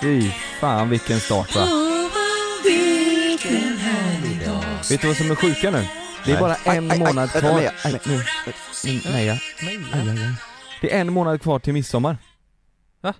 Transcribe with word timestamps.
Fy 0.00 0.30
fan 0.60 0.88
vilken 0.90 1.20
start 1.20 1.56
va? 1.56 1.66
Vet 4.90 5.00
du 5.00 5.06
vad 5.08 5.16
som 5.16 5.30
är 5.30 5.34
sjuka 5.34 5.70
nu? 5.70 5.84
Det 6.24 6.32
är 6.32 6.40
bara 6.40 6.54
en 6.54 6.86
månad 6.98 7.30
kvar. 7.30 7.60
Nej. 9.12 9.40
Det 10.80 10.94
är 10.96 11.00
en 11.00 11.12
månad 11.12 11.42
kvar 11.42 11.58
till 11.58 11.72
midsommar. 11.72 12.16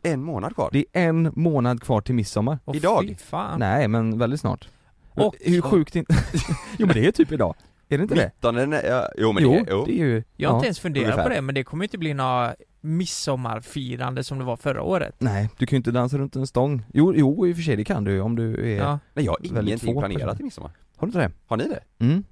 En 0.02 0.22
månad 0.22 0.54
kvar? 0.54 0.68
Det 0.72 0.84
är 0.92 1.08
en 1.08 1.32
månad 1.36 1.82
kvar 1.82 2.00
till 2.00 2.14
midsommar. 2.14 2.58
Idag? 2.74 3.16
Nej 3.58 3.88
men 3.88 4.18
väldigt 4.18 4.40
snart. 4.40 4.68
Och- 5.14 5.34
Hur 5.40 5.60
sjukt 5.60 5.96
inte... 5.96 6.14
jo 6.78 6.86
men 6.86 6.94
det 6.96 7.06
är 7.06 7.12
typ 7.12 7.32
idag. 7.32 7.54
Är 7.92 7.98
det 7.98 8.02
inte 8.02 8.14
det? 8.14 8.24
19 8.34 8.70
nej, 8.70 8.84
ja, 8.84 9.08
jo 9.18 9.32
men 9.32 9.42
jo, 9.42 9.50
det, 9.52 9.64
jo. 9.70 9.84
det 9.84 9.92
är 9.92 10.04
ju... 10.04 10.22
Jag 10.36 10.48
har 10.48 10.54
ja. 10.54 10.58
inte 10.58 10.66
ens 10.66 10.78
funderat 10.80 11.04
ungefär. 11.04 11.22
på 11.22 11.28
det, 11.28 11.40
men 11.42 11.54
det 11.54 11.64
kommer 11.64 11.84
ju 11.84 11.86
inte 11.86 11.98
bli 11.98 12.14
några 12.14 12.54
midsommarfirande 12.80 14.24
som 14.24 14.38
det 14.38 14.44
var 14.44 14.56
förra 14.56 14.82
året. 14.82 15.14
Nej, 15.18 15.50
du 15.58 15.66
kan 15.66 15.76
ju 15.76 15.78
inte 15.78 15.90
dansa 15.90 16.18
runt 16.18 16.36
en 16.36 16.46
stång. 16.46 16.84
Jo, 16.94 17.14
jo 17.16 17.46
i 17.46 17.52
och 17.52 17.56
för 17.56 17.62
sig 17.62 17.76
det 17.76 17.84
kan 17.84 18.04
du 18.04 18.20
om 18.20 18.36
du 18.36 18.72
är... 18.72 18.76
Ja. 18.76 18.98
Nej 19.14 19.24
jag 19.24 19.32
har 19.32 19.38
ingenting 19.46 19.98
planerat 19.98 20.12
personer. 20.12 20.34
till 20.34 20.44
midsommar 20.44 20.70
Har 20.96 21.06
du 21.06 21.08
inte 21.08 21.18
det? 21.18 21.30
Har 21.46 21.56
ni 21.56 21.64
det? 21.68 22.04
Mm. 22.04 22.24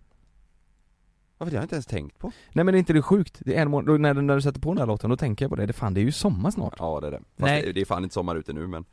Varför 1.39 1.51
det 1.51 1.57
har 1.57 1.63
jag 1.63 1.65
inte 1.65 1.75
ens 1.75 1.87
tänkt 1.87 2.19
på? 2.19 2.33
Nej 2.53 2.65
men 2.65 2.75
är 2.75 2.79
inte 2.79 2.93
det 2.93 3.03
sjukt? 3.03 3.37
Det 3.41 3.57
är 3.57 3.63
en 3.63 3.71
månad, 3.71 4.01
när, 4.01 4.15
du- 4.15 4.23
när 4.23 4.35
du 4.35 4.43
sätter 4.43 4.61
på 4.61 4.71
den 4.71 4.79
här 4.79 4.87
låten, 4.87 5.11
då 5.11 5.17
tänker 5.17 5.45
jag 5.45 5.51
på 5.51 5.57
det, 5.57 5.67
det 5.67 5.73
fan 5.73 5.95
det 5.95 6.01
är 6.01 6.03
ju 6.03 6.13
sommar 6.13 6.51
snart. 6.51 6.75
Ja 6.79 7.01
det 7.01 7.07
är 7.07 7.11
det. 7.11 7.19
Fast 7.19 7.27
Nej. 7.39 7.63
det, 7.63 7.73
det 7.73 7.81
är 7.81 7.85
fan 7.85 8.03
inte 8.05 8.15
sommar 8.15 8.37
ute 8.37 8.53
nu 8.53 8.67
men 8.67 8.85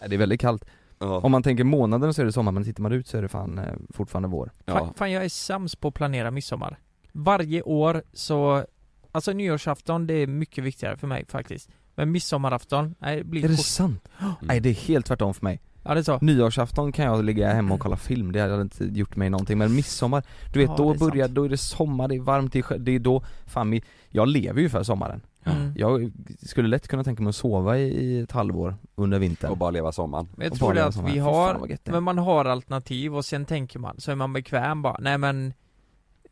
Nej, 0.00 0.08
Det 0.08 0.16
är 0.16 0.18
väldigt 0.18 0.40
kallt. 0.40 0.64
Ja, 0.98 1.20
Om 1.20 1.32
man 1.32 1.42
tänker 1.42 1.64
månaden 1.64 2.14
så 2.14 2.22
är 2.22 2.26
det 2.26 2.32
sommar, 2.32 2.52
men 2.52 2.64
tittar 2.64 2.82
man 2.82 2.92
ut 2.92 3.06
så 3.08 3.18
är 3.18 3.22
det 3.22 3.28
fan 3.28 3.58
eh, 3.58 3.64
fortfarande 3.90 4.28
vår. 4.28 4.52
ja. 4.64 4.78
Fan, 4.78 4.94
fan 4.94 5.12
jag 5.12 5.24
är 5.24 5.28
sämst 5.28 5.80
på 5.80 5.88
att 5.88 5.94
planera 5.94 6.30
midsommar. 6.30 6.78
Varje 7.12 7.62
år 7.62 8.02
så, 8.12 8.64
alltså 9.12 9.32
nyårsafton 9.32 10.06
det 10.06 10.14
är 10.14 10.26
mycket 10.26 10.64
viktigare 10.64 10.96
för 10.96 11.06
mig 11.06 11.24
faktiskt. 11.28 11.68
Men 11.94 12.12
midsommarafton, 12.12 12.94
nej 12.98 13.16
det 13.16 13.24
blir 13.24 13.44
Är 13.44 13.48
det 13.48 13.56
kort. 13.56 13.66
sant? 13.66 14.08
Mm. 14.20 14.34
Nej 14.40 14.60
det 14.60 14.68
är 14.68 14.74
helt 14.74 15.06
tvärtom 15.06 15.34
för 15.34 15.44
mig. 15.44 15.60
Ja 15.82 15.94
det 15.94 16.00
är 16.00 16.04
så. 16.04 16.18
Nyårsafton 16.20 16.92
kan 16.92 17.04
jag 17.04 17.24
ligga 17.24 17.52
hemma 17.52 17.74
och 17.74 17.80
kolla 17.80 17.96
film, 17.96 18.32
det 18.32 18.40
hade 18.40 18.62
inte 18.62 18.84
gjort 18.84 19.16
mig 19.16 19.30
någonting, 19.30 19.58
men 19.58 19.74
midsommar, 19.74 20.22
du 20.52 20.58
vet 20.58 20.68
Ja, 20.68 20.76
då 20.76 20.94
börjar, 20.94 21.24
sant. 21.26 21.34
då 21.34 21.44
är 21.44 21.48
det 21.48 21.56
sommar, 21.56 22.08
det 22.08 22.14
är 22.14 22.20
varmt, 22.20 22.52
det 22.52 22.58
är, 22.70 22.78
det 22.78 22.92
är 22.92 22.98
då, 22.98 23.22
fan 23.46 23.80
jag 24.08 24.28
lever 24.28 24.60
ju 24.60 24.68
för 24.68 24.82
sommaren. 24.82 25.20
Mm. 25.46 25.72
Jag 25.76 26.12
skulle 26.42 26.68
lätt 26.68 26.88
kunna 26.88 27.04
tänka 27.04 27.22
mig 27.22 27.28
att 27.28 27.36
sova 27.36 27.78
i, 27.78 28.20
ett 28.20 28.32
halvår 28.32 28.76
under 28.94 29.18
vintern. 29.18 29.50
Och 29.50 29.56
bara 29.56 29.70
leva 29.70 29.92
sommaren 29.92 30.28
Men 30.36 30.44
jag 30.44 30.52
Och 30.52 30.58
tror 30.58 30.74
det 30.74 30.84
att 30.84 30.96
vi 30.96 31.18
har, 31.18 31.68
men 31.84 32.02
man 32.02 32.18
har 32.18 32.44
alternativ 32.44 33.16
och 33.16 33.24
sen 33.24 33.44
tänker 33.44 33.78
man, 33.78 34.00
så 34.00 34.10
är 34.10 34.14
man 34.14 34.32
bekväm 34.32 34.82
bara, 34.82 34.96
nej 35.00 35.18
men 35.18 35.54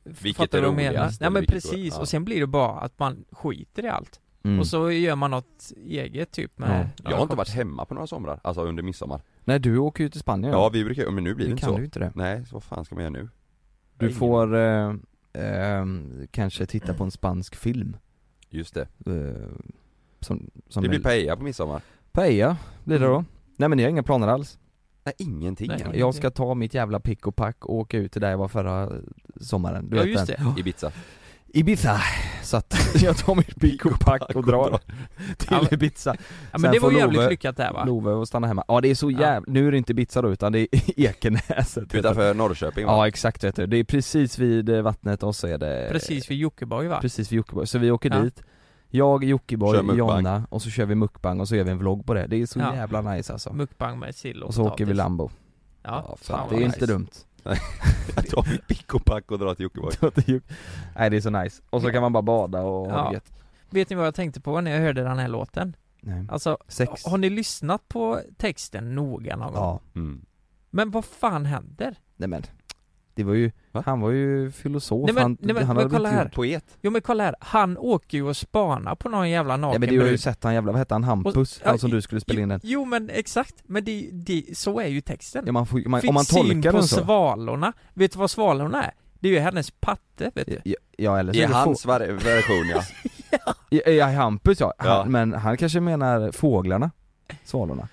Vilket 0.05 0.37
Fattar 0.37 0.59
är 0.59 0.63
du 0.63 0.69
vad 0.69 0.73
jag 0.73 0.77
menar? 0.77 0.91
roligast, 0.91 1.21
Nej 1.21 1.31
men 1.31 1.47
precis, 1.47 1.95
ja. 1.95 2.01
och 2.01 2.09
sen 2.09 2.25
blir 2.25 2.41
det 2.41 2.47
bara 2.47 2.81
att 2.81 2.99
man 2.99 3.25
skiter 3.31 3.85
i 3.85 3.89
allt. 3.89 4.21
Mm. 4.45 4.61
Och 4.61 4.67
så 4.67 4.91
gör 4.91 5.17
man 5.17 5.31
något 5.31 5.73
eget 5.87 6.31
typ 6.31 6.59
med 6.59 6.89
Ja. 6.97 7.11
Jag 7.11 7.17
har 7.17 7.23
inte 7.23 7.37
varit 7.37 7.55
hemma 7.55 7.85
på 7.85 7.95
några 7.95 8.07
somrar, 8.07 8.41
alltså 8.43 8.63
under 8.63 8.83
midsommar 8.83 9.21
Nej 9.45 9.59
du 9.59 9.79
åker 9.79 10.05
ju 10.05 10.11
till 10.11 10.21
Spanien 10.21 10.53
Ja 10.53 10.69
vi 10.69 10.85
brukar, 10.85 11.11
men 11.11 11.25
nu 11.25 11.35
blir 11.35 11.47
det 11.47 11.51
inte 11.51 11.61
kan 11.61 11.71
så 11.73 11.79
du 11.79 11.85
inte 11.85 11.99
det. 11.99 12.13
Nej, 12.15 12.47
så 12.47 12.55
vad 12.55 12.63
fan 12.63 12.85
ska 12.85 12.95
man 12.95 13.05
göra 13.05 13.13
nu? 13.13 13.29
Du 13.99 14.11
får 14.11 14.57
eh, 14.57 14.95
eh, 15.33 15.87
kanske 16.31 16.67
titta 16.67 16.95
på 16.95 17.05
en 17.05 17.11
spansk 17.11 17.55
film. 17.55 17.97
Just 18.55 18.75
det, 18.75 18.89
Eh, 19.07 19.49
som, 20.21 20.51
som 20.69 20.83
det 20.83 20.89
blir 20.89 20.99
är- 20.99 21.03
paella 21.03 21.37
på 21.37 21.43
midsommar 21.43 21.81
Paella 22.13 22.57
blir 22.85 22.99
det 22.99 23.07
då. 23.07 23.25
Nej 23.57 23.69
men 23.69 23.79
jag 23.79 23.87
har 23.87 23.91
inga 23.91 24.03
planer 24.03 24.29
alls. 24.29 24.59
Nej 25.05 25.15
ingenting 25.19 25.69
Nej. 25.69 25.87
Jag 25.99 26.15
ska 26.15 26.31
ta 26.31 26.55
mitt 26.55 26.75
jävla 26.75 27.01
pick 27.01 27.27
och 27.27 27.37
pack 27.37 27.65
och 27.67 27.75
åka 27.75 27.99
ut 27.99 28.13
till 28.13 28.21
där 28.21 28.31
jag 28.31 28.39
var 28.39 28.49
förra 28.49 28.91
sommaren. 29.41 29.91
Du 29.91 29.97
Ja 29.97 30.03
vet 30.03 30.13
just 30.13 30.27
den. 30.27 30.55
det. 30.55 30.61
Ibiza 30.61 30.93
Ibiza. 31.57 32.01
Så 32.43 32.57
att 32.57 32.77
jag 33.03 33.17
tar 33.17 33.35
mitt 33.35 33.61
pick 33.61 33.87
och 33.87 34.01
pack 34.01 34.35
och 34.35 34.47
drar 34.47 34.79
till 35.37 35.49
Ja, 35.51 35.67
Ibiza. 35.71 36.15
Ja 36.53 36.59
men 36.59 36.73
det 36.73 36.79
var 36.79 36.93
jävligt 36.93 37.21
Love- 37.21 37.31
lyckat 37.31 37.57
där 37.57 37.73
va? 37.73 37.85
Love 37.85 38.11
och 38.13 38.29
stanna 38.29 38.47
hemma. 38.47 38.65
Ja 38.69 38.81
det 38.81 38.89
är 38.89 38.95
så 38.95 39.11
Ja. 39.11 39.21
jävla, 39.21 39.53
nu 39.53 39.69
är 39.69 39.73
det 39.73 39.79
inte 39.79 39.93
Ibiza 39.93 40.23
då 40.23 40.33
utan 40.33 40.53
det 40.53 40.59
är 40.61 40.69
Ekenäset. 41.01 41.95
Utanför 41.95 42.35
Norrköping 42.35 42.87
va? 42.87 42.93
Ja 42.93 43.09
exakt 43.09 43.45
vet 43.45 43.57
du. 43.57 43.67
Det 43.67 43.77
är 43.77 43.85
precis 43.85 44.39
vid 44.39 44.69
eh, 44.69 44.83
vattnet 44.83 45.23
och 45.23 45.37
så 45.37 45.47
är 45.47 45.59
det 45.59 45.89
Precis 45.93 46.31
vid 46.31 46.39
Jockiboi 46.39 46.89
va? 46.89 46.99
Precis 47.01 47.33
vid 47.33 47.37
Jockiboi, 47.37 47.67
så 47.67 47.79
vi 47.79 47.91
åker 47.91 48.11
Ja. 48.11 48.21
dit 48.21 48.43
Jag, 48.91 49.25
Jockiboi. 49.25 49.97
Jonna 49.97 50.47
och 50.51 50.63
så 50.63 50.71
kör 50.71 50.87
vi 50.87 50.95
mukbang 50.95 51.41
och 51.41 51.49
så 51.49 51.57
gör 51.57 51.65
vi 51.65 51.71
en 51.71 51.79
vlogg 51.79 52.07
på 52.07 52.15
det. 52.15 52.27
Det 52.27 52.37
är 52.43 52.47
så 52.47 52.59
Ja. 52.59 52.75
jävla 52.75 53.01
nice 53.03 53.33
alltså. 53.33 53.53
Mukbang 53.53 53.99
med 53.99 54.15
sill 54.15 54.43
och 54.43 54.49
Och 54.49 54.55
så 54.55 54.63
åker 54.63 54.85
vi 54.85 54.93
potatis. 54.93 54.97
Lambo. 54.99 55.31
Ja, 55.83 56.17
Så 56.21 56.33
fan 56.33 56.41
att 56.45 56.51
det 56.51 56.57
är 56.57 56.59
nice. 56.59 56.67
inte 56.77 56.87
dumt. 56.87 57.09
Jag 58.17 58.27
tar 58.29 58.51
mitt 58.51 58.67
pick 58.67 58.95
och 58.95 59.05
pack 59.05 59.31
och 59.31 59.39
drar 59.39 59.55
till 59.55 59.63
Jockiboi 59.63 59.93
Nej 60.97 61.11
det 61.11 61.17
är 61.17 61.21
så 61.21 61.31
nice. 61.31 61.63
Och 61.71 61.83
så 61.83 61.91
kan 61.91 62.03
man 62.03 62.13
bara 62.13 62.23
bada 62.23 62.63
och 62.63 62.91
ha 62.91 62.99
Ja. 62.99 63.09
det 63.09 63.15
gött. 63.15 63.33
Vet 63.71 63.91
ni 63.91 63.97
vad 63.97 64.07
jag 64.07 64.15
tänkte 64.15 64.41
på 64.41 64.61
när 64.61 64.71
jag 64.71 64.81
hörde 64.81 65.03
den 65.03 65.19
här 65.19 65.29
låten? 65.29 65.77
Nej. 66.01 66.27
Alltså, 66.29 66.59
Sex. 66.69 67.05
har 67.07 67.19
ni 67.19 67.31
lyssnat 67.31 67.89
på 67.89 68.21
texten 68.37 68.95
noga 68.95 69.37
någon 69.37 69.53
gång? 69.53 69.63
Ja. 69.63 69.81
mm. 69.95 70.25
Men 70.71 70.91
vad 70.91 71.05
fan 71.05 71.47
händer? 71.47 71.97
Nej 72.17 72.29
men. 72.29 72.43
Det 73.17 73.25
var 73.25 73.35
ju, 73.35 73.51
Va? 73.73 73.83
han 73.87 74.01
var 74.01 74.11
ju 74.11 74.51
filosof, 74.51 75.05
Nej, 75.07 75.15
men- 75.15 75.23
han, 75.23 75.37
nej, 75.41 75.55
men- 75.55 75.67
han 75.67 75.77
men 75.77 75.85
hade 75.85 75.97
kolla 75.97 76.09
inte 76.09 76.19
här. 76.23 76.29
Poet 76.29 76.65
Jo 76.83 76.91
men 76.91 77.03
kolla 77.03 77.25
här, 77.25 77.35
han 77.41 77.79
åker 77.79 78.19
ju 78.19 78.25
och 78.25 78.37
spanar 78.37 78.95
på 78.95 79.09
någon 79.09 79.31
jävla 79.31 79.53
Ja 79.55 79.57
naken 79.57 79.81
men 79.81 79.89
du 79.91 80.01
har 80.01 80.07
ju 80.09 80.19
sett 80.19 80.45
han 80.45 80.55
jävla, 80.55 80.73
vad 80.73 80.79
hette 80.79 80.95
han, 80.95 81.05
Hampus? 81.05 81.61
ja, 81.65 81.71
han 81.71 81.79
som 81.79 81.91
du 81.91 82.03
skulle 82.03 82.21
spela 82.21 82.41
in 82.41 82.49
den. 82.49 82.61
Jo, 82.63 82.85
men 82.85 83.11
exakt, 83.11 83.55
men 83.65 83.85
det, 83.85 84.09
det, 84.13 84.45
så 84.59 84.81
är 84.81 84.87
ju 84.87 85.01
texten. 85.01 85.43
Ja, 85.47 85.53
man 85.53 85.67
får, 85.67 85.89
man, 85.89 86.01
Fick 86.01 86.09
om 86.11 86.15
man 86.15 86.25
syn 86.25 86.43
tolkar 86.53 86.71
på 86.71 86.77
den 86.77 86.87
så. 86.89 87.05
svalorna. 87.05 87.73
Vet 87.95 88.13
du 88.13 88.19
vad 88.19 88.31
svalorna 88.31 88.85
är? 88.85 88.93
Det 89.21 89.29
är 89.29 89.33
ju 89.33 89.39
hennes 89.39 89.71
patte, 89.71 90.31
vet 90.35 90.47
du. 90.47 90.61
Ja, 90.65 90.75
ja 90.99 91.19
eller 91.19 91.33
så 91.33 91.39
I 91.39 91.43
är 91.43 91.49
hans 91.49 91.87
var- 91.87 92.01
version 92.01 92.69
ja 92.69 92.81
få- 93.43 93.59
ja, 93.71 93.91
ja, 93.91 94.07
Hampus 94.07 94.61
ja. 94.61 94.75
Han, 94.79 94.91
Ja. 94.91 95.05
men 95.05 95.33
han 95.33 95.57
kanske 95.57 95.81
menar 95.81 96.33
fåglarna? 96.33 96.91
Svalorna? 97.45 97.89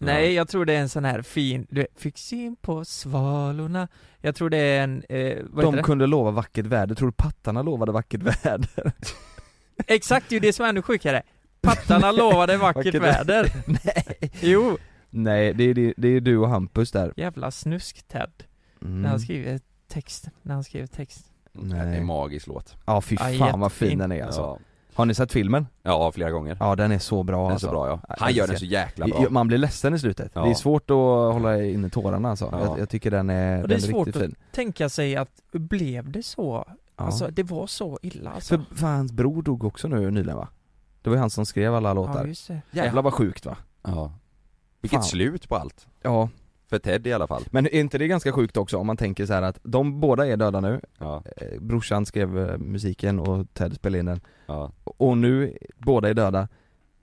Nej, 0.00 0.32
jag 0.32 0.48
tror 0.48 0.64
det 0.64 0.72
är 0.74 0.80
en 0.80 0.88
sån 0.88 1.04
här 1.04 1.22
fin, 1.22 1.66
du 1.70 1.80
vet, 1.80 2.00
fick 2.00 2.18
syn 2.18 2.56
på 2.56 2.84
svalorna. 2.84 3.88
Jag 4.20 4.34
tror 4.34 4.50
det 4.50 4.58
är 4.58 4.84
en, 4.84 5.04
eh, 5.08 5.38
vad 5.50 5.64
De 5.64 5.74
heter 5.74 5.84
kunde 5.84 6.06
lova 6.06 6.30
vackert 6.30 6.66
väder, 6.66 6.94
tror 6.94 7.08
du 7.08 7.12
pattarna 7.12 7.62
lovade 7.62 7.92
vackert 7.92 8.22
väder? 8.22 8.68
det? 8.74 8.92
Exakt, 9.94 10.28
det 10.28 10.32
är 10.32 10.40
ju 10.40 10.46
det 10.46 10.52
som 10.52 10.64
är 10.64 10.68
ännu 10.68 10.82
sjukare. 10.82 11.22
Pattarna 11.60 12.12
lovade 12.12 12.56
vackert, 12.56 12.94
Vackert 12.94 13.02
väder. 13.02 13.52
Nej 13.66 14.30
Jo, 14.40 14.78
Nej, 15.10 15.54
det 15.54 15.64
är, 15.64 15.74
det, 15.74 15.94
det 15.96 16.08
är 16.08 16.20
du 16.20 16.38
och 16.38 16.48
Hampus 16.48 16.92
där 16.92 17.12
jävla 17.16 17.50
snusk-Ted. 17.50 18.30
mm. 18.82 19.02
När 19.02 19.08
han 19.08 19.20
skriver 19.20 19.60
text, 19.88 20.28
när 20.42 20.54
han 20.54 20.64
skriver 20.64 20.86
text. 20.86 21.26
Det 21.52 21.76
är 21.76 21.92
en 21.92 22.06
magisk 22.06 22.46
låt 22.46 22.76
Ja 22.86 23.00
fy 23.00 23.16
Ja, 23.20 23.38
fan 23.38 23.60
vad 23.60 23.72
fin 23.72 23.98
den 23.98 24.12
är 24.12 24.24
alltså 24.24 24.40
ja. 24.40 24.58
Har 24.96 25.06
ni 25.06 25.14
sett 25.14 25.32
filmen? 25.32 25.66
ja, 25.82 26.12
flera 26.12 26.30
gånger 26.30 26.56
Ja 26.60 26.76
den 26.76 26.92
är 26.92 26.98
så 26.98 27.22
bra 27.22 27.36
Den 27.38 27.46
är 27.46 27.52
alltså. 27.52 27.66
så 27.66 27.72
bra 27.72 27.88
ja 27.88 28.00
Ja, 28.08 28.14
Han 28.18 28.32
gör 28.32 28.46
den 28.46 28.58
så 28.58 28.64
jäkla 28.64 29.06
bra 29.06 29.26
Man 29.30 29.48
blir 29.48 29.58
ledsen 29.58 29.94
i 29.94 29.98
slutet, 29.98 30.30
Ja. 30.34 30.44
det 30.44 30.50
är 30.50 30.54
svårt 30.54 30.90
att 30.90 30.96
hålla 31.32 31.62
inne 31.64 31.90
tårarna 31.90 32.30
alltså. 32.30 32.48
Ja. 32.52 32.60
jag, 32.64 32.78
jag 32.78 32.88
tycker 32.88 33.10
den 33.10 33.30
är, 33.30 33.62
Och 33.62 33.68
det 33.68 33.74
är 33.74 33.78
den 33.78 33.88
är 33.88 33.92
svårt 33.92 34.06
riktigt 34.06 34.22
att 34.22 34.28
fin 34.28 34.36
tänka 34.52 34.88
sig 34.88 35.16
att, 35.16 35.30
blev 35.52 36.10
det 36.10 36.22
så? 36.22 36.64
ja. 36.96 37.04
Alltså, 37.04 37.28
det 37.30 37.42
var 37.42 37.66
så 37.66 37.98
illa 38.02 38.30
alltså. 38.30 38.56
För, 38.58 38.74
för 38.76 38.86
hans 38.86 39.12
bror 39.12 39.42
dog 39.42 39.64
också 39.64 39.88
nu 39.88 40.10
nyligen 40.10 40.36
va? 40.36 40.48
Det 41.02 41.10
var 41.10 41.16
ju 41.16 41.20
han 41.20 41.30
som 41.30 41.46
skrev 41.46 41.74
alla 41.74 41.88
Ja, 41.88 41.92
låtar 41.94 42.24
just 42.26 42.48
det. 42.48 42.60
Jävlar 42.70 43.02
vad 43.02 43.14
sjukt 43.14 43.46
va? 43.46 43.56
Ja 43.82 44.12
Vilket 44.80 44.96
Fan. 44.96 45.04
slut 45.04 45.48
på 45.48 45.56
allt 45.56 45.86
Ja, 46.02 46.28
För 46.70 46.78
Ted 46.78 47.06
i 47.06 47.12
alla 47.12 47.26
fall 47.26 47.42
men 47.50 47.66
är 47.66 47.74
inte 47.80 47.98
det 47.98 48.06
ganska 48.08 48.32
sjukt 48.32 48.56
också 48.56 48.76
om 48.78 48.86
man 48.86 48.96
tänker 48.96 49.26
så 49.26 49.32
här 49.32 49.42
att 49.42 49.58
de 49.62 50.00
båda 50.00 50.26
är 50.26 50.36
döda 50.36 50.60
nu, 50.60 50.80
Ja, 50.98 51.22
eh, 51.36 51.60
brorsan 51.60 52.06
skrev 52.06 52.38
eh, 52.38 52.58
musiken 52.58 53.18
och 53.20 53.54
Ted 53.54 53.74
spelade 53.74 53.98
in 53.98 54.06
den 54.06 54.20
ja 54.46 54.72
Och 54.84 55.18
nu, 55.18 55.56
båda 55.76 56.08
är 56.08 56.14
döda 56.14 56.48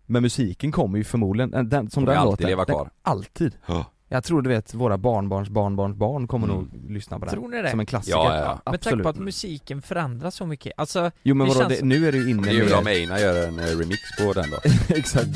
Men 0.05 0.21
musiken 0.21 0.71
kommer 0.71 0.97
ju 0.97 1.03
förmodligen, 1.03 1.53
eh, 1.53 1.63
den, 1.63 1.89
som 1.89 2.03
Kommer 2.03 2.13
den 2.13 2.21
alltid 2.21 2.31
låten, 2.31 2.47
leva 2.47 2.65
den- 2.65 2.75
kvar. 2.75 2.89
Alltid 3.01 3.55
Ja. 3.65 3.85
Jag 4.07 4.23
tror 4.23 4.41
du 4.41 4.49
vet, 4.49 4.73
våra 4.73 4.97
barnbarns 4.97 5.49
barnbarns 5.49 5.95
barn 5.95 6.27
kommer 6.27 6.47
Mm. 6.47 6.57
nog 6.57 6.91
lyssna 6.91 7.19
på 7.19 7.25
den 7.25 7.33
Tror 7.33 7.47
ni 7.47 7.61
det? 7.61 7.69
Som 7.69 7.79
en 7.79 7.85
klassiker, 7.85 8.17
Ja, 8.17 8.35
ja, 8.37 8.61
ja. 8.65 8.71
Med 8.71 8.81
tanke 8.81 9.03
på 9.03 9.09
att 9.09 9.19
musiken 9.19 9.81
förändras 9.81 10.35
så 10.35 10.45
mycket. 10.45 10.73
Alltså, 10.77 11.11
Jo 11.23 11.35
men 11.35 11.47
det 11.47 11.53
vadå, 11.53 11.69
känns- 11.69 11.79
det, 11.79 11.85
nu 11.85 12.07
är 12.07 12.11
det 12.11 12.17
ju 12.17 12.29
inne 12.29 12.41
Det 12.43 12.49
är 12.49 12.53
ju 12.53 12.65
bra 12.67 12.77
om 12.79 12.87
Einar 12.87 13.17
gör 13.17 13.47
en 13.47 13.59
remix 13.59 13.99
på 14.21 14.33
den 14.33 14.45
då 14.51 14.57
Exakt 14.95 15.29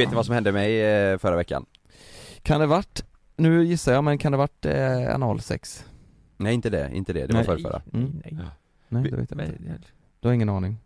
Vet 0.00 0.08
ni 0.10 0.14
vad 0.16 0.26
som 0.26 0.34
hände 0.34 0.52
mig 0.52 0.82
eh, 0.84 1.18
förra 1.18 1.36
veckan? 1.36 1.66
Kan 2.42 2.60
det 2.60 2.66
varit, 2.66 3.04
nu 3.36 3.64
gissar 3.64 3.92
jag 3.92 4.04
men 4.04 4.18
kan 4.18 4.32
det 4.32 4.38
varit 4.38 4.66
eh, 4.66 5.14
analsex? 5.14 5.84
Nej 6.36 6.54
inte 6.54 6.70
det, 6.70 6.90
inte 6.94 7.12
det, 7.12 7.20
det 7.26 7.32
var 7.32 7.40
Nej. 7.40 7.44
förrförra 7.44 7.82
Mm. 7.92 8.20
nej, 8.24 8.38
nej. 8.88 9.02
Det 9.10 9.16
vet 9.16 9.30
jag 9.30 9.40
inte, 9.40 9.78
du 10.20 10.28
har 10.28 10.32
ingen 10.34 10.48
aning? 10.48 10.76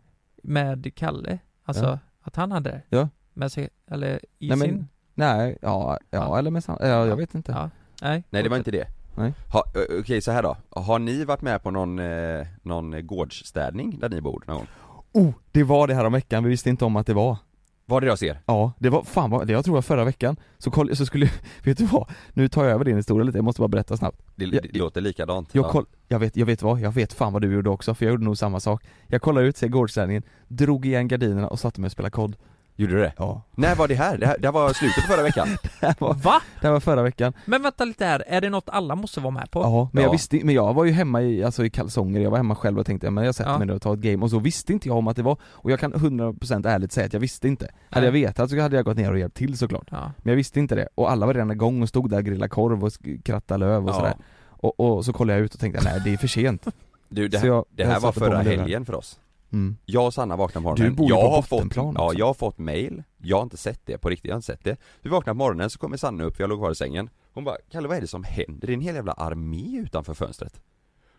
med 0.43 0.95
Kalle, 0.95 1.39
alltså 1.63 1.85
Ja. 1.85 1.99
att 2.21 2.35
han 2.35 2.51
hade 2.51 2.69
det? 2.69 2.81
Ja. 2.89 3.09
Med 3.33 3.51
sig, 3.51 3.69
eller 3.87 4.19
i 4.39 4.47
Nej, 4.49 4.57
men- 4.57 4.67
sin? 4.67 4.87
Nej, 5.13 5.57
ja, 5.61 5.97
ja, 6.09 6.17
Ja. 6.19 6.39
eller 6.39 6.51
med 6.51 6.63
sam- 6.63 6.77
ja, 6.81 7.05
jag 7.05 7.15
vet 7.15 7.35
inte 7.35 7.51
Ja. 7.51 7.69
Nej. 8.01 8.23
Nej 8.29 8.43
det 8.43 8.49
var 8.49 8.57
inte 8.57 8.71
det 8.71 8.87
Nej. 9.17 9.33
ha, 9.53 9.63
Okej 9.99 10.21
så 10.21 10.31
här 10.31 10.43
då, 10.43 10.57
har 10.69 10.99
ni 10.99 11.25
varit 11.25 11.41
med 11.41 11.63
på 11.63 11.71
någon, 11.71 11.99
eh, 11.99 12.47
någon 12.61 13.07
gårdsstädning 13.07 13.99
där 13.99 14.09
ni 14.09 14.21
bor 14.21 14.43
någon 14.47 14.55
gång? 14.57 14.67
Oh, 15.11 15.33
det 15.51 15.63
var 15.63 15.87
det 15.87 15.93
här 15.95 16.05
om 16.05 16.13
veckan, 16.13 16.43
vi 16.43 16.49
visste 16.49 16.69
inte 16.69 16.85
om 16.85 16.95
att 16.95 17.07
det 17.07 17.13
var 17.13 17.37
Vad 17.87 17.97
är 18.03 18.05
det 18.05 18.11
jag 18.11 18.19
ser? 18.19 18.39
Ja, 18.45 18.71
det 18.79 18.89
var, 18.89 19.03
fan 19.03 19.29
vad, 19.29 19.47
det 19.47 19.53
jag 19.53 19.65
tror 19.65 19.77
jag 19.77 19.85
förra 19.85 20.03
veckan, 20.03 20.35
så, 20.57 20.71
koll, 20.71 20.95
så 20.95 21.05
skulle, 21.05 21.29
vet 21.63 21.77
du 21.77 21.85
vad? 21.85 22.09
Nu 22.33 22.47
tar 22.47 22.63
jag 22.63 22.73
över 22.73 22.85
din 22.85 22.95
historia 22.95 23.23
lite, 23.23 23.37
jag 23.37 23.45
måste 23.45 23.61
bara 23.61 23.67
berätta 23.67 23.97
snabbt 23.97 24.21
Det, 24.35 24.45
det 24.45 24.77
låter 24.79 25.01
likadant 25.01 25.49
Jag 25.55 25.65
Ja. 25.65 25.69
koll, 25.69 25.85
jag 26.07 26.19
vet, 26.19 26.37
jag 26.37 26.45
vet 26.45 26.61
vad, 26.61 26.79
jag 26.79 26.91
vet 26.91 27.13
fan 27.13 27.33
vad 27.33 27.41
du 27.41 27.53
gjorde 27.53 27.69
också, 27.69 27.93
för 27.93 28.05
jag 28.05 28.11
gjorde 28.11 28.23
nog 28.25 28.37
samma 28.37 28.59
sak 28.59 28.83
Jag 29.07 29.21
kollade 29.21 29.47
ut, 29.47 29.57
ser 29.57 29.67
gårdssändningen, 29.67 30.23
drog 30.47 30.85
igen 30.85 31.07
gardinerna 31.07 31.47
och 31.47 31.59
satte 31.59 31.81
mig 31.81 31.85
och 31.87 31.91
spelade 31.91 32.11
kod 32.11 32.35
Gjorde 32.77 32.93
du 32.93 32.99
det? 32.99 33.13
Ja, 33.17 33.41
När 33.55 33.75
var 33.75 33.87
det 33.87 33.95
här? 33.95 34.17
Det 34.17 34.27
här, 34.27 34.37
det 34.39 34.47
här 34.47 34.51
var 34.53 34.73
slutet 34.73 34.95
på 35.07 35.13
förra 35.13 35.23
veckan? 35.23 35.47
det 35.79 35.85
här 35.87 35.95
var, 35.99 36.13
Va? 36.13 36.41
det 36.61 36.67
här 36.67 36.73
var 36.73 36.79
förra 36.79 37.03
veckan 37.03 37.33
Men 37.45 37.61
vänta 37.63 37.85
lite 37.85 38.05
här, 38.05 38.23
är 38.27 38.41
det 38.41 38.49
något 38.49 38.69
alla 38.69 38.95
måste 38.95 39.19
vara 39.19 39.31
med 39.31 39.51
på? 39.51 39.59
Ja, 39.61 39.89
men 39.93 40.03
jag 40.03 40.09
Ja. 40.09 40.11
visste 40.11 40.39
men 40.43 40.55
jag 40.55 40.73
var 40.73 40.85
ju 40.85 40.91
hemma 40.91 41.21
i, 41.21 41.43
alltså 41.43 41.65
i 41.65 41.69
kalsonger, 41.69 42.21
jag 42.21 42.29
var 42.31 42.37
hemma 42.37 42.55
själv 42.55 42.79
och 42.79 42.85
tänkte, 42.85 43.09
men 43.11 43.23
jag 43.25 43.35
sätter 43.35 43.51
Ja. 43.51 43.57
mig 43.57 43.67
ner 43.67 43.73
och 43.75 43.81
tar 43.81 43.93
ett 43.93 43.99
game 43.99 44.23
och 44.23 44.29
så 44.29 44.39
visste 44.39 44.73
inte 44.73 44.87
jag 44.87 44.97
om 44.97 45.07
att 45.07 45.15
det 45.15 45.23
var, 45.23 45.37
och 45.43 45.71
jag 45.71 45.79
kan 45.79 45.93
100% 45.93 46.67
ärligt 46.67 46.91
säga 46.91 47.05
att 47.05 47.13
jag 47.13 47.19
visste 47.19 47.47
inte 47.47 47.67
Hade 47.89 48.05
jag 48.05 48.13
Nej. 48.13 48.21
vetat 48.21 48.49
så 48.49 48.59
hade 48.61 48.75
jag 48.75 48.85
gått 48.85 48.97
ner 48.97 49.11
och 49.11 49.19
hjälpt 49.19 49.37
till 49.37 49.57
såklart 49.57 49.87
Ja. 49.91 50.11
Men 50.17 50.31
jag 50.31 50.35
visste 50.35 50.59
inte 50.59 50.75
det, 50.75 50.87
och 50.95 51.11
alla 51.11 51.25
var 51.25 51.33
redan 51.33 51.51
igång 51.51 51.81
och 51.81 51.89
stod 51.89 52.09
där 52.09 52.17
och 52.17 52.23
grillade 52.23 52.49
korv 52.49 52.83
och 52.83 52.91
krattade 53.23 53.65
löv 53.65 53.83
och 53.83 53.89
Ja. 53.89 53.93
sådär 53.93 54.15
och, 54.49 54.79
och 54.79 55.05
så 55.05 55.13
kollade 55.13 55.39
jag 55.39 55.45
ut 55.45 55.53
och 55.53 55.59
tänkte, 55.59 55.81
nej 55.83 56.01
det 56.05 56.13
är 56.13 56.17
för 56.17 56.27
sent 56.27 56.65
Du, 57.09 57.27
det, 57.27 57.39
Så 57.39 57.47
jag- 57.47 57.65
det 57.71 57.83
jag 57.83 57.89
här 57.89 57.99
var 57.99 58.11
förra 58.11 58.37
helgen 58.41 58.85
för 58.85 58.95
oss 58.95 59.19
mm. 59.55 59.77
Jag 59.85 60.05
och 60.05 60.13
Sanna 60.13 60.35
vaknade 60.35 60.63
på 60.63 60.75
Du 60.75 60.81
morgonen, 60.81 60.95
bor 60.95 61.07
ju 61.09 61.15
jag 61.15 61.23
på 61.23 61.29
har 61.35 61.41
fått, 61.41 61.49
bottenplan 61.49 61.93
ja 61.97 62.05
också. 62.05 62.19
jag 62.19 62.25
har 62.25 62.33
fått 62.33 62.57
mail, 62.57 63.03
jag 63.17 63.37
har 63.37 63.43
inte 63.43 63.57
sett 63.57 63.81
det 63.85 63.97
på 63.97 64.09
riktigt, 64.09 64.25
jag 64.29 64.33
har 64.33 64.37
inte 64.37 64.45
sett 64.45 64.63
det 64.63 64.77
Vi 65.01 65.09
vaknar 65.09 65.33
på 65.33 65.37
morgonen 65.37 65.69
så 65.69 65.79
kommer 65.79 65.97
Sanna 65.97 66.23
upp, 66.23 66.39
jag 66.39 66.49
låg 66.49 66.59
kvar 66.59 66.71
i 66.71 66.75
sängen 66.75 67.09
Hon 67.33 67.43
bara 67.43 67.57
'Kalle 67.71 67.87
vad 67.87 67.97
är 67.97 68.01
det 68.01 68.07
som 68.07 68.23
händer? 68.23 68.67
Det 68.67 68.73
är 68.73 68.75
en 68.75 68.81
hel 68.81 68.95
jävla 68.95 69.11
armé 69.13 69.77
utanför 69.77 70.13
fönstret' 70.13 70.59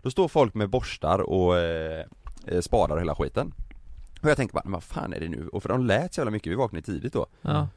Då 0.03 0.11
står 0.11 0.29
folk 0.29 0.55
med 0.55 0.71
borstar 0.71 1.19
och 1.19 1.59
eh, 1.59 2.05
eh, 2.47 2.61
spadar 2.61 2.95
och 2.95 3.01
hela 3.01 3.15
skiten 3.15 3.53
Och 4.23 4.31
jag 4.31 4.37
tänker 4.37 4.55
bara, 4.55 4.65
men 4.65 4.73
vad 4.73 4.83
fan 4.83 5.13
är 5.13 5.21
det 5.21 5.29
nu? 5.29 5.49
Och 5.49 5.63
för 5.63 5.69
de 5.69 5.87
lät 5.87 6.15
så 6.15 6.21
jävla 6.21 6.31
mycket, 6.31 6.53
vi 6.53 6.57
vaknade 6.57 6.87
tidigt 6.87 7.13
då 7.13 7.27
Ja. 7.43 7.69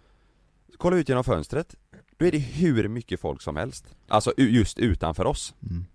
Kolla 0.78 0.98
ut 0.98 1.10
genom 1.10 1.24
fönstret 1.24 1.76
Då 2.18 2.26
är 2.26 2.32
det 2.32 2.38
hur 2.38 2.88
mycket 2.88 3.20
folk 3.20 3.42
som 3.42 3.56
helst 3.56 3.96
Alltså 4.08 4.34
just 4.38 4.80
utanför 4.80 5.26
oss 5.26 5.54
Mm. 5.70 5.86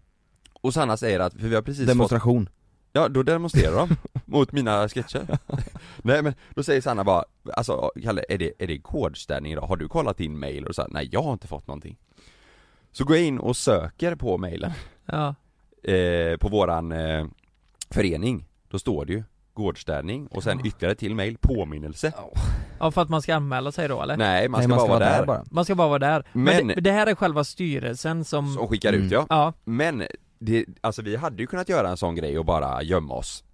Och 0.63 0.75
Sanna 0.75 0.97
säger 0.97 1.21
att, 1.21 1.33
för 1.33 1.49
vi 1.49 1.55
har 1.55 1.63
precis 1.63 1.81
fått 1.81 1.89
Demonstration 1.89 2.49
Ja, 2.97 3.09
då 3.09 3.23
demonstrerar 3.23 3.77
de 3.77 3.97
mot 4.25 4.53
mina 4.53 4.89
sketcher 4.89 5.39
Nej 6.03 6.23
men, 6.23 6.35
då 6.55 6.63
säger 6.63 6.81
Sanna 6.81 7.05
bara, 7.05 7.25
alltså 7.55 7.91
Kalle, 8.03 8.25
är 8.29 8.39
det, 8.39 8.53
är 8.59 8.67
det 8.67 8.77
gårdsstädning 8.79 9.53
idag? 9.53 9.67
Har 9.67 9.77
du 9.77 9.89
kollat 9.89 10.17
din 10.17 10.39
mail? 10.39 10.67
Och 10.67 10.75
så 10.75 10.83
här, 10.83 10.89
nej 10.93 11.09
jag 11.13 11.23
har 11.23 11.33
inte 11.33 11.47
fått 11.49 11.67
någonting 11.67 11.97
Så 12.93 13.05
går 13.05 13.17
jag 13.17 13.27
in 13.27 13.39
och 13.39 13.57
söker 13.57 14.15
på 14.15 14.39
mailen, 14.39 14.71
Ja. 15.07 15.35
eh, 15.93 16.37
på 16.37 16.49
våran 16.49 16.93
eh, 16.93 17.27
förening 17.91 18.47
Då 18.69 18.79
står 18.79 19.05
det 19.05 19.13
ju 19.13 19.23
gårdsstädning 19.55 20.27
och 20.27 20.43
sen 20.43 20.59
Ja. 20.63 20.67
ytterligare 20.67 20.95
till 20.95 21.15
mail, 21.15 21.37
påminnelse 21.41 22.13
ja, 22.79 22.91
för 22.91 23.03
att 23.03 23.09
man 23.09 23.23
ska 23.23 23.35
anmäla 23.35 23.73
sig 23.73 23.89
då 23.89 24.03
eller? 24.03 24.17
Nej, 24.17 24.49
man 24.49 24.59
Nej, 24.61 24.69
ska 24.69 24.77
bara 24.77 24.89
vara 24.89 24.99
där, 24.99 25.27
bara 25.27 25.45
Man 25.51 25.65
ska 25.65 25.75
bara 25.75 25.89
vara 25.89 25.99
där. 25.99 26.25
Men, 26.33 26.45
Men- 26.67 26.67
det, 26.67 26.75
det 26.81 26.93
här 26.93 27.07
är 27.07 27.15
själva 27.15 27.45
styrelsen 27.45 28.25
som... 28.25 28.55
Som 28.55 28.69
skickar 28.69 28.93
Mm. 28.93 29.07
ut 29.07 29.13
ja 29.13 29.27
Ja, 29.29 29.53
Men, 29.65 30.03
det, 30.45 30.65
alltså 30.81 31.03
vi 31.03 31.17
hade 31.17 31.43
ju 31.43 31.47
kunnat 31.47 31.69
göra 31.69 31.89
en 31.89 31.97
sån 31.97 32.15
grej 32.15 32.39
och 32.39 32.45
bara 32.45 32.83
gömma 32.83 33.15
oss. 33.15 33.45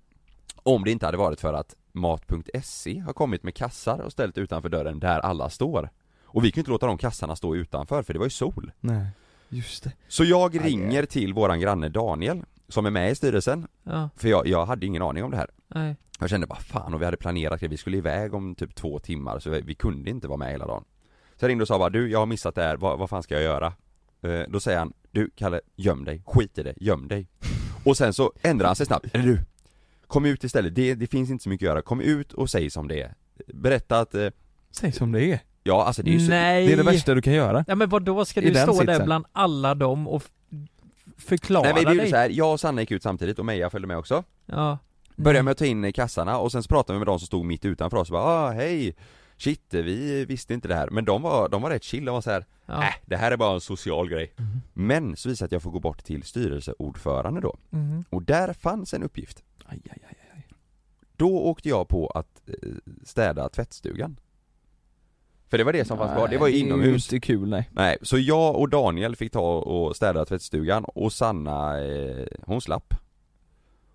Om 0.62 0.84
det 0.84 0.90
inte 0.90 1.06
hade 1.06 1.18
varit 1.18 1.40
för 1.40 1.54
att 1.54 1.74
Mat.se 1.92 2.98
har 2.98 3.12
kommit 3.12 3.42
med 3.42 3.54
kassar 3.54 3.98
och 3.98 4.12
ställt 4.12 4.38
utanför 4.38 4.68
dörren 4.68 5.00
där 5.00 5.20
alla 5.20 5.50
står. 5.50 5.90
Och 6.24 6.44
vi 6.44 6.48
ju 6.48 6.60
inte 6.60 6.70
låta 6.70 6.86
de 6.86 6.98
kassarna 6.98 7.36
stå 7.36 7.56
utanför 7.56 8.02
för 8.02 8.12
det 8.12 8.18
var 8.18 8.26
ju 8.26 8.30
sol. 8.30 8.72
Nej, 8.80 9.06
just 9.48 9.84
det. 9.84 9.92
Så 10.08 10.24
jag 10.24 10.56
Aj, 10.56 10.62
ringer 10.62 11.06
till 11.06 11.34
våran 11.34 11.60
granne 11.60 11.88
Daniel 11.88 12.42
Som 12.68 12.86
är 12.86 12.90
med 12.90 13.10
i 13.10 13.14
styrelsen. 13.14 13.68
Ja, 13.82 14.08
För 14.16 14.28
jag, 14.28 14.46
jag 14.46 14.66
hade 14.66 14.86
ingen 14.86 15.02
aning 15.02 15.24
om 15.24 15.30
det 15.30 15.36
här. 15.36 15.50
Nej. 15.68 15.96
Jag 16.20 16.30
kände 16.30 16.46
bara 16.46 16.60
fan 16.60 16.94
och 16.94 17.00
vi 17.00 17.04
hade 17.04 17.16
planerat 17.16 17.60
det, 17.60 17.68
vi 17.68 17.76
skulle 17.76 17.96
iväg 17.96 18.34
om 18.34 18.54
typ 18.54 18.74
två 18.74 18.98
timmar 18.98 19.38
så 19.38 19.50
vi, 19.50 19.60
vi 19.60 19.74
kunde 19.74 20.10
inte 20.10 20.28
vara 20.28 20.38
med 20.38 20.50
hela 20.50 20.66
dagen. 20.66 20.84
Så 21.36 21.44
jag 21.44 21.48
ringde 21.48 21.62
och 21.62 21.68
sa 21.68 21.78
bara 21.78 21.90
du, 21.90 22.10
jag 22.10 22.18
har 22.18 22.26
missat 22.26 22.54
det 22.54 22.62
här, 22.62 22.76
vad, 22.76 22.98
vad 22.98 23.10
fan 23.10 23.22
ska 23.22 23.34
jag 23.34 23.42
göra? 23.42 23.72
Eh, 24.22 24.40
då 24.48 24.60
säger 24.60 24.78
han, 24.78 24.92
du 25.10 25.30
Kalle, 25.36 25.60
göm 25.76 26.04
dig, 26.04 26.22
skit 26.26 26.58
i 26.58 26.62
det, 26.62 26.74
göm 26.80 27.08
dig. 27.08 27.28
Och 27.84 27.96
sen 27.96 28.12
så 28.12 28.32
ändrar 28.42 28.66
han 28.66 28.76
sig 28.76 28.86
snabbt, 28.86 29.06
eller 29.12 29.24
du 29.24 29.38
Kom 30.06 30.24
ut 30.24 30.44
istället, 30.44 30.74
det, 30.74 30.94
det 30.94 31.06
finns 31.06 31.30
inte 31.30 31.42
så 31.42 31.48
mycket 31.48 31.66
att 31.66 31.70
göra, 31.70 31.82
kom 31.82 32.00
ut 32.00 32.32
och 32.32 32.50
säg 32.50 32.70
som 32.70 32.88
det 32.88 33.02
är. 33.02 33.14
Berätta 33.46 34.00
att, 34.00 34.14
eh, 34.14 34.28
Säg 34.70 34.92
som 34.92 35.12
det 35.12 35.24
är. 35.24 35.40
Ja 35.62 35.84
alltså 35.84 36.02
det 36.02 36.10
är 36.10 36.12
ju 36.12 36.20
så, 36.20 36.30
Nej! 36.30 36.66
Det 36.66 36.72
är 36.72 36.76
det 36.76 36.82
värsta 36.82 37.14
du 37.14 37.22
kan 37.22 37.32
göra. 37.32 37.64
Ja 37.68 37.74
men 37.74 37.88
då? 38.04 38.24
Ska 38.24 38.40
I 38.40 38.44
du 38.44 38.50
den 38.50 38.62
stå 38.62 38.82
där 38.82 38.92
sitsen. 38.92 39.06
bland 39.06 39.24
alla 39.32 39.74
dem 39.74 40.08
och 40.08 40.22
förklara 41.18 41.62
Nej 41.62 41.74
men 41.74 41.84
det 41.84 41.90
är 41.90 41.94
ju 41.94 42.00
dig? 42.00 42.10
så 42.10 42.16
här, 42.16 42.30
jag 42.30 42.52
och 42.52 42.60
Sanna 42.60 42.80
gick 42.80 42.90
ut 42.90 43.02
samtidigt 43.02 43.38
och 43.38 43.44
Meja 43.44 43.70
följde 43.70 43.88
med 43.88 43.98
också. 43.98 44.24
Ja. 44.46 44.78
Började 45.16 45.42
med 45.42 45.52
att 45.52 45.58
ta 45.58 45.64
in 45.64 45.92
kassarna 45.92 46.38
och 46.38 46.52
sen 46.52 46.62
så 46.62 46.68
pratade 46.68 46.92
vi 46.92 46.98
med 46.98 47.06
de 47.06 47.18
som 47.18 47.26
stod 47.26 47.44
mitt 47.44 47.64
utanför 47.64 47.96
oss 47.96 48.08
och 48.08 48.12
bara 48.12 48.22
ah, 48.24 48.50
hej 48.50 48.96
Shit, 49.40 49.74
vi 49.74 50.24
visste 50.24 50.54
inte 50.54 50.68
det 50.68 50.74
här, 50.74 50.90
men 50.90 51.04
de 51.04 51.22
var, 51.22 51.48
de 51.48 51.62
var 51.62 51.70
rätt 51.70 51.82
chill, 51.84 52.04
de 52.04 52.12
var 52.14 52.20
så 52.20 52.30
här, 52.30 52.46
Ja. 52.66 52.82
äh, 52.82 52.94
det 53.06 53.16
här 53.16 53.32
är 53.32 53.36
bara 53.36 53.54
en 53.54 53.60
social 53.60 54.08
grej. 54.08 54.32
Mm. 54.38 54.50
Men 54.72 55.16
så 55.16 55.28
visade 55.28 55.46
att 55.46 55.52
jag 55.52 55.62
får 55.62 55.70
gå 55.70 55.80
bort 55.80 56.04
till 56.04 56.22
styrelseordförande 56.22 57.40
då, 57.40 57.56
Mhm. 57.70 58.04
och 58.10 58.22
där 58.22 58.52
fanns 58.52 58.94
en 58.94 59.02
uppgift. 59.02 59.42
Aj, 59.64 59.80
aj, 59.90 60.02
aj, 60.08 60.16
aj. 60.36 60.46
Då 61.16 61.38
åkte 61.38 61.68
jag 61.68 61.88
på 61.88 62.06
att 62.06 62.40
eh, 62.48 62.54
städa 63.04 63.48
tvättstugan. 63.48 64.16
För 65.48 65.58
det 65.58 65.64
var 65.64 65.72
det 65.72 65.84
som 65.84 65.98
fanns 65.98 66.12
kvar, 66.12 66.28
det 66.28 66.38
var 66.38 66.46
ju 66.48 66.52
Nej, 66.52 66.62
inomhus 66.62 67.08
Det 67.08 67.14
är 67.14 67.16
inte 67.16 67.26
kul 67.26 67.48
nej. 67.48 67.70
Nej, 67.72 67.96
så 68.02 68.18
jag 68.18 68.56
och 68.56 68.68
Daniel 68.68 69.16
fick 69.16 69.32
ta 69.32 69.58
och 69.58 69.96
städa 69.96 70.24
tvättstugan 70.24 70.84
och 70.84 71.12
Sanna, 71.12 71.80
eh, 71.84 72.26
hon 72.42 72.60
slapp 72.60 72.94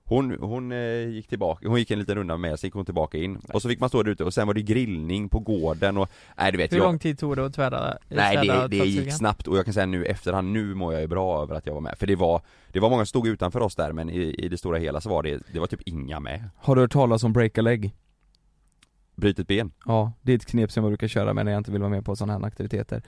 Hon, 0.08 0.38
hon 0.40 0.72
eh, 0.72 1.08
gick 1.08 1.28
tillbaka, 1.28 1.68
hon 1.68 1.80
gick 1.80 1.92
en 1.92 2.00
liten 2.00 2.16
runda 2.16 2.38
med, 2.38 2.60
sen 2.60 2.68
gick 2.68 2.74
hon 2.74 2.86
tillbaka 2.86 3.18
in. 3.18 3.38
Och 3.54 3.62
så 3.62 3.70
fick 3.70 3.80
man 3.80 3.90
stå 3.90 4.04
där 4.04 4.12
ute 4.12 4.24
och 4.24 4.34
sen 4.34 4.48
var 4.48 4.54
det 4.54 4.62
grillning 4.62 5.30
på 5.30 5.40
gården 5.40 5.98
och, 5.98 6.10
nej 6.38 6.52
du 6.52 6.58
vet 6.58 6.72
Hur 6.72 6.78
jag 6.78 6.84
lång 6.84 7.00
tid 7.00 7.20
tog 7.20 7.36
det 7.36 7.46
att 7.46 7.54
tvära? 7.54 7.98
Nej 8.08 8.48
det, 8.48 8.68
det 8.68 8.86
gick 8.86 9.14
snabbt 9.14 9.48
och 9.48 9.58
jag 9.58 9.66
kan 9.66 9.74
säga 9.74 9.86
nu 9.86 10.06
efterhand, 10.06 10.52
nu 10.52 10.74
mår 10.76 10.94
jag 10.94 11.02
ju 11.02 11.08
bra 11.08 11.42
över 11.42 11.56
att 11.56 11.66
jag 11.66 11.74
var 11.74 11.82
med. 11.82 11.98
För 11.98 12.08
det 12.08 12.16
var, 12.16 12.42
det 12.72 12.80
var 12.80 12.90
många 12.90 13.00
som 13.02 13.06
stod 13.06 13.28
utanför 13.28 13.60
oss 13.60 13.76
där 13.76 13.92
men 13.92 14.10
i, 14.10 14.36
i 14.38 14.50
det 14.50 14.58
stora 14.58 14.78
hela 14.78 15.02
så 15.02 15.10
var 15.10 15.24
det, 15.24 15.42
det 15.54 15.60
var 15.60 15.68
typ 15.68 15.82
inga 15.86 16.20
med. 16.20 16.50
Har 16.58 16.76
du 16.76 16.82
hört 16.82 16.92
talas 16.92 17.24
om 17.24 17.34
break 17.34 17.58
a 17.58 17.62
leg? 17.62 17.96
Bryt 19.16 19.40
ett 19.40 19.48
ben. 19.48 19.72
Ja, 19.86 20.12
det 20.22 20.32
är 20.32 20.36
ett 20.36 20.46
knep 20.46 20.72
som 20.72 20.84
jag 20.84 20.92
brukar 20.92 21.08
köra 21.08 21.34
med 21.34 21.46
när 21.46 21.52
jag 21.52 21.60
inte 21.60 21.72
vill 21.72 21.82
vara 21.82 21.92
med 21.92 22.06
på 22.06 22.16
sådana 22.16 22.40
här 22.40 22.46
aktiviteter. 22.48 23.02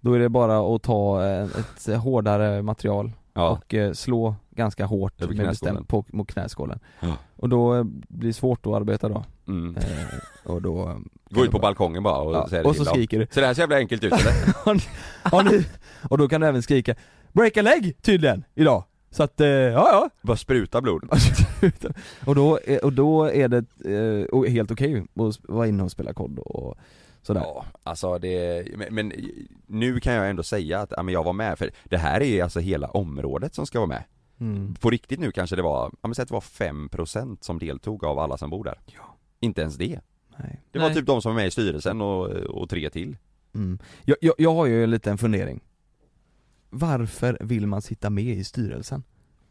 Då 0.00 0.12
är 0.12 0.18
det 0.18 0.28
bara 0.28 0.74
att 0.76 0.82
ta 0.82 1.26
eh, 1.26 1.48
ett 1.88 1.96
hårdare 1.96 2.62
material 2.62 3.12
Ja, 3.34 3.48
och 3.50 3.74
eh, 3.74 3.92
slå 3.92 4.34
ganska 4.50 4.86
hårt 4.86 5.20
med 5.20 5.36
bestämt 5.48 5.88
på, 5.88 6.04
mot 6.08 6.28
knäskålen. 6.32 6.78
Ja. 7.00 7.16
Och 7.36 7.48
då 7.48 7.74
eh, 7.74 7.84
blir 8.08 8.28
det 8.28 8.32
svårt 8.32 8.66
att 8.66 8.72
arbeta 8.72 9.08
då. 9.08 9.24
Mm. 9.48 9.76
eh, 9.76 9.82
Och 10.52 10.62
då 10.62 10.88
eh, 10.88 10.96
Gå 11.30 11.44
ut 11.44 11.50
på 11.50 11.58
balkongen 11.58 12.02
bara 12.02 12.16
och 12.18 12.34
ja, 12.34 12.48
säga 12.48 12.62
det 12.62 12.68
Och 12.68 12.76
så 12.76 12.84
skriker 12.84 13.18
du. 13.18 13.26
Ser 13.30 13.40
det 13.40 13.46
här 13.46 13.54
så 13.54 13.60
jävla 13.60 13.76
enkelt 13.76 14.04
ut 14.04 14.12
eller? 14.12 14.32
Har 15.30 15.42
ni, 15.42 15.66
Och 16.10 16.18
då 16.18 16.28
kan 16.28 16.40
du 16.40 16.46
även 16.46 16.62
skrika 16.62 16.94
Break 17.32 17.56
a 17.56 17.62
leg! 17.62 17.96
tydligen, 18.02 18.44
idag. 18.54 18.84
Så 19.10 19.22
att, 19.22 19.40
eh, 19.40 19.46
ja 19.48 19.88
ja. 19.92 20.10
Bara 20.22 20.36
spruta 20.36 20.80
blod. 20.80 21.04
Och, 22.26 22.34
då, 22.34 22.58
är- 22.66 22.84
och 22.84 22.92
då 22.92 23.24
är 23.24 23.48
det 23.48 23.64
eh, 23.84 24.24
och 24.24 24.46
helt 24.46 24.70
okej 24.70 25.00
att 25.14 25.40
vara 25.48 25.66
inne 25.66 25.82
och 25.82 25.90
spela 25.90 26.12
kod 26.12 26.38
och 26.38 26.78
sådär 27.26 27.40
Ja, 27.40 27.64
alltså 27.82 28.18
det, 28.18 28.68
men, 28.76 28.94
men 28.94 29.12
nu 29.66 30.00
kan 30.00 30.12
jag 30.14 30.30
ändå 30.30 30.42
säga 30.42 30.80
att, 30.80 30.92
ja, 30.96 31.02
men 31.02 31.14
jag 31.14 31.24
var 31.24 31.32
med, 31.32 31.58
för 31.58 31.70
det 31.84 31.98
här 31.98 32.20
är 32.20 32.24
ju 32.24 32.40
alltså 32.40 32.60
hela 32.60 32.88
området 32.88 33.54
som 33.54 33.66
ska 33.66 33.78
vara 33.78 33.88
med 33.88 34.04
mm. 34.40 34.74
På 34.74 34.90
riktigt 34.90 35.20
nu 35.20 35.32
kanske 35.32 35.56
det 35.56 35.62
var, 35.62 35.90
ja 36.02 36.08
men 36.08 36.14
säg 36.14 36.22
att 36.22 36.28
det 36.28 36.34
var 36.34 36.40
5% 36.40 37.38
som 37.40 37.58
deltog 37.58 38.04
av 38.04 38.18
alla 38.18 38.36
som 38.36 38.50
bor 38.50 38.64
där 38.64 38.78
Ja. 38.86 39.16
Inte 39.40 39.60
ens 39.60 39.76
det 39.76 40.00
Nej. 40.38 40.60
Det 40.70 40.78
var 40.78 40.86
Nej. 40.86 40.96
typ 40.96 41.06
de 41.06 41.22
som 41.22 41.32
var 41.34 41.40
med 41.40 41.46
i 41.46 41.50
styrelsen 41.50 42.00
och, 42.00 42.26
och 42.26 42.68
tre 42.68 42.90
till 42.90 43.16
Mm. 43.54 43.78
Jag, 44.04 44.16
jag, 44.20 44.34
jag 44.38 44.54
har 44.54 44.66
ju 44.66 44.84
en 44.84 44.90
liten 44.90 45.18
fundering 45.18 45.60
Varför 46.70 47.38
vill 47.40 47.66
man 47.66 47.82
sitta 47.82 48.10
med 48.10 48.24
i 48.24 48.44
styrelsen? 48.44 49.02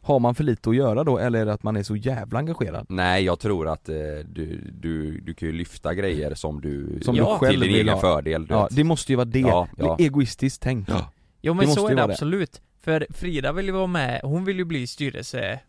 Har 0.03 0.19
man 0.19 0.35
för 0.35 0.43
lite 0.43 0.69
att 0.69 0.75
göra 0.75 1.03
då, 1.03 1.17
eller 1.19 1.39
är 1.41 1.45
det 1.45 1.53
att 1.53 1.63
man 1.63 1.75
är 1.75 1.83
så 1.83 1.95
jävla 1.95 2.39
engagerad? 2.39 2.85
Nej 2.89 3.23
jag 3.23 3.39
tror 3.39 3.67
att 3.67 3.89
eh, 3.89 3.95
du, 4.25 4.61
du, 4.73 5.19
du 5.21 5.33
kan 5.33 5.47
ju 5.49 5.53
lyfta 5.53 5.93
grejer 5.93 6.35
som 6.35 6.61
du, 6.61 6.99
Som 7.01 7.15
du 7.15 7.21
till 7.21 7.27
själv 7.39 7.59
din 7.59 7.69
vill 7.69 7.75
egen 7.79 7.93
ha. 7.93 8.01
fördel 8.01 8.45
du 8.47 8.53
Ja, 8.53 8.63
vet. 8.63 8.75
det 8.75 8.83
måste 8.83 9.11
ju 9.11 9.15
vara 9.15 9.25
det, 9.25 9.39
Ja, 9.39 9.67
ja. 9.77 9.95
egoistiskt 9.99 10.61
tänkt 10.61 10.89
Ja. 10.89 11.11
Jo 11.41 11.53
men 11.53 11.67
så 11.67 11.87
är 11.87 11.95
det 11.95 12.03
absolut. 12.03 12.61
För 12.81 13.07
Frida 13.09 13.51
vill 13.53 13.65
ju 13.65 13.71
vara 13.71 13.87
med, 13.87 14.21
hon 14.23 14.45
vill 14.45 14.57
ju 14.57 14.65
bli 14.65 14.87
styrelse, 14.87 15.59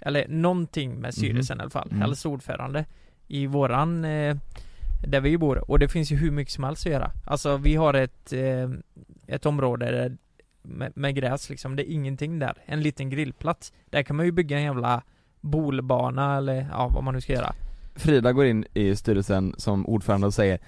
eller 0.00 0.28
någonting 0.28 0.94
med 1.00 1.14
styrelsen 1.14 1.58
i 1.58 1.60
alla 1.60 1.70
fall, 1.70 1.88
Mm. 1.90 2.02
eller 2.02 2.26
ordförande 2.26 2.84
i 3.28 3.46
våran, 3.46 4.04
eh, 4.04 4.36
där 5.06 5.20
vi 5.20 5.38
bor. 5.38 5.70
Och 5.70 5.78
det 5.78 5.88
finns 5.88 6.12
ju 6.12 6.16
hur 6.16 6.30
mycket 6.30 6.54
som 6.54 6.64
helst 6.64 6.86
att 6.86 6.92
göra. 6.92 7.10
Alltså 7.26 7.56
vi 7.56 7.74
har 7.74 7.94
ett, 7.94 8.32
eh, 8.32 8.70
ett 9.26 9.46
område 9.46 9.86
där, 9.90 10.16
med, 10.62 10.92
med 10.96 11.14
gräs 11.14 11.50
liksom, 11.50 11.76
det 11.76 11.90
är 11.90 11.92
ingenting 11.94 12.38
där. 12.38 12.62
En 12.66 12.80
liten 12.82 13.10
grillplats. 13.10 13.72
Där 13.90 14.02
kan 14.02 14.16
man 14.16 14.26
ju 14.26 14.32
bygga 14.32 14.56
en 14.56 14.62
jävla 14.62 15.02
bolbana 15.40 16.36
eller 16.36 16.66
ja, 16.72 16.88
vad 16.94 17.04
man 17.04 17.14
nu 17.14 17.20
ska 17.20 17.32
göra. 17.32 17.52
Frida 17.94 18.32
går 18.32 18.46
in 18.46 18.64
i 18.74 18.96
styrelsen 18.96 19.54
som 19.58 19.86
ordförande 19.86 20.26
och 20.26 20.34
säger 20.34 20.58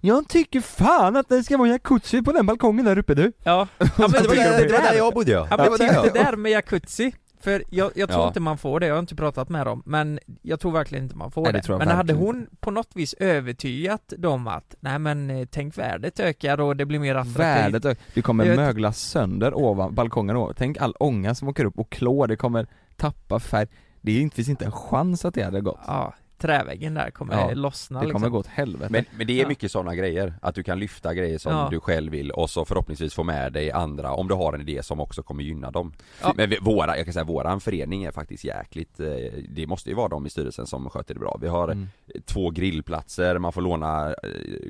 Jag 0.00 0.28
tycker 0.28 0.60
fan 0.60 1.16
att 1.16 1.28
det 1.28 1.42
ska 1.44 1.56
vara 1.56 1.68
jacuzzi 1.68 2.22
på 2.22 2.32
den 2.32 2.46
balkongen 2.46 2.84
där 2.84 2.98
uppe 2.98 3.14
du 3.14 3.32
Ja, 3.42 3.68
ja 3.78 3.86
men 3.98 4.10
det, 4.10 4.28
var 4.28 4.34
där, 4.36 4.50
det 4.50 4.66
det 4.66 4.72
var 4.72 4.82
där 4.82 4.90
där. 4.90 4.96
jag 4.96 5.14
bodde 5.14 5.32
ja, 5.32 5.46
Ja 5.50 5.56
det 5.56 5.70
men 5.70 5.78
där 5.78 6.02
det 6.02 6.10
där 6.24 6.36
med 6.36 6.52
jacuzzi, 6.52 7.14
För 7.40 7.64
jag, 7.70 7.90
jag 7.94 8.08
tror 8.08 8.20
Ja. 8.22 8.28
inte 8.28 8.40
man 8.40 8.58
får 8.58 8.80
det, 8.80 8.86
jag 8.86 8.94
har 8.94 8.98
inte 9.00 9.16
pratat 9.16 9.48
med 9.48 9.66
dem, 9.66 9.82
men 9.86 10.18
jag 10.42 10.60
tror 10.60 10.72
verkligen 10.72 11.04
inte 11.04 11.16
man 11.16 11.30
får 11.30 11.42
Nej, 11.42 11.52
det 11.52 11.62
det. 11.68 11.78
men 11.78 11.88
hade 11.88 12.12
hon 12.12 12.46
på 12.60 12.70
något 12.70 12.90
vis 12.94 13.14
övertygat 13.14 14.12
dem 14.18 14.46
att, 14.48 14.74
nej 14.80 14.98
men 14.98 15.30
eh, 15.30 15.46
tänk 15.50 15.78
värdet 15.78 16.20
ökar 16.20 16.60
och 16.60 16.76
det 16.76 16.84
blir 16.86 16.98
mer 16.98 17.14
attraktivt. 17.14 17.38
Värdet 17.38 17.84
ö- 17.84 17.94
det 18.14 18.22
kommer 18.22 18.44
Jag 18.44 18.50
vet- 18.50 18.60
mögla 18.60 18.92
sönder 18.92 19.54
ovan 19.54 19.94
balkongen 19.94 20.36
ovan. 20.36 20.54
Tänk 20.56 20.78
all 20.80 20.94
ånga 20.98 21.34
som 21.34 21.48
åker 21.48 21.64
upp 21.64 21.78
och 21.78 21.90
klår, 21.90 22.26
det 22.26 22.36
kommer 22.36 22.66
tappa 22.96 23.38
färg 23.40 23.66
Det 24.00 24.30
finns 24.34 24.48
inte 24.48 24.64
en 24.64 24.72
chans 24.72 25.24
att 25.24 25.34
det 25.34 25.42
hade 25.42 25.60
gått 25.60 25.80
Ja, 25.86 26.14
träväggen 26.38 26.94
där 26.94 27.10
kommer 27.10 27.34
Ja, 27.34 27.50
lossna 27.54 28.00
Det 28.00 28.06
liksom. 28.06 28.20
kommer 28.20 28.30
gå 28.30 28.38
åt 28.38 28.46
helvete 28.46 28.88
Men, 28.92 29.04
men 29.16 29.26
det 29.26 29.32
är 29.32 29.42
Ja. 29.42 29.48
mycket 29.48 29.72
sådana 29.72 29.94
grejer, 29.94 30.34
att 30.42 30.54
du 30.54 30.62
kan 30.62 30.78
lyfta 30.78 31.14
grejer 31.14 31.38
som 31.38 31.52
Ja. 31.52 31.68
du 31.70 31.80
själv 31.80 32.12
vill 32.12 32.30
och 32.30 32.50
så 32.50 32.64
förhoppningsvis 32.64 33.14
få 33.14 33.22
med 33.22 33.52
dig 33.52 33.70
andra 33.72 34.12
om 34.12 34.28
du 34.28 34.34
har 34.34 34.52
en 34.52 34.60
idé 34.60 34.82
som 34.82 35.00
också 35.00 35.22
kommer 35.22 35.42
gynna 35.42 35.70
dem 35.70 35.92
Ja. 36.22 36.32
Men 36.36 36.50
vi, 36.50 36.58
våra, 36.60 36.96
jag 36.96 37.06
kan 37.06 37.12
säga 37.12 37.24
våran 37.24 37.60
förening 37.60 38.04
är 38.04 38.10
faktiskt 38.10 38.44
jäkligt, 38.44 39.00
eh, 39.00 39.06
det 39.48 39.66
måste 39.66 39.90
ju 39.90 39.96
vara 39.96 40.08
de 40.08 40.26
i 40.26 40.30
styrelsen 40.30 40.66
som 40.66 40.90
sköter 40.90 41.14
det 41.14 41.20
bra 41.20 41.38
Vi 41.40 41.48
har 41.48 41.68
Mm. 41.68 41.88
två 42.24 42.50
grillplatser, 42.50 43.38
man 43.38 43.52
får 43.52 43.60
låna 43.62 44.08
eh, 44.08 44.14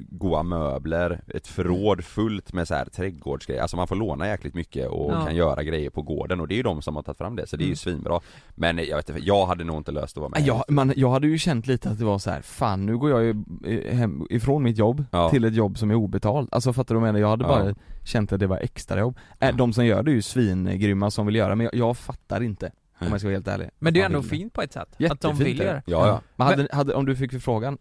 goa 0.09 0.43
möbler, 0.43 1.21
ett 1.35 1.47
förråd 1.47 2.05
fullt 2.05 2.53
med 2.53 2.69
så 2.69 2.75
här 2.75 2.85
trädgårdsgrejer, 2.85 3.63
alltså 3.63 3.77
man 3.77 3.87
får 3.89 3.97
låna 3.97 4.27
jäkligt 4.29 4.55
mycket 4.55 4.89
och 4.89 5.13
Ja. 5.13 5.25
kan 5.27 5.37
göra 5.37 5.63
grejer 5.63 5.91
på 5.91 6.03
gården 6.03 6.41
och 6.41 6.49
det 6.49 6.55
är 6.55 6.57
ju 6.57 6.63
de 6.63 6.83
som 6.83 6.97
har 6.97 7.03
tagit 7.03 7.19
fram 7.19 7.37
det, 7.37 7.47
så 7.47 7.57
det 7.57 7.63
är 7.63 7.67
ju 7.67 7.69
Mm. 7.71 7.77
svinbra 7.77 8.21
Men 8.55 8.79
jag 8.79 8.97
vet 8.97 9.09
inte, 9.09 9.23
jag 9.25 9.47
hade 9.47 9.65
nog 9.65 9.77
inte 9.77 9.93
löst 9.93 10.17
att 10.17 10.21
vara 10.21 10.29
med 10.31 10.47
jag, 10.47 10.65
man, 10.69 10.93
jag 10.97 11.11
hade 11.11 11.27
ju 11.27 11.39
känt 11.39 11.66
lite 11.67 11.91
att 11.91 11.99
det 11.99 12.05
var 12.05 12.19
så 12.19 12.31
här, 12.31 12.41
fan 12.43 12.87
nu 12.87 12.99
går 12.99 13.11
jag 13.11 13.25
ju 13.25 13.35
eh, 13.67 13.95
hem 13.97 14.27
ifrån 14.31 14.63
mitt 14.63 14.79
jobb 14.79 15.05
Ja. 15.11 15.31
till 15.31 15.45
ett 15.45 15.55
jobb 15.55 15.79
som 15.79 15.91
är 15.91 15.95
obetalt 15.95 16.49
Alltså 16.53 16.73
fattar 16.73 16.95
du 16.95 17.01
vad 17.01 17.09
jag 17.09 17.13
menar? 17.13 17.21
Jag 17.25 17.29
hade 17.31 17.45
Ja. 17.45 17.49
bara 17.49 17.75
känt 18.05 18.33
att 18.33 18.41
det 18.41 18.47
var 18.47 18.57
extrajobb 18.59 19.19
äh, 19.41 19.57
De 19.57 19.73
som 19.73 19.87
gör 19.87 20.03
det 20.03 20.11
är 20.11 20.15
ju 20.15 20.23
svingrymma 20.23 21.11
som 21.11 21.27
vill 21.27 21.35
göra 21.37 21.55
men 21.55 21.65
jag, 21.65 21.75
jag 21.75 21.97
fattar 21.97 22.43
inte 22.43 22.71
Om 22.99 23.07
jag 23.11 23.21
ska 23.21 23.29
vara 23.29 23.37
helt 23.37 23.49
ärlig 23.49 23.71
Men 23.79 23.95
det 23.95 24.01
är 24.01 24.07
ändå 24.07 24.23
fint 24.23 24.53
på 24.53 24.63
ett 24.63 24.73
sätt, 24.73 24.83
att 24.83 24.99
de 24.99 25.05
Jättefint 25.05 25.41
vill 25.41 25.61
är 25.61 25.65
göra 25.65 25.75
det. 25.77 25.83
Ja, 25.87 26.07
ja. 26.07 26.21
Men 26.37 26.47
hade, 26.47 26.69
hade, 26.73 26.95
om 26.95 27.07
du 27.07 27.17
fick 27.17 27.31
förfrågan 27.33 27.79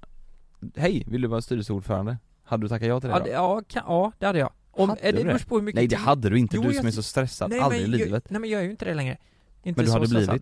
Hej, 0.75 1.03
vill 1.07 1.21
du 1.21 1.27
vara 1.27 1.41
styrelseordförande? 1.41 2.17
Hade 2.43 2.63
du 2.63 2.67
tackat 2.69 2.87
ja 2.87 2.99
till 2.99 3.09
det 3.09 3.19
då? 3.19 3.25
ja, 3.31 3.61
kan, 3.67 3.83
ja, 3.87 4.11
det 4.19 4.25
hade 4.25 4.39
jag. 4.39 4.49
Om, 4.71 4.89
Hade 4.89 5.01
eh, 5.01 5.05
det 5.05 5.11
du 5.11 5.17
det? 5.17 5.23
beror 5.33 5.39
på 5.39 5.55
hur 5.55 5.61
mycket 5.63 5.75
Nej 5.75 5.87
det 5.87 5.95
hade 5.95 6.29
du 6.29 6.39
inte, 6.39 6.55
Jo, 6.55 6.61
du 6.61 6.67
jag 6.67 6.75
som 6.75 6.85
är 6.87 6.91
ty- 6.91 6.95
så 6.95 7.03
stressad, 7.03 7.49
Nej, 7.49 7.59
aldrig 7.59 7.81
i 7.81 7.87
men 7.87 7.99
jag, 7.99 8.05
livet 8.05 8.29
Nej 8.29 8.41
men 8.41 8.49
jag 8.49 8.59
är 8.61 8.65
ju 8.65 8.71
inte 8.71 8.85
det 8.85 8.93
längre. 8.93 9.17
Inte 9.63 9.79
Men 9.79 9.85
du 9.85 9.91
så 9.91 9.97
hade 9.97 10.07
stressad. 10.07 10.41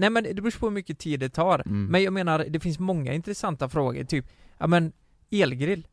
Nej 0.00 0.10
men 0.10 0.24
det 0.24 0.34
beror 0.34 0.58
på 0.58 0.66
hur 0.66 0.72
mycket 0.74 0.98
tid 0.98 1.20
det 1.20 1.28
tar. 1.28 1.62
Mm. 1.66 1.86
Men 1.86 2.02
jag 2.02 2.12
menar, 2.12 2.46
det 2.48 2.60
finns 2.60 2.78
många 2.78 3.12
intressanta 3.12 3.68
frågor, 3.68 4.04
typ, 4.04 4.26
ja 4.58 4.66
men 4.66 4.92
elgrill 5.30 5.86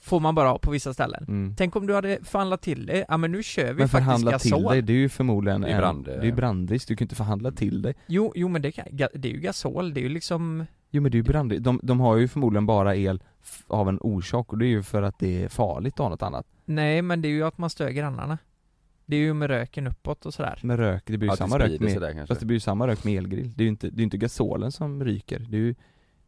får 0.00 0.20
man 0.20 0.34
bara 0.34 0.48
ha 0.48 0.58
på 0.58 0.70
vissa 0.70 0.94
ställen. 0.94 1.24
mm. 1.28 1.54
Tänk 1.58 1.76
om 1.76 1.86
du 1.86 1.94
hade 1.94 2.18
förhandlat 2.24 2.62
till 2.62 2.86
det, 2.86 3.04
ja 3.08 3.16
men 3.16 3.32
nu 3.32 3.42
kör 3.42 3.64
vi 3.64 3.68
Men 3.78 3.88
faktiskt 3.88 3.92
förhandla 3.92 4.38
till 4.38 4.50
gasol. 4.50 4.72
dig, 4.72 4.82
det 4.82 4.92
är 4.92 4.96
ju 4.96 5.08
förmodligen 5.08 5.60
Det 5.60 5.68
är 5.68 5.72
en- 5.74 5.80
brand- 5.80 6.04
det 6.04 6.12
är 6.14 6.24
ju 6.24 6.32
brandrisk, 6.32 6.88
du 6.88 6.96
kan 6.96 7.04
inte 7.04 7.14
förhandla 7.14 7.50
till 7.52 7.82
dig 7.82 7.94
Jo, 8.06 8.32
jo 8.36 8.48
men 8.48 8.62
det, 8.62 8.72
kan, 8.72 8.84
det 8.92 9.28
är 9.28 9.32
ju 9.32 9.40
gasol, 9.40 9.94
det 9.94 10.00
är 10.00 10.02
ju 10.02 10.08
liksom 10.08 10.66
Jo 10.90 11.02
men 11.02 11.10
det 11.12 11.16
är 11.16 11.20
ju 11.20 11.22
brandrisk, 11.22 11.62
de, 11.62 11.80
de 11.82 12.00
har 12.00 12.16
ju 12.16 12.28
förmodligen 12.28 12.66
bara 12.66 12.96
el 12.96 13.22
av 13.66 13.88
en 13.88 13.98
orsak 14.00 14.52
och 14.52 14.58
det 14.58 14.66
är 14.66 14.68
ju 14.68 14.82
för 14.82 15.02
att 15.02 15.18
det 15.18 15.42
är 15.44 15.48
farligt 15.48 15.94
att 15.94 15.98
ha 15.98 16.08
något 16.08 16.22
annat 16.22 16.46
Nej 16.64 17.02
men 17.02 17.22
det 17.22 17.28
är 17.28 17.32
ju 17.32 17.42
att 17.44 17.58
man 17.58 17.70
stör 17.70 17.90
grannarna. 17.90 18.38
Det 19.08 19.16
är 19.16 19.20
ju 19.20 19.34
med 19.34 19.50
röken 19.50 19.86
uppåt 19.86 20.26
och 20.26 20.34
sådär. 20.34 20.60
Med 20.62 20.78
rök, 20.78 21.02
det 21.06 21.18
blir 21.18 21.28
ju 21.28 21.30
det 21.30 21.36
samma 21.36 21.58
rök 21.58 21.80
med, 21.80 22.00
där 22.00 22.12
kanske 22.12 22.26
fast 22.26 22.40
det 22.40 22.46
blir 22.46 22.56
ju 22.56 22.60
samma 22.60 22.86
rök 22.86 23.04
med 23.04 23.14
elgrill 23.14 23.52
Det 23.56 23.62
är 23.62 23.64
ju 23.64 23.68
inte, 23.68 23.86
det 23.90 23.94
är 23.94 23.98
ju 23.98 24.04
inte 24.04 24.16
gasolen 24.18 24.72
som 24.72 25.04
ryker, 25.04 25.38
det 25.38 25.56
är 25.56 25.60
ju, 25.60 25.72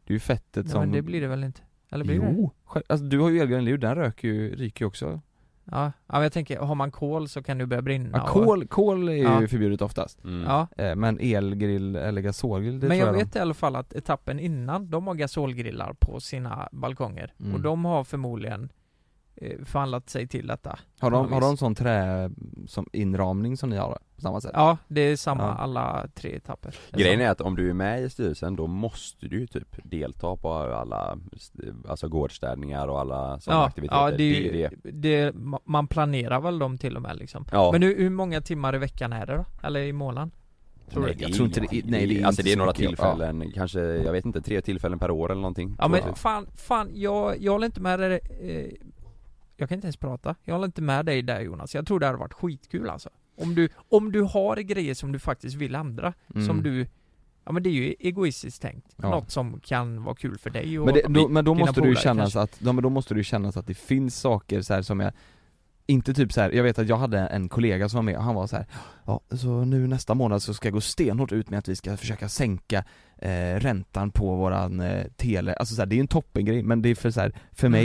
det 0.03 0.11
är 0.11 0.13
ju 0.13 0.19
fettet 0.19 0.65
Nej, 0.65 0.71
som 0.71 0.81
men 0.81 0.91
det 0.91 1.01
blir 1.01 1.21
det 1.21 1.27
väl 1.27 1.43
inte? 1.43 1.61
Eller 1.91 2.05
blir 2.05 2.19
det? 2.19 2.25
Jo, 2.37 2.51
alltså 2.73 3.05
du 3.05 3.19
har 3.19 3.29
ju 3.29 3.39
elgrill, 3.39 3.79
den 3.79 3.95
röker 3.95 4.27
ju, 4.27 4.55
ryker 4.55 4.85
ju 4.85 4.87
också 4.87 5.21
Ja, 5.63 5.85
ja 6.07 6.13
men 6.13 6.21
jag 6.23 6.33
tänker, 6.33 6.59
har 6.59 6.75
man 6.75 6.91
kol 6.91 7.27
så 7.29 7.43
kan 7.43 7.57
det 7.57 7.65
börja 7.65 7.81
brinna 7.81 8.09
Ja, 8.17 8.23
och- 8.23 8.29
kol, 8.29 8.67
kol 8.67 9.09
är 9.09 9.13
ju 9.13 9.21
Ja. 9.23 9.47
förbjudet 9.47 9.81
oftast 9.81 10.23
mm. 10.23 10.43
Ja, 10.43 10.67
Eh, 10.77 10.95
Men 10.95 11.19
elgrill 11.21 11.95
eller 11.95 12.21
gasolgrill, 12.21 12.79
det 12.79 12.87
men 12.87 12.97
jag 12.97 13.07
jag 13.07 13.13
vet 13.13 13.35
i 13.35 13.39
alla 13.39 13.53
fall 13.53 13.75
att 13.75 13.93
etappen 13.93 14.39
innan, 14.39 14.89
de 14.89 15.07
har 15.07 15.15
gasolgrillar 15.15 15.93
på 15.99 16.19
sina 16.19 16.69
balkonger. 16.71 17.33
Mm. 17.39 17.53
Och 17.55 17.61
de 17.61 17.85
har 17.85 18.03
förmodligen 18.03 18.69
förhandlat 19.65 20.09
sig 20.09 20.27
till 20.27 20.47
detta. 20.47 20.69
de, 20.99 21.03
Har 21.03 21.11
de, 21.11 21.27
Ja, 21.29 21.33
har 21.33 21.41
de 21.41 21.57
sån 21.57 21.75
trä, 21.75 22.29
som 22.67 22.85
inramning 22.93 23.57
som 23.57 23.69
ni 23.69 23.77
har 23.77 23.97
på 24.15 24.21
samma 24.21 24.41
sätt? 24.41 24.51
Ja, 24.53 24.77
det 24.87 25.01
är 25.01 25.15
samma 25.15 25.43
Ja. 25.43 25.49
alla 25.53 26.07
tre 26.15 26.35
etapper. 26.35 26.75
Grejen 26.91 27.21
är 27.21 27.29
att 27.29 27.41
om 27.41 27.55
du 27.55 27.69
är 27.69 27.73
med 27.73 28.03
i 28.03 28.09
styrelsen 28.09 28.55
då 28.55 28.67
måste 28.67 29.27
du 29.27 29.39
ju 29.39 29.47
typ 29.47 29.75
delta 29.83 30.35
på 30.35 30.53
alla, 30.53 31.17
alltså 31.87 32.07
gårdsstädningar 32.07 32.87
och 32.87 32.99
alla 32.99 33.39
sådana 33.39 33.61
Ja, 33.61 33.67
aktiviteter 33.67 34.01
ja 34.01 34.11
det, 34.17 34.23
är 34.23 34.41
ju- 34.53 34.69
det. 34.83 34.91
det, 34.91 35.31
ma- 35.35 35.61
man 35.65 35.87
planerar 35.87 36.41
väl 36.41 36.59
dem 36.59 36.77
till 36.77 36.95
och 36.95 37.01
med 37.01 37.17
liksom. 37.17 37.45
Ja. 37.51 37.69
Men 37.71 37.81
hur, 37.83 37.97
hur 37.97 38.09
många 38.09 38.41
timmar 38.41 38.75
i 38.75 38.77
veckan 38.77 39.13
är 39.13 39.25
det 39.25 39.35
då? 39.35 39.45
Eller 39.67 39.79
i 39.79 39.93
månaden? 39.93 40.31
Tror 40.89 41.03
nej, 41.03 41.15
du? 41.15 41.23
Jag 41.23 41.33
tror 41.33 41.47
inte 41.47 41.59
det- 41.59 41.85
nej, 41.85 42.07
det 42.07 42.21
är 42.21 42.25
Alltså 42.25 42.41
inte 42.41 42.49
det 42.49 42.53
är 42.53 42.57
några 42.57 42.73
tillfällen, 42.73 43.51
kanske, 43.51 43.79
jag 43.79 44.11
vet 44.11 44.25
inte, 44.25 44.41
tre 44.41 44.61
tillfällen 44.61 44.99
per 44.99 45.11
år 45.11 45.31
eller 45.31 45.41
någonting 45.41 45.75
Ja 45.79 45.87
men 45.87 45.99
jag. 46.07 46.17
fan, 46.17 46.47
fan, 46.55 46.89
jag, 46.93 47.35
jag 47.41 47.51
håller 47.51 47.65
inte 47.65 47.81
med 47.81 47.99
dig, 47.99 48.19
eh, 48.41 48.87
jag 49.61 49.69
kan 49.69 49.75
inte 49.75 49.87
ens 49.87 49.97
prata. 49.97 50.35
Jag 50.43 50.53
håller 50.53 50.65
inte 50.65 50.81
med 50.81 51.05
dig 51.05 51.21
där 51.21 51.41
Jonas. 51.41 51.75
Jag 51.75 51.87
tror 51.87 51.99
det 51.99 52.05
hade 52.05 52.17
varit 52.17 52.33
skitkul 52.33 52.89
alltså. 52.89 53.09
Om 53.37 53.55
du, 53.55 53.69
om 53.89 54.11
du 54.11 54.21
har 54.21 54.57
grejer 54.57 54.93
som 54.93 55.11
du 55.11 55.19
faktiskt 55.19 55.55
vill 55.55 55.75
ändra, 55.75 56.13
Mm. 56.35 56.47
som 56.47 56.63
du, 56.63 56.87
ja 57.45 57.51
men 57.51 57.63
det 57.63 57.69
är 57.69 57.73
ju 57.73 57.95
egoistiskt 57.99 58.61
tänkt. 58.61 58.87
Ja. 58.95 59.09
Något 59.09 59.31
som 59.31 59.59
kan 59.59 60.03
vara 60.03 60.15
kul 60.15 60.37
för 60.37 60.49
dig 60.49 60.79
och 60.79 60.85
Men, 60.85 60.93
det, 60.93 61.01
då, 61.09 61.27
men 61.27 61.45
då 61.45 61.53
måste 61.53 61.81
det 61.81 61.87
ju 61.87 61.95
kännas 61.95 62.35
att, 62.35 62.55
ja, 62.59 62.71
men 62.71 62.83
då 62.83 62.89
måste 62.89 63.13
ju 63.13 63.23
kännas 63.23 63.57
att 63.57 63.67
det 63.67 63.73
finns 63.73 64.19
saker 64.19 64.61
så 64.61 64.83
som 64.83 64.99
jag 64.99 65.11
inte 65.85 66.13
typ 66.13 66.33
så 66.33 66.41
här, 66.41 66.51
jag 66.51 66.63
vet 66.63 66.79
att 66.79 66.87
jag 66.87 66.97
hade 66.97 67.19
en 67.19 67.49
kollega 67.49 67.89
som 67.89 67.97
var 67.97 68.03
med 68.03 68.17
och 68.17 68.23
han 68.23 68.35
var 68.35 68.47
så 68.47 68.55
här, 68.55 68.65
ja 69.05 69.19
så 69.29 69.65
nu 69.65 69.87
nästa 69.87 70.13
månad 70.13 70.41
så 70.43 70.53
ska 70.53 70.67
jag 70.67 70.73
gå 70.73 70.81
stenhårt 70.81 71.31
ut 71.31 71.49
med 71.49 71.59
att 71.59 71.67
vi 71.67 71.75
ska 71.75 71.97
försöka 71.97 72.29
sänka 72.29 72.83
eh, 73.17 73.55
räntan 73.59 74.11
på 74.11 74.35
våran 74.35 74.79
eh, 74.79 75.05
tele, 75.15 75.53
alltså 75.53 75.75
så 75.75 75.81
här, 75.81 75.85
det 75.85 75.93
är 75.93 75.97
ju 75.97 76.01
en 76.01 76.07
toppengrej 76.07 76.63
men 76.63 76.81
det 76.81 76.89
är 76.89 76.95
för 76.95 77.11
så 77.11 77.19
här, 77.21 77.33
för 77.51 77.67
Mm. 77.67 77.79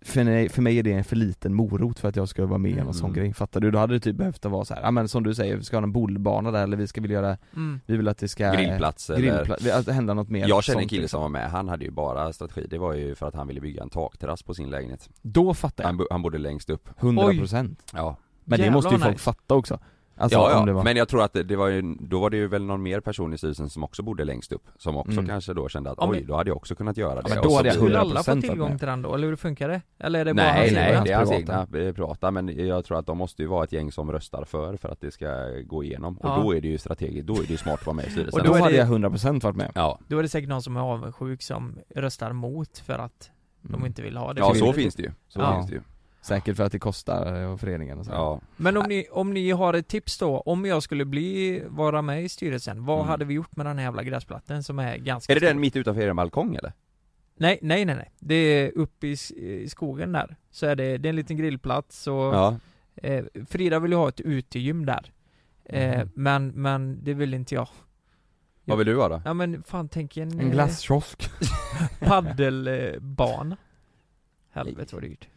För 0.00 0.24
mig, 0.24 0.48
för 0.48 0.62
mig 0.62 0.78
är 0.78 0.82
det 0.82 0.92
en 0.92 1.04
för 1.04 1.16
liten 1.16 1.54
morot 1.54 1.98
för 1.98 2.08
att 2.08 2.16
jag 2.16 2.28
ska 2.28 2.46
vara 2.46 2.58
med 2.58 2.70
i 2.72 2.78
en 2.78 2.94
sån 2.94 3.10
Mm. 3.10 3.14
grej, 3.20 3.34
fattar 3.34 3.60
du? 3.60 3.70
Då 3.70 3.78
hade 3.78 3.94
det 3.94 4.00
typ 4.00 4.16
behövt 4.16 4.44
att 4.44 4.52
vara 4.52 4.64
så 4.64 4.74
här, 4.74 4.82
ja 4.82 4.90
men 4.90 5.08
som 5.08 5.22
du 5.22 5.34
säger, 5.34 5.56
vi 5.56 5.64
ska 5.64 5.76
ha 5.76 5.82
en 5.82 5.92
bollbana 5.92 6.50
där 6.50 6.62
eller 6.62 6.76
vi 6.76 6.86
ska 6.86 7.00
vilja 7.00 7.14
göra, 7.22 7.36
mm. 7.56 7.80
vi 7.86 7.96
vill 7.96 8.08
att 8.08 8.18
det 8.18 8.28
ska 8.28 8.44
eh, 8.44 8.52
Grillplats 8.52 9.10
eller 9.10 9.44
grillpla- 9.44 9.72
att 9.78 9.86
det 9.86 9.92
händer 9.92 10.14
något 10.14 10.28
mer 10.28 10.48
Jag 10.48 10.64
känner 10.64 10.80
en 10.80 10.88
kille 10.88 11.02
liksom. 11.02 11.16
som 11.18 11.22
var 11.22 11.40
med, 11.40 11.50
han 11.50 11.68
hade 11.68 11.84
ju 11.84 11.90
bara 11.90 12.32
strategi, 12.32 12.66
det 12.70 12.78
var 12.78 12.94
ju 12.94 13.14
för 13.14 13.26
att 13.28 13.34
han 13.34 13.46
ville 13.46 13.60
bygga 13.60 13.82
en 13.82 13.90
takterrass 13.90 14.42
på 14.42 14.54
sin 14.54 14.70
lägenhet 14.70 15.08
Då 15.22 15.54
fattar 15.54 15.84
jag 15.84 15.88
Han, 15.88 15.96
bo- 15.96 16.06
han 16.10 16.22
bodde 16.22 16.38
längst 16.38 16.70
upp 16.70 16.88
100% 17.00 17.76
Ja 17.94 18.16
Men 18.44 18.58
det 18.58 18.64
Jävlar 18.64 18.74
måste 18.76 18.94
ju 18.94 19.00
folk 19.00 19.12
nice. 19.12 19.22
fatta 19.24 19.54
också 19.54 19.78
Alltså 20.18 20.38
ja, 20.38 20.58
om 20.60 20.66
det 20.66 20.70
ja. 20.72 20.76
var 20.76 20.84
men 20.84 20.96
jag 20.96 21.08
tror 21.08 21.22
att 21.22 21.32
det, 21.32 21.42
det 21.42 21.56
var 21.56 21.68
ju, 21.68 21.82
då 22.00 22.20
var 22.20 22.30
det 22.30 22.36
ju 22.36 22.46
väl 22.48 22.64
någon 22.64 22.82
mer 22.82 23.00
person 23.00 23.34
i 23.34 23.38
styrelsen 23.38 23.70
som 23.70 23.84
också 23.84 24.02
bodde 24.02 24.24
längst 24.24 24.52
upp 24.52 24.62
Som 24.76 24.96
också 24.96 25.12
Mm. 25.12 25.26
kanske 25.26 25.54
då 25.54 25.68
kände 25.68 25.90
att 25.90 25.96
Ja, 26.00 26.06
men- 26.06 26.14
oj, 26.20 26.24
då 26.24 26.36
hade 26.36 26.50
jag 26.50 26.56
också 26.56 26.74
kunnat 26.74 26.96
göra 26.96 27.22
det 27.22 27.28
men 27.28 27.38
Och 27.38 27.44
då 27.44 27.56
hade 27.56 27.68
jag 27.68 27.76
blir 27.78 27.88
det- 27.88 27.94
Skulle 27.94 27.98
alla 27.98 28.20
100% 28.20 28.34
få 28.42 28.48
tillgång 28.48 28.78
till 28.78 28.86
den 28.86 29.02
då, 29.02 29.14
eller 29.14 29.26
hur 29.28 29.36
funkar 29.36 29.68
det? 29.68 29.80
Eller 29.98 30.20
är 30.20 30.24
det 30.24 30.34
bara 30.34 30.42
Nej 30.46 30.60
hans 30.60 30.72
nej, 30.72 30.94
hans 30.94 31.06
det 31.08 31.12
är 31.12 31.16
hans 31.16 31.30
egna 31.30 31.60
eh, 31.62 31.66
privata 31.92 32.30
men 32.30 32.66
jag 32.66 32.84
tror 32.84 32.98
att 32.98 33.06
de 33.06 33.18
måste 33.18 33.42
ju 33.42 33.48
vara 33.48 33.64
ett 33.64 33.72
gäng 33.72 33.92
som 33.92 34.12
röstar 34.12 34.44
för 34.44 34.76
för 34.76 34.88
att 34.88 35.00
det 35.00 35.10
ska 35.10 35.28
gå 35.66 35.84
igenom 35.84 36.16
Och 36.18 36.28
Ja. 36.28 36.42
då 36.42 36.56
är 36.56 36.60
det 36.60 36.68
ju 36.68 36.78
strategiskt, 36.78 37.26
då 37.26 37.34
är 37.34 37.42
det 37.42 37.50
ju 37.50 37.56
smart 37.56 37.80
att 37.80 37.86
vara 37.86 37.96
med 37.96 38.06
i 38.06 38.10
styrelsen 38.10 38.40
Och 38.40 38.46
då, 38.46 38.54
hade 38.54 38.76
jag 38.76 38.86
100% 38.88 39.44
varit 39.44 39.56
med 39.56 39.72
Ja, 39.74 39.98
Då 40.08 40.18
är 40.18 40.22
det 40.22 40.28
säkert 40.28 40.48
någon 40.48 40.62
som 40.62 40.76
är 40.76 40.80
avundsjuk 40.80 41.42
som 41.42 41.78
röstar 41.96 42.32
mot 42.32 42.78
för 42.78 42.98
att 42.98 43.30
de 43.62 43.74
Mm. 43.74 43.86
inte 43.86 44.02
vill 44.02 44.16
ha 44.16 44.32
det. 44.32 44.40
ja 44.40 44.54
så 44.54 44.66
det. 44.66 44.72
finns 44.72 44.94
det 44.94 45.02
ju, 45.02 45.10
så 45.28 45.40
Ja. 45.40 45.54
finns 45.54 45.66
det 45.70 45.74
ju 45.74 45.80
Säkert 46.20 46.56
för 46.56 46.64
att 46.64 46.72
det 46.72 46.78
kostar 46.78 47.42
eh, 47.42 47.52
och 47.52 47.60
föreningen 47.60 47.98
och 47.98 48.04
så 48.04 48.10
Ja, 48.12 48.40
Men 48.56 48.76
om 48.76 48.84
ni, 48.88 49.06
om 49.10 49.32
ni 49.34 49.50
har 49.50 49.74
ett 49.74 49.88
tips 49.88 50.18
då, 50.18 50.40
om 50.40 50.64
jag 50.64 50.82
skulle 50.82 51.04
bli, 51.04 51.62
vara 51.66 52.02
med 52.02 52.24
i 52.24 52.28
styrelsen, 52.28 52.84
vad 52.84 52.96
Mm. 52.98 53.08
hade 53.08 53.24
vi 53.24 53.34
gjort 53.34 53.56
med 53.56 53.66
den 53.66 53.78
här 53.78 53.84
jävla 53.84 54.02
gräsplattan 54.02 54.62
som 54.62 54.78
är 54.78 54.96
ganska 54.96 55.32
Är 55.32 55.34
det 55.34 55.40
stor? 55.40 55.48
den 55.48 55.60
mitt 55.60 55.76
utanför 55.76 56.02
er 56.02 56.12
balkong 56.12 56.54
eller? 56.56 56.72
Nej, 57.36 57.58
nej, 57.62 57.84
nej, 57.84 57.94
nej. 57.96 58.10
Det 58.18 58.34
är 58.34 58.78
uppe 58.78 59.06
i, 59.06 59.16
i 59.36 59.68
skogen 59.68 60.12
där. 60.12 60.36
Så 60.50 60.66
är 60.66 60.76
det, 60.76 60.98
det 60.98 61.06
är 61.08 61.10
en 61.10 61.16
liten 61.16 61.36
grillplats 61.36 62.06
och 62.06 62.14
Ja, 62.14 62.56
eh, 62.96 63.24
Frida 63.48 63.78
vill 63.78 63.90
ju 63.90 63.96
ha 63.96 64.08
ett 64.08 64.20
utegym 64.20 64.86
där. 64.86 65.12
Eh, 65.64 65.98
Mhm. 65.98 66.10
men, 66.14 66.48
men 66.48 67.04
det 67.04 67.14
vill 67.14 67.34
inte 67.34 67.54
jag. 67.54 67.68
vad 68.64 68.78
vill 68.78 68.86
du 68.86 68.96
ha 68.96 69.08
då? 69.08 69.22
Ja 69.24 69.34
men 69.34 69.62
fan 69.62 69.88
tänk 69.88 70.16
en, 70.16 70.40
En 70.40 70.50
glasskiosk 70.50 71.30
eh, 72.00 72.08
paddelbana. 72.08 73.56
Helvete 74.50 74.94
vad 74.94 75.02
dyrt. 75.02 75.28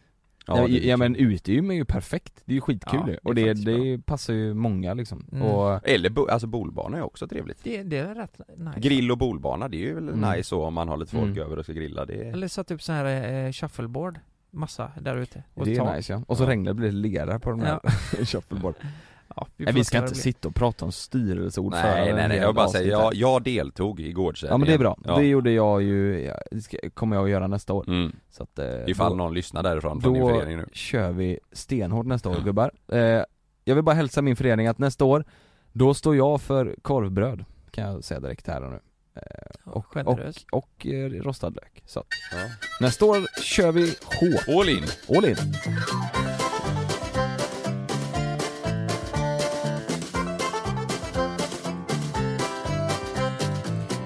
Ja, 0.46 0.66
det- 0.66 0.86
ja 0.86 0.96
men 0.96 1.16
utegym 1.16 1.70
är 1.70 1.74
ju 1.74 1.84
perfekt, 1.84 2.42
det 2.44 2.52
är 2.52 2.54
ju 2.54 2.60
skitkul 2.60 3.00
Ja, 3.06 3.06
det 3.06 3.18
Och 3.22 3.34
det, 3.34 3.54
det 3.54 3.98
passar 4.06 4.32
ju 4.34 4.54
många 4.54 4.94
liksom 4.94 5.26
Mm. 5.32 5.42
och 5.46 5.88
Eller 5.88 6.10
bo, 6.10 6.26
alltså 6.28 6.46
bolbana 6.46 6.96
är 6.98 7.02
också 7.02 7.28
trevligt 7.28 7.64
Det, 7.64 7.82
det 7.82 7.96
är 7.98 8.14
rätt 8.14 8.40
nice. 8.56 8.80
Grill 8.80 9.10
och 9.10 9.18
bolbana, 9.18 9.68
det 9.68 9.76
är 9.76 9.86
ju 9.86 9.94
väl 9.94 10.08
Mm. 10.08 10.30
nice 10.30 10.48
så 10.48 10.64
om 10.64 10.74
man 10.74 10.88
har 10.88 10.96
lite 10.96 11.10
folk 11.12 11.24
Mm. 11.36 11.38
över 11.42 11.58
och 11.58 11.64
ska 11.64 11.72
grilla, 11.72 12.04
det. 12.06 12.14
Eller 12.14 12.48
satt 12.48 12.70
upp 12.70 12.82
så 12.82 12.92
här 12.92 13.44
eh, 13.46 13.52
shuffleboard. 13.52 14.18
Massa 14.54 14.90
där 15.00 15.16
ute. 15.16 15.42
Och 15.54 15.66
det 15.66 15.76
tak. 15.76 15.88
är 15.88 15.96
nice 15.96 16.12
ja. 16.12 16.22
Och 16.26 16.36
så 16.36 16.44
Ja. 16.44 16.48
regnar 16.50 16.70
det 16.70 16.74
blir 16.74 16.92
lera 16.92 17.38
på 17.38 17.50
de 17.50 17.60
här 17.60 17.80
shuffleboard 18.24 18.74
Ja, 19.36 19.46
Nej 19.56 19.66
får 19.66 19.78
vi 19.78 19.84
ska 19.84 19.98
inte 19.98 20.14
sitta 20.14 20.48
och 20.48 20.54
prata 20.54 20.84
om 20.84 20.92
styrelseordförande 20.92 22.04
Nej 22.04 22.12
nej 22.14 22.28
nej, 22.28 22.36
jag 22.38 22.54
bara 22.54 22.68
säga, 22.68 22.90
ja, 22.92 23.02
jag, 23.02 23.14
jag 23.14 23.42
deltog 23.42 24.00
i 24.00 24.12
gårdssändningen 24.12 24.54
ja 24.54 24.58
men 24.58 24.66
det 24.66 24.74
är 24.74 24.78
bra, 24.78 24.98
ja. 25.04 25.16
det 25.16 25.24
gjorde 25.26 25.50
jag 25.50 25.82
ju, 25.82 26.30
det 26.50 26.90
kommer 26.94 27.16
jag 27.16 27.24
att 27.24 27.30
göra 27.30 27.46
nästa 27.46 27.72
år 27.72 27.84
Mm. 27.88 28.12
Så 28.30 28.42
att, 28.42 28.58
eh, 28.58 28.66
Ifall 28.86 29.10
då, 29.10 29.16
någon 29.16 29.34
lyssnar 29.34 29.62
därifrån 29.62 30.00
från 30.00 30.12
din 30.12 30.22
då 30.22 30.28
förening 30.28 30.56
nu 30.56 30.66
kör 30.72 31.12
vi 31.12 31.38
stenhårt 31.52 32.06
nästa 32.06 32.28
år 32.28 32.36
Ja. 32.38 32.44
gubbar 32.44 32.70
eh, 32.88 32.98
Jag 33.64 33.74
vill 33.74 33.84
bara 33.84 33.96
hälsa 33.96 34.22
min 34.22 34.36
förening 34.36 34.66
att 34.66 34.78
nästa 34.78 35.04
år 35.04 35.24
Då 35.72 35.94
står 35.94 36.16
jag 36.16 36.40
för 36.40 36.76
korvbröd, 36.82 37.44
kan 37.70 37.84
jag 37.92 38.04
säga 38.04 38.20
direkt 38.20 38.46
här 38.46 38.62
och 38.64 38.70
nu 38.70 38.80
Eh, 39.14 39.72
och, 39.72 39.96
och, 39.96 40.18
och 40.52 40.86
eh, 40.86 41.10
rostad 41.10 41.50
lök. 41.50 41.82
Så 41.86 42.00
att 42.00 42.06
Ja. 42.32 42.38
nästa 42.80 43.04
år 43.04 43.42
kör 43.42 43.72
vi 43.72 43.82
hårt, 44.04 44.48
All 44.60 44.68
in! 44.68 44.84
all 45.16 45.24
in 45.24 45.36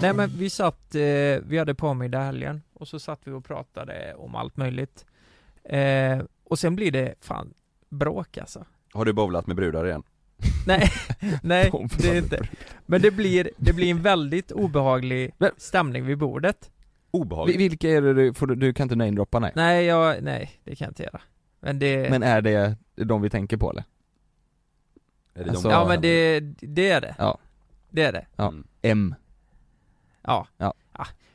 Nej 0.00 0.15
men 0.15 0.29
vi 0.38 0.50
satt, 0.50 0.95
eh, 0.95 1.00
vi 1.47 1.59
hade 1.59 1.75
påmiddag 1.75 2.21
helgen 2.21 2.62
och 2.75 2.88
så 2.88 2.99
satt 2.99 3.21
vi 3.25 3.33
och 3.33 3.45
pratade 3.45 4.15
om 4.15 4.35
allt 4.35 4.57
möjligt. 4.57 5.07
Eh, 5.65 6.19
och 6.45 6.59
sen 6.59 6.76
blir 6.76 6.91
det 6.93 7.15
fan 7.21 7.55
bråk 7.88 8.38
alltså. 8.38 8.65
Har 8.93 9.05
du 9.05 9.12
bowlat 9.12 9.47
med 9.47 9.57
brudar 9.57 9.87
igen? 9.87 10.03
Nej, 10.67 10.91
nej 11.43 11.71
det 11.99 12.09
är 12.09 12.17
inte. 12.19 12.49
Men 12.87 13.03
det 13.03 13.11
blir, 13.11 13.50
det 13.57 13.73
blir 13.73 13.91
en 13.91 14.03
väldigt 14.03 14.53
obehaglig 14.53 15.35
stämning 15.57 16.07
vid 16.07 16.19
bordet. 16.19 16.71
Obehagligt? 17.11 17.57
Vi- 17.61 17.69
Vilka 17.69 17.91
är 17.91 18.03
det 18.03 18.15
du, 18.15 18.35
får 18.35 18.47
du, 18.47 18.55
du 18.55 18.73
kan 18.75 18.85
inte 18.85 18.97
namedroppa 18.97 19.38
nej? 19.38 19.53
Nej, 19.57 19.85
jag, 19.85 20.23
nej 20.23 20.50
det 20.65 20.76
kan 20.76 20.85
jag 20.85 20.91
inte 20.91 21.03
göra. 21.03 21.21
Men 21.61 21.79
det, 21.79 22.11
Men 22.11 22.23
är 22.23 22.41
det 22.43 22.76
de 22.95 23.23
vi 23.23 23.31
tänker 23.31 23.57
på 23.57 23.71
eller? 23.71 23.85
Är 25.35 25.45
det 25.45 25.50
Alltså- 25.50 25.69
de- 25.69 25.73
ja 25.75 25.88
men 25.88 26.00
det, 26.00 26.41
det 26.61 26.91
är 26.91 27.00
det. 27.00 27.15
Ja. 27.19 27.38
Det 27.91 28.03
är 28.03 28.12
det. 28.12 28.26
Ja. 28.37 28.49
Mm. 28.49 28.65
M 28.83 29.15
Ja. 30.26 30.47
Ja. 30.59 30.75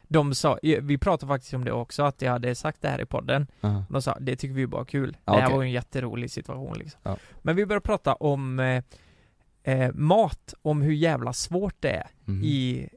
De 0.08 0.36
sa, 0.36 0.60
vi 0.82 0.98
pratade 0.98 1.28
faktiskt 1.34 1.54
om 1.54 1.66
det 1.66 1.72
också, 1.72 2.04
att 2.04 2.22
jag 2.22 2.32
hade 2.32 2.56
sagt 2.56 2.82
det 2.82 2.88
här 2.90 3.02
i 3.02 3.06
podden. 3.06 3.48
Aha. 3.62 3.84
De 3.90 4.02
sa, 4.02 4.18
det 4.20 4.36
tycker 4.36 4.54
vi 4.56 4.68
bara 4.68 4.82
är 4.82 4.86
kul. 4.86 5.18
Ja, 5.26 5.34
det 5.34 5.40
här 5.40 5.48
okej. 5.48 5.56
var 5.58 5.64
ju 5.64 5.68
en 5.68 5.74
jätterolig 5.74 6.32
situation 6.32 6.78
liksom. 6.78 7.00
Ja. 7.04 7.18
Men 7.42 7.56
vi 7.56 7.66
började 7.66 7.86
prata 7.86 8.14
om 8.14 8.60
eh, 8.60 8.84
eh, 9.64 9.92
mat, 9.94 10.54
om 10.62 10.82
hur 10.82 10.94
jävla 10.94 11.34
svårt 11.34 11.76
det 11.80 11.90
är 11.90 12.08
Mhm. 12.26 12.44
i 12.44 12.90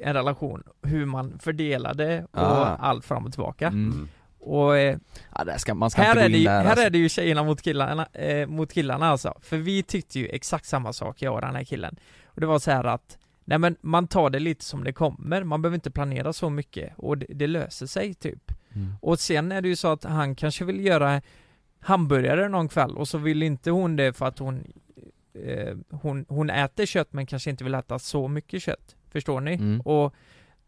en 0.00 0.14
relation. 0.14 0.62
Hur 0.82 1.06
man 1.06 1.38
fördelade 1.38 2.26
och 2.32 2.38
Ah. 2.42 2.76
allt 2.76 3.04
fram 3.04 3.26
och 3.26 3.32
tillbaka. 3.32 3.66
Mm. 3.66 3.92
Mm. 3.92 4.08
Och 4.40 4.76
eh, 4.78 4.96
Ja, 5.36 5.44
där 5.44 5.58
ska, 5.58 5.74
man 5.74 5.90
ska 5.90 6.02
här, 6.02 6.10
inte 6.10 6.20
är 6.22 6.28
gå 6.28 6.36
det, 6.36 6.44
där 6.44 6.60
här 6.62 6.66
alltså. 6.70 6.84
är 6.86 6.90
det 6.90 6.98
ju 6.98 7.08
tjejerna 7.08 7.42
mot 7.42 7.62
killarna, 7.62 8.06
eh, 8.12 8.46
mot 8.46 8.72
killarna 8.72 9.06
alltså. 9.08 9.34
För 9.40 9.56
vi 9.56 9.82
tyckte 9.82 10.18
ju 10.18 10.26
exakt 10.26 10.66
samma 10.66 10.92
sak, 10.92 11.22
jag 11.22 11.34
och 11.34 11.40
den 11.40 11.54
här 11.54 11.64
killen. 11.64 11.96
Och 12.26 12.40
det 12.40 12.46
var 12.46 12.58
så 12.58 12.70
här 12.70 12.84
att, 12.84 13.18
nej 13.52 13.58
men 13.58 13.76
man 13.80 14.08
tar 14.08 14.30
det 14.30 14.38
lite 14.38 14.64
som 14.64 14.84
det 14.84 14.92
kommer, 14.92 15.44
man 15.44 15.62
behöver 15.62 15.74
inte 15.74 15.90
planera 15.90 16.32
så 16.32 16.50
mycket 16.50 16.92
och 16.96 17.18
det, 17.18 17.26
det 17.28 17.46
löser 17.46 17.86
sig 17.86 18.14
typ. 18.14 18.52
Mm. 18.74 18.94
Och 19.00 19.20
sen 19.20 19.52
är 19.52 19.62
det 19.62 19.68
ju 19.68 19.76
så 19.76 19.88
att 19.88 20.04
han 20.04 20.34
kanske 20.34 20.64
vill 20.64 20.84
göra 20.86 21.22
hamburgare 21.80 22.48
någon 22.48 22.68
kväll 22.68 22.96
och 22.96 23.08
så 23.08 23.18
vill 23.18 23.42
inte 23.42 23.70
hon 23.70 23.96
det 23.96 24.12
för 24.12 24.26
att 24.26 24.38
hon 24.38 24.72
eh, 25.34 25.76
hon, 25.90 26.24
hon 26.28 26.50
äter 26.50 26.86
kött 26.86 27.12
men 27.12 27.26
kanske 27.26 27.50
inte 27.50 27.64
vill 27.64 27.74
äta 27.74 27.98
så 27.98 28.28
mycket 28.28 28.62
kött. 28.62 28.96
Förstår 29.10 29.40
ni? 29.40 29.54
Mm. 29.54 29.80
Och 29.80 30.14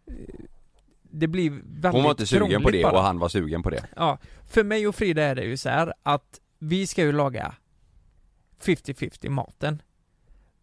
eh, 0.07 0.15
det 1.03 1.27
blir 1.27 1.51
väldigt 1.51 1.93
Hon 1.93 2.03
var 2.03 2.11
inte 2.11 2.27
sugen 2.27 2.63
på 2.63 2.71
det 2.71 2.83
bara. 2.83 2.93
och 2.93 3.03
han 3.03 3.19
var 3.19 3.29
sugen 3.29 3.63
på 3.63 3.71
det 3.71 3.85
Ja, 3.97 4.19
för 4.47 4.65
mig 4.65 4.89
och 4.89 4.95
Frida 4.95 5.23
är 5.23 5.35
det 5.35 5.45
ju 5.45 5.57
så 5.57 5.69
här 5.69 5.93
att 6.03 6.41
vi 6.59 6.87
ska 6.87 7.03
ju 7.03 7.13
laga 7.13 7.55
50-50 8.63 9.29
maten. 9.29 9.83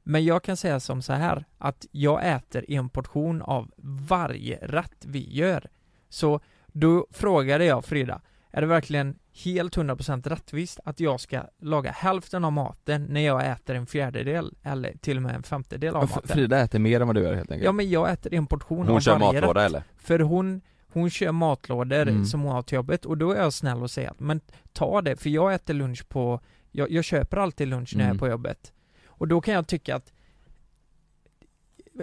Men 0.03 0.25
jag 0.25 0.43
kan 0.43 0.57
säga 0.57 0.79
som 0.79 1.01
så 1.01 1.13
här 1.13 1.45
att 1.57 1.85
jag 1.91 2.27
äter 2.35 2.65
en 2.71 2.89
portion 2.89 3.41
av 3.41 3.71
varje 4.07 4.57
rätt 4.61 5.05
vi 5.05 5.33
gör. 5.35 5.69
Så 6.09 6.39
då 6.67 7.07
frågade 7.11 7.65
jag 7.65 7.85
Frida, 7.85 8.21
är 8.51 8.61
det 8.61 8.67
verkligen 8.67 9.19
helt 9.43 9.77
100% 9.77 10.29
rättvist 10.29 10.79
att 10.85 10.99
jag 10.99 11.19
ska 11.19 11.41
laga 11.59 11.91
hälften 11.91 12.45
av 12.45 12.51
maten 12.51 13.03
när 13.09 13.21
jag 13.21 13.47
äter 13.51 13.75
en 13.75 13.85
fjärdedel 13.87 14.53
eller 14.63 14.97
till 14.97 15.17
och 15.17 15.23
med 15.23 15.35
en 15.35 15.43
femtedel 15.43 15.95
av 15.95 16.01
maten? 16.09 16.27
Frida 16.27 16.59
äter 16.59 16.79
mer 16.79 17.01
än 17.01 17.07
vad 17.07 17.15
du 17.15 17.21
gör 17.21 17.33
helt 17.33 17.51
enkelt 17.51 17.65
Ja 17.65 17.71
men 17.71 17.89
jag 17.89 18.11
äter 18.11 18.33
en 18.33 18.47
portion 18.47 18.87
Hon 18.87 18.95
av 18.95 18.99
kör 18.99 19.19
varje 19.19 19.41
matlåda 19.41 19.59
rätt. 19.61 19.65
eller? 19.69 19.83
För 19.97 20.19
hon, 20.19 20.61
hon 20.93 21.09
kör 21.09 21.31
matlådor 21.31 22.01
Mm. 22.07 22.25
som 22.25 22.41
hon 22.41 22.51
har 22.51 22.61
till 22.61 22.75
jobbet 22.75 23.05
och 23.05 23.17
då 23.17 23.31
är 23.31 23.41
jag 23.41 23.53
snäll 23.53 23.81
och 23.83 23.91
säger 23.91 24.09
att 24.09 24.19
men 24.19 24.41
ta 24.73 25.01
det, 25.01 25.15
för 25.15 25.29
jag 25.29 25.53
äter 25.53 25.73
lunch 25.73 26.07
på, 26.09 26.39
jag, 26.71 26.91
jag 26.91 27.03
köper 27.03 27.37
alltid 27.37 27.67
lunch 27.67 27.93
när 27.95 28.01
jag 28.03 28.07
är 28.07 28.11
Mm. 28.11 28.19
på 28.19 28.27
jobbet. 28.27 28.73
Och 29.21 29.27
då 29.27 29.41
kan 29.41 29.53
jag 29.53 29.67
tycka 29.67 29.95
att 29.95 30.13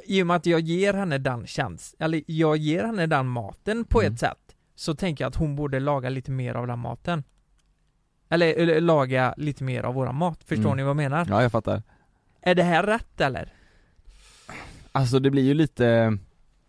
i 0.04 0.22
och 0.22 0.26
med 0.26 0.36
att 0.36 0.46
jag 0.46 0.60
ger 0.60 0.94
henne 0.94 1.18
den 1.18 1.46
tjänst, 1.46 1.94
eller 1.98 2.22
jag 2.26 2.56
ger 2.56 2.84
henne 2.84 3.06
den 3.06 3.28
maten 3.28 3.84
på 3.84 4.00
Mm. 4.00 4.12
ett 4.12 4.20
sätt, 4.20 4.56
så 4.74 4.94
tänker 4.94 5.24
jag 5.24 5.28
att 5.28 5.36
hon 5.36 5.56
borde 5.56 5.80
laga 5.80 6.08
lite 6.10 6.30
mer 6.30 6.54
av 6.54 6.66
den 6.66 6.78
maten. 6.78 7.24
Eller, 8.28 8.54
eller 8.54 8.80
laga 8.80 9.34
lite 9.36 9.64
mer 9.64 9.82
av 9.82 9.94
våran 9.94 10.14
mat, 10.14 10.44
förstår 10.44 10.64
Mm. 10.64 10.76
ni 10.76 10.82
vad 10.82 10.88
jag 10.90 10.96
menar? 10.96 11.26
Ja 11.30 11.42
jag 11.42 11.52
fattar 11.52 11.82
Är 12.40 12.54
det 12.54 12.62
här 12.62 12.82
rätt 12.82 13.20
eller? 13.20 13.52
Alltså 14.92 15.18
det 15.18 15.30
blir 15.30 15.42
ju 15.42 15.54
lite, 15.54 16.18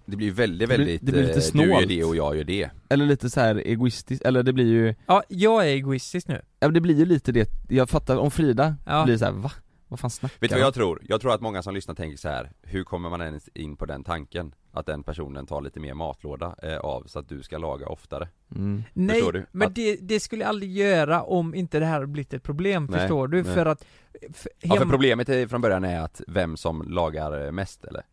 Det 0.05 0.15
blir 0.15 0.27
ju 0.27 0.33
väldigt, 0.33 0.59
Det 0.59 0.67
blir- 0.67 0.77
väldigt, 0.77 1.05
det 1.05 1.11
blir 1.11 1.21
lite 1.21 1.33
eh, 1.33 1.53
du 1.53 1.59
gör 1.69 1.75
snålt. 1.75 1.87
det 1.87 2.03
och 2.03 2.15
jag 2.15 2.37
gör 2.37 2.43
det 2.43 2.69
eller 2.89 3.05
lite 3.05 3.29
så 3.29 3.39
här 3.39 3.55
egoistiskt, 3.55 4.25
eller 4.25 4.43
det 4.43 4.53
blir 4.53 4.65
ju, 4.67 4.95
Ja, 5.07 5.23
jag 5.27 5.63
är 5.63 5.67
egoistisk 5.69 6.27
nu. 6.27 6.41
ja 6.59 6.67
men 6.67 6.73
det 6.73 6.81
blir 6.81 6.95
ju 6.95 7.05
lite 7.05 7.31
det, 7.31 7.49
jag 7.69 7.89
fattar 7.89 8.17
om 8.17 8.31
Frida 8.31 8.75
Ja. 8.85 9.03
blir 9.05 9.17
så 9.17 9.25
här, 9.25 9.31
va? 9.31 9.51
Vad 9.89 9.99
fan 9.99 10.09
snackar 10.09 10.37
Vet 10.39 10.49
du 10.49 10.55
vad 10.55 10.59
de?" 10.61 10.63
jag 10.65 10.73
tror? 10.73 11.01
Jag 11.09 11.21
tror 11.21 11.33
att 11.33 11.41
många 11.41 11.61
som 11.63 11.73
lyssnar 11.73 11.95
tänker 11.95 12.17
så 12.17 12.29
här. 12.29 12.51
hur 12.61 12.83
kommer 12.83 13.09
man 13.09 13.21
ens 13.21 13.47
in 13.47 13.75
på 13.77 13.85
den 13.85 14.03
tanken? 14.03 14.55
Att 14.71 14.85
den 14.85 15.03
personen 15.03 15.45
tar 15.45 15.61
lite 15.61 15.79
mer 15.79 15.93
matlåda 15.93 16.55
eh, 16.63 16.77
av 16.77 17.03
så 17.07 17.19
att 17.19 17.29
du 17.29 17.43
ska 17.43 17.57
laga 17.57 17.87
oftare 17.87 18.27
mm. 18.55 18.83
Nej, 18.93 19.21
du? 19.33 19.45
men 19.51 19.67
Att- 19.67 19.75
det, 19.75 19.95
det 20.01 20.19
skulle 20.19 20.41
jag 20.43 20.49
aldrig 20.49 20.71
göra 20.71 21.23
om 21.23 21.55
inte 21.55 21.79
det 21.79 21.85
här 21.85 22.05
blivit 22.05 22.33
ett 22.33 22.43
problem, 22.43 22.85
Nej, 22.89 22.99
förstår 22.99 23.27
du? 23.27 23.43
nej. 23.43 23.53
För 23.53 23.65
att 23.65 23.85
för, 24.33 24.51
Ja 24.61 24.73
för 24.75 24.79
hem- 24.79 24.89
problemet 24.89 25.29
är, 25.29 25.47
från 25.47 25.61
början 25.61 25.83
är 25.83 25.99
att 26.01 26.21
vem 26.27 26.57
som 26.57 26.81
lagar 26.87 27.45
eh, 27.45 27.51
mest 27.51 27.85
eller? 27.85 28.03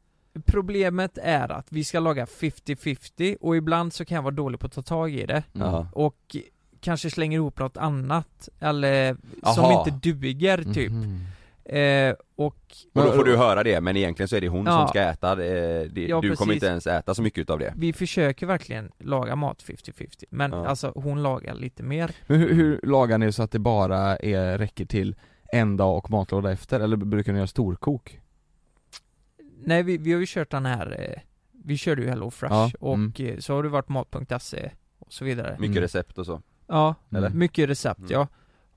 problemet 0.47 1.19
är 1.23 1.53
att 1.53 1.73
vi 1.73 1.85
ska 1.85 2.01
laga 2.01 2.25
50-50 2.25 3.37
och 3.41 3.57
ibland 3.57 3.93
så 3.93 4.05
kan 4.05 4.15
jag 4.15 4.23
vara 4.23 4.35
dålig 4.35 4.61
på 4.61 4.67
att 4.67 4.73
ta 4.73 4.83
tag 4.83 5.11
i 5.15 5.27
det 5.27 5.43
Mm. 5.55 5.87
Och 5.93 6.37
kanske 6.81 7.11
slänger 7.11 7.39
ihop 7.39 7.59
något 7.59 7.77
annat 7.77 8.49
eller 8.61 9.17
som 9.55 9.65
Aha. 9.65 9.85
inte 9.87 10.09
duger 10.09 10.63
typ. 10.75 10.91
Mhm. 10.91 11.21
Eh, 11.69 12.15
och 12.37 12.57
Och 12.95 13.03
då 13.05 13.13
får 13.13 13.25
du 13.25 13.37
höra 13.37 13.63
det, 13.63 13.81
men 13.81 13.97
egentligen 13.97 14.29
så 14.29 14.37
är 14.37 14.41
det 14.41 14.49
hon 14.49 14.67
Ja. 14.67 14.73
som 14.73 14.89
ska 14.89 15.01
äta 15.03 15.35
det, 15.35 15.89
det, 15.89 16.07
Ja, 16.07 16.21
Du 16.21 16.29
kommer 16.29 16.35
precis. 16.37 16.51
inte 16.55 16.67
ens 16.67 16.87
äta 16.87 17.15
så 17.15 17.23
mycket 17.23 17.39
utav 17.39 17.59
det 17.59 17.73
vi 17.77 17.93
försöker 17.93 18.47
verkligen 18.47 18.91
laga 18.99 19.37
mat 19.37 19.63
50-50 19.63 20.25
men 20.31 20.53
Ja. 20.53 20.67
alltså 20.67 20.93
hon 20.95 21.23
lagar 21.23 21.55
lite 21.55 21.83
mer. 21.83 22.11
Men 22.27 22.41
hur, 22.41 22.55
hur 22.55 22.81
lagar 22.83 23.19
ni 23.19 23.33
så 23.33 23.43
att 23.43 23.51
det 23.51 23.59
bara 23.59 24.17
är, 24.17 24.59
räcker 24.59 24.85
till 24.87 25.17
en 25.53 25.77
dag 25.77 25.97
och 25.97 26.11
matlåda 26.11 26.53
efter, 26.53 26.81
eller 26.81 26.97
brukar 26.97 27.33
ni 27.33 27.39
göra 27.39 27.47
storkok? 27.47 28.21
Nej 29.65 29.83
vi, 29.83 29.99
vi 29.99 30.13
har 30.13 30.21
ju 30.21 30.27
kört 30.29 30.51
den 30.51 30.67
här, 30.67 30.97
eh, 31.01 31.21
vi 31.65 31.77
körde 31.77 32.03
ju 32.03 32.09
Hello 32.09 32.31
Fresh 32.31 32.55
Ja, 32.55 32.71
och 32.81 32.95
mm. 32.95 33.13
eh, 33.19 33.39
så 33.39 33.55
har 33.55 33.63
det 33.63 33.69
varit 33.69 33.89
mat.se 33.89 34.71
och 34.99 35.13
så 35.13 35.25
vidare. 35.25 35.51
Mycket 35.59 35.71
Mm. 35.77 35.83
recept 35.83 36.19
och 36.19 36.27
så 36.27 36.43
Ja, 36.69 36.95
Eller? 37.17 37.31
mycket 37.31 37.69
recept 37.69 37.99
Mm. 37.99 38.11
ja. 38.13 38.29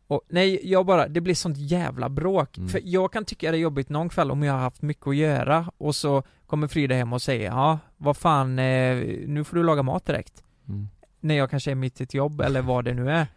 Och 0.10 0.22
nej, 0.30 0.60
jag 0.63 0.86
bara, 0.86 1.08
det 1.08 1.22
blir 1.22 1.36
sånt 1.36 1.58
jävla 1.58 2.10
bråk. 2.10 2.58
Mm. 2.58 2.69
För 2.69 2.82
jag 2.84 3.13
kan 3.13 3.26
tycka 3.26 3.52
det 3.52 3.58
är 3.58 3.60
jobbigt 3.60 3.89
någon 3.89 4.10
kväll 4.10 4.32
om 4.32 4.43
jag 4.43 4.54
har 4.54 4.60
haft 4.60 4.82
mycket 4.82 5.08
att 5.08 5.15
göra 5.15 5.72
och 5.78 5.95
så 5.95 6.24
kommer 6.48 6.67
Frida 6.67 6.95
hem 6.95 7.13
och 7.13 7.22
säger 7.22 7.45
ja, 7.45 7.80
vad 7.98 8.17
fan, 8.17 8.60
eh, 8.60 8.95
nu 9.28 9.43
får 9.43 9.58
du 9.58 9.63
laga 9.63 9.84
mat 9.84 10.06
direkt. 10.06 10.43
Mm. 10.67 10.88
När 11.19 11.36
jag 11.36 11.50
kanske 11.50 11.72
är 11.72 11.76
mitt 11.76 12.02
i 12.02 12.04
ett 12.04 12.13
jobb 12.13 12.41
eller 12.41 12.62
vad 12.62 12.86
det 12.86 12.93
nu 12.93 13.12
är. 13.12 13.28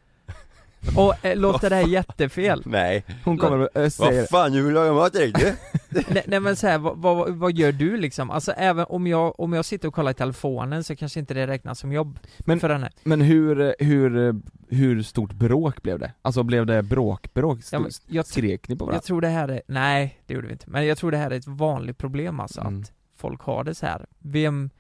Och 0.96 1.24
eh, 1.24 1.36
låter 1.36 1.70
det 1.70 1.76
här 1.76 1.86
jättefel? 1.86 2.62
Nej, 2.66 3.04
Hon 3.24 3.38
kommer 3.38 3.58
och 3.58 3.76
äh, 3.76 3.88
säger 3.88 4.20
vad 4.20 4.28
fan 4.28 4.52
du 4.52 4.62
vill 4.62 4.74
laga 4.74 4.92
mat 4.92 5.12
direkt 5.12 5.38
du? 5.40 5.54
nej, 6.08 6.24
nej 6.26 6.40
men 6.40 6.56
så 6.56 6.66
här, 6.66 6.78
vad, 6.78 6.98
vad, 6.98 7.30
vad 7.34 7.52
gör 7.52 7.72
du 7.72 7.96
liksom? 7.96 8.30
Alltså 8.30 8.52
även 8.52 8.86
om 8.88 9.06
jag, 9.06 9.40
om 9.40 9.52
jag 9.52 9.64
sitter 9.64 9.88
och 9.88 9.94
kollar 9.94 10.10
i 10.10 10.14
telefonen 10.14 10.84
så 10.84 10.96
kanske 10.96 11.20
inte 11.20 11.34
det 11.34 11.46
räknas 11.46 11.78
som 11.78 11.92
jobb 11.92 12.18
Men- 12.38 12.60
för 12.60 12.70
henne. 12.70 12.90
Men 13.04 13.20
hur, 13.20 13.74
hur, 13.78 14.40
hur 14.72 15.02
stort 15.02 15.32
bråk 15.32 15.82
blev 15.82 15.98
det? 15.98 16.12
Alltså 16.22 16.42
blev 16.42 16.66
det 16.66 16.82
bråk-bråk? 16.82 17.58
Ja, 17.72 17.78
men 17.78 17.90
jag, 18.06 18.26
Skrek 18.26 18.68
ni 18.68 18.76
på 18.76 18.84
varandra? 18.84 18.96
jag 18.96 19.04
tror 19.04 19.20
det 19.20 19.28
här 19.28 19.48
är, 19.48 19.62
nej 19.66 20.18
det 20.26 20.34
gjorde 20.34 20.46
vi 20.46 20.52
inte, 20.52 20.70
men 20.70 20.86
jag 20.86 20.98
tror 20.98 21.10
det 21.10 21.16
här 21.16 21.30
är 21.30 21.34
ett 21.36 21.46
vanligt 21.46 21.98
problem 21.98 22.40
alltså 22.40 22.60
Mm. 22.60 22.80
att 22.80 22.92
folk 23.16 23.40
har 23.40 23.64
det 23.64 23.74
så 23.74 23.86
här. 23.86 24.06
Vem, 24.18 24.70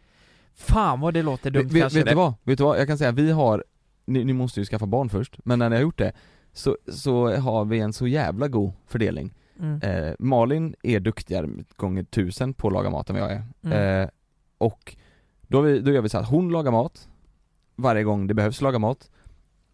fan 0.54 1.00
vad 1.00 1.14
det 1.14 1.22
låter 1.22 1.50
dumt 1.50 1.68
vet, 1.68 1.82
kanske. 1.82 1.98
vet 1.98 2.08
du 2.08 2.14
vad? 2.14 2.34
Vet 2.42 2.58
du 2.58 2.64
vad? 2.64 2.78
Jag 2.80 2.86
kan 2.86 2.98
säga, 2.98 3.12
vi 3.12 3.30
har, 3.30 3.64
ni, 4.06 4.24
ni 4.24 4.32
måste 4.32 4.60
ju 4.60 4.66
skaffa 4.66 4.86
barn 4.86 5.08
först, 5.08 5.38
men 5.44 5.58
när 5.58 5.68
ni 5.70 5.76
har 5.76 5.82
gjort 5.82 5.98
det 5.98 6.12
så, 6.52 6.76
så 6.92 7.36
har 7.36 7.64
vi 7.64 7.80
en 7.80 7.92
så 7.92 8.06
jävla 8.06 8.48
god 8.48 8.72
fördelning 8.86 9.34
Mm. 9.60 9.80
eh, 9.82 10.14
Malin 10.18 10.74
är 10.82 11.00
duktigare 11.00 11.48
gånger 11.76 12.02
tusen 12.02 12.54
på 12.54 12.66
att 12.68 12.72
laga 12.72 12.90
mat 12.90 13.10
än 13.10 13.16
vad 13.16 13.24
jag 13.24 13.32
är 13.32 13.44
Mm. 13.64 14.02
eh, 14.02 14.08
Och 14.58 14.96
då, 15.42 15.60
vi, 15.60 15.80
då 15.80 15.90
gör 15.92 16.02
vi 16.02 16.08
så 16.08 16.18
att 16.18 16.28
hon 16.28 16.48
lagar 16.52 16.70
mat 16.70 17.08
Varje 17.76 18.02
gång 18.04 18.26
det 18.26 18.34
behövs 18.34 18.60
laga 18.60 18.78
mat 18.78 19.10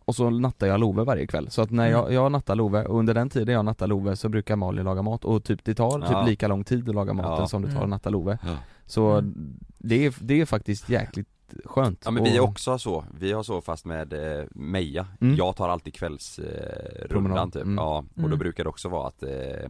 Och 0.09 0.15
så 0.17 0.31
nattar 0.31 0.67
jag 0.67 0.81
Love 0.81 1.05
varje 1.05 1.27
kväll, 1.27 1.51
så 1.51 1.63
att 1.63 1.71
när 1.71 1.91
jag, 1.91 2.01
Mm. 2.03 2.15
jag 2.15 2.33
nattar 2.33 2.55
Love, 2.55 2.85
och 2.85 2.99
under 2.99 3.15
den 3.15 3.31
tiden 3.31 3.55
jag 3.55 3.65
nattar 3.65 3.87
Love 3.87 4.17
så 4.17 4.29
brukar 4.29 4.57
Malin 4.57 4.85
laga 4.85 5.03
mat 5.03 5.25
och 5.25 5.45
typ 5.45 5.65
det 5.65 5.75
tar 5.75 6.01
Ja. 6.01 6.09
typ 6.23 6.29
lika 6.31 6.49
lång 6.49 6.65
tid 6.65 6.89
att 6.89 6.95
laga 6.95 7.13
maten 7.13 7.33
Ja. 7.41 7.47
som 7.49 7.63
det 7.63 7.69
tar 7.69 7.75
Mm. 7.77 7.85
att 7.85 7.89
natta 7.91 8.11
Love 8.11 8.39
Ja. 8.43 8.57
Så 8.87 9.11
Mm. 9.11 9.57
det, 9.79 10.07
är, 10.07 10.15
det 10.21 10.41
är 10.41 10.47
faktiskt 10.47 10.89
jäkligt 10.89 11.29
skönt 11.65 12.03
Ja 12.05 12.11
men 12.11 12.25
vi 12.25 12.37
är 12.37 12.41
också 12.41 12.79
så, 12.79 13.05
vi 13.19 13.33
har 13.33 13.43
så 13.43 13.61
fast 13.61 13.85
med 13.85 14.13
eh, 14.13 14.45
Meja 14.51 15.07
Mm. 15.21 15.37
Jag 15.37 15.57
tar 15.57 15.69
alltid 15.69 15.95
kvällsrundan 15.95 17.39
eh, 17.39 17.53
typ, 17.53 17.63
mm. 17.63 17.77
ja, 17.77 17.99
och 17.99 18.05
då 18.21 18.27
Mm. 18.27 18.39
brukar 18.39 18.65
det 18.65 18.71
också 18.71 18.89
vara 18.89 19.09
att 19.09 19.23
eh, 19.23 19.69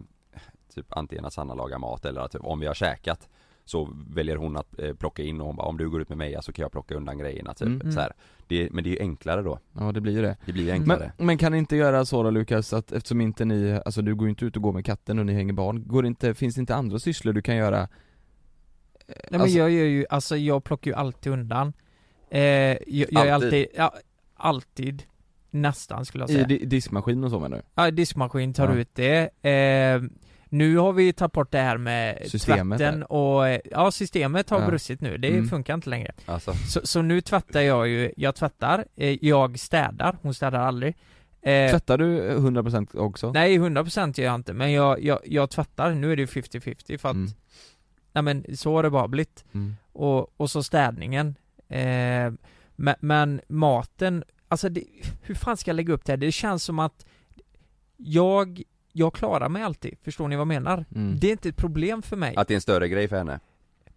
typ 0.74 0.86
antingen 0.88 1.24
att 1.24 1.32
Sanna 1.32 1.54
lagar 1.54 1.78
mat 1.78 2.04
eller 2.04 2.20
att 2.20 2.32
typ, 2.32 2.44
om 2.44 2.60
vi 2.60 2.66
har 2.66 2.74
käkat 2.74 3.28
så 3.68 3.88
väljer 4.10 4.36
hon 4.36 4.56
att 4.56 4.78
eh, 4.80 4.94
plocka 4.94 5.22
in 5.22 5.40
och 5.40 5.46
hon 5.46 5.56
bara, 5.56 5.66
om 5.66 5.76
du 5.76 5.90
går 5.90 6.00
ut 6.02 6.08
med 6.08 6.18
mig 6.18 6.36
så 6.42 6.52
kan 6.52 6.62
jag 6.62 6.72
plocka 6.72 6.94
undan 6.94 7.18
grejerna 7.18 7.54
typ 7.54 7.68
Mm. 7.68 7.92
så 7.92 8.00
här. 8.00 8.12
Det, 8.46 8.68
Men 8.72 8.84
det 8.84 8.90
är 8.90 8.92
ju 8.92 9.00
enklare 9.00 9.42
då, 9.42 9.58
Ja 9.78 9.92
det 9.92 10.00
blir 10.00 10.12
ju 10.12 10.22
det 10.22 10.36
det 10.46 10.52
blir 10.52 10.64
ju 10.64 10.70
enklare 10.70 11.12
men, 11.16 11.26
men 11.26 11.38
kan 11.38 11.52
ni 11.52 11.58
inte 11.58 11.76
göra 11.76 12.04
så 12.04 12.22
då 12.22 12.30
Lukas, 12.30 12.72
att 12.72 12.92
eftersom 12.92 13.20
inte 13.20 13.44
ni, 13.44 13.80
alltså 13.84 14.02
du 14.02 14.14
går 14.14 14.26
ju 14.26 14.30
inte 14.30 14.44
ut 14.44 14.56
och 14.56 14.62
går 14.62 14.72
med 14.72 14.84
katten 14.84 15.18
och 15.18 15.26
ni 15.26 15.32
hänger 15.34 15.52
barn, 15.52 15.82
går 15.86 16.02
det 16.02 16.08
inte, 16.08 16.34
finns 16.34 16.54
det 16.54 16.60
inte 16.60 16.74
andra 16.74 16.98
sysslor 16.98 17.32
du 17.32 17.42
kan 17.42 17.56
göra? 17.56 17.80
Eh, 17.82 17.88
Nej 19.08 19.16
men 19.30 19.40
alltså- 19.40 19.58
jag 19.58 19.70
gör 19.70 19.84
ju, 19.84 20.06
alltså 20.10 20.36
jag 20.36 20.64
plockar 20.64 20.90
ju 20.90 20.94
alltid 20.96 21.32
undan 21.32 21.72
eh, 22.30 22.40
jag, 22.40 22.78
jag 22.86 23.26
är 23.26 23.32
Alltid? 23.32 23.46
alltid, 23.48 23.66
ja, 23.76 23.94
alltid 24.36 25.02
Nästan 25.50 26.04
skulle 26.04 26.22
jag 26.22 26.30
I 26.30 26.34
säga 26.34 26.46
di- 26.46 26.64
diskmaskin 26.66 27.24
och 27.24 27.30
så 27.30 27.40
menar 27.40 27.56
du? 27.56 27.62
Ja, 27.74 27.90
diskmaskin 27.90 28.54
tar 28.54 28.68
Ja. 28.68 28.74
ut 28.74 28.88
det 28.94 29.18
eh, 29.42 30.02
Nu 30.48 30.76
har 30.76 30.92
vi 30.92 31.12
tagit 31.12 31.32
bort 31.32 31.52
det 31.52 31.58
här 31.58 31.76
med 31.78 32.22
Systemet 32.26 32.78
tvätten 32.78 33.02
och, 33.02 33.48
eh, 33.48 33.60
ja 33.70 33.90
systemet 33.90 34.50
har 34.50 34.60
Ja. 34.60 34.66
brustit 34.66 35.00
nu, 35.00 35.18
det 35.18 35.28
Mm. 35.28 35.48
funkar 35.48 35.74
inte 35.74 35.90
längre 35.90 36.12
Alltså, 36.26 36.52
så, 36.54 36.80
så 36.84 37.02
nu 37.02 37.20
tvättar 37.20 37.60
jag 37.60 37.88
ju, 37.88 38.12
jag 38.16 38.34
tvättar, 38.34 38.84
eh, 38.96 39.18
jag 39.24 39.58
städar, 39.58 40.16
hon 40.22 40.34
städar 40.34 40.60
aldrig 40.60 40.96
eh, 41.42 41.70
Tvättar 41.70 41.98
du 41.98 42.30
100% 42.36 42.96
också? 42.96 43.32
Nej 43.32 43.58
100% 43.58 44.18
gör 44.20 44.26
jag 44.26 44.34
inte, 44.34 44.52
men 44.52 44.72
jag, 44.72 45.04
jag, 45.04 45.18
jag 45.24 45.50
tvättar, 45.50 45.90
nu 45.94 46.12
är 46.12 46.16
det 46.16 46.22
ju 46.22 46.26
50-50 46.26 46.98
för 46.98 47.08
att, 47.08 47.14
Mm. 47.14 47.30
nej 48.12 48.22
men 48.22 48.56
så 48.56 48.74
har 48.74 48.82
det 48.82 48.90
bara 48.90 49.08
blivit 49.08 49.44
Mm. 49.54 49.76
och, 49.92 50.40
och 50.40 50.50
så 50.50 50.62
städningen 50.62 51.34
eh, 51.68 52.32
men, 52.76 52.94
men 53.00 53.40
maten, 53.48 54.24
alltså 54.48 54.68
det, 54.68 54.84
hur 55.22 55.34
fan 55.34 55.56
ska 55.56 55.68
jag 55.70 55.76
lägga 55.76 55.92
upp 55.92 56.04
det 56.04 56.12
här? 56.12 56.16
Det 56.16 56.32
känns 56.32 56.64
som 56.64 56.78
att 56.78 57.06
jag, 57.96 58.62
jag 58.98 59.14
klarar 59.14 59.48
mig 59.48 59.62
alltid, 59.62 59.94
förstår 60.04 60.28
ni 60.28 60.36
vad 60.36 60.40
jag 60.40 60.48
menar? 60.48 60.84
Mm. 60.94 61.18
Det 61.18 61.26
är 61.26 61.32
inte 61.32 61.48
ett 61.48 61.56
problem 61.56 62.02
för 62.02 62.16
mig, 62.16 62.34
att 62.36 62.48
det 62.48 62.54
är 62.54 62.56
en 62.56 62.60
större 62.60 62.88
grej 62.88 63.08
för 63.08 63.16
henne 63.16 63.40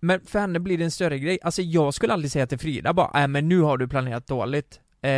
men 0.04 0.20
för 0.26 0.40
henne 0.40 0.60
blir 0.60 0.78
det 0.78 0.84
en 0.84 0.92
större 0.92 1.20
grej. 1.20 1.40
Alltså 1.44 1.62
jag 1.62 1.94
skulle 1.94 2.14
aldrig 2.14 2.32
säga 2.32 2.48
till 2.48 2.60
Frida 2.60 2.94
bara, 2.94 3.12
nej 3.14 3.28
men 3.28 3.50
nu 3.50 3.62
har 3.62 3.78
du 3.78 3.88
planerat 3.88 4.28
dåligt 4.28 4.80
eh, 5.02 5.10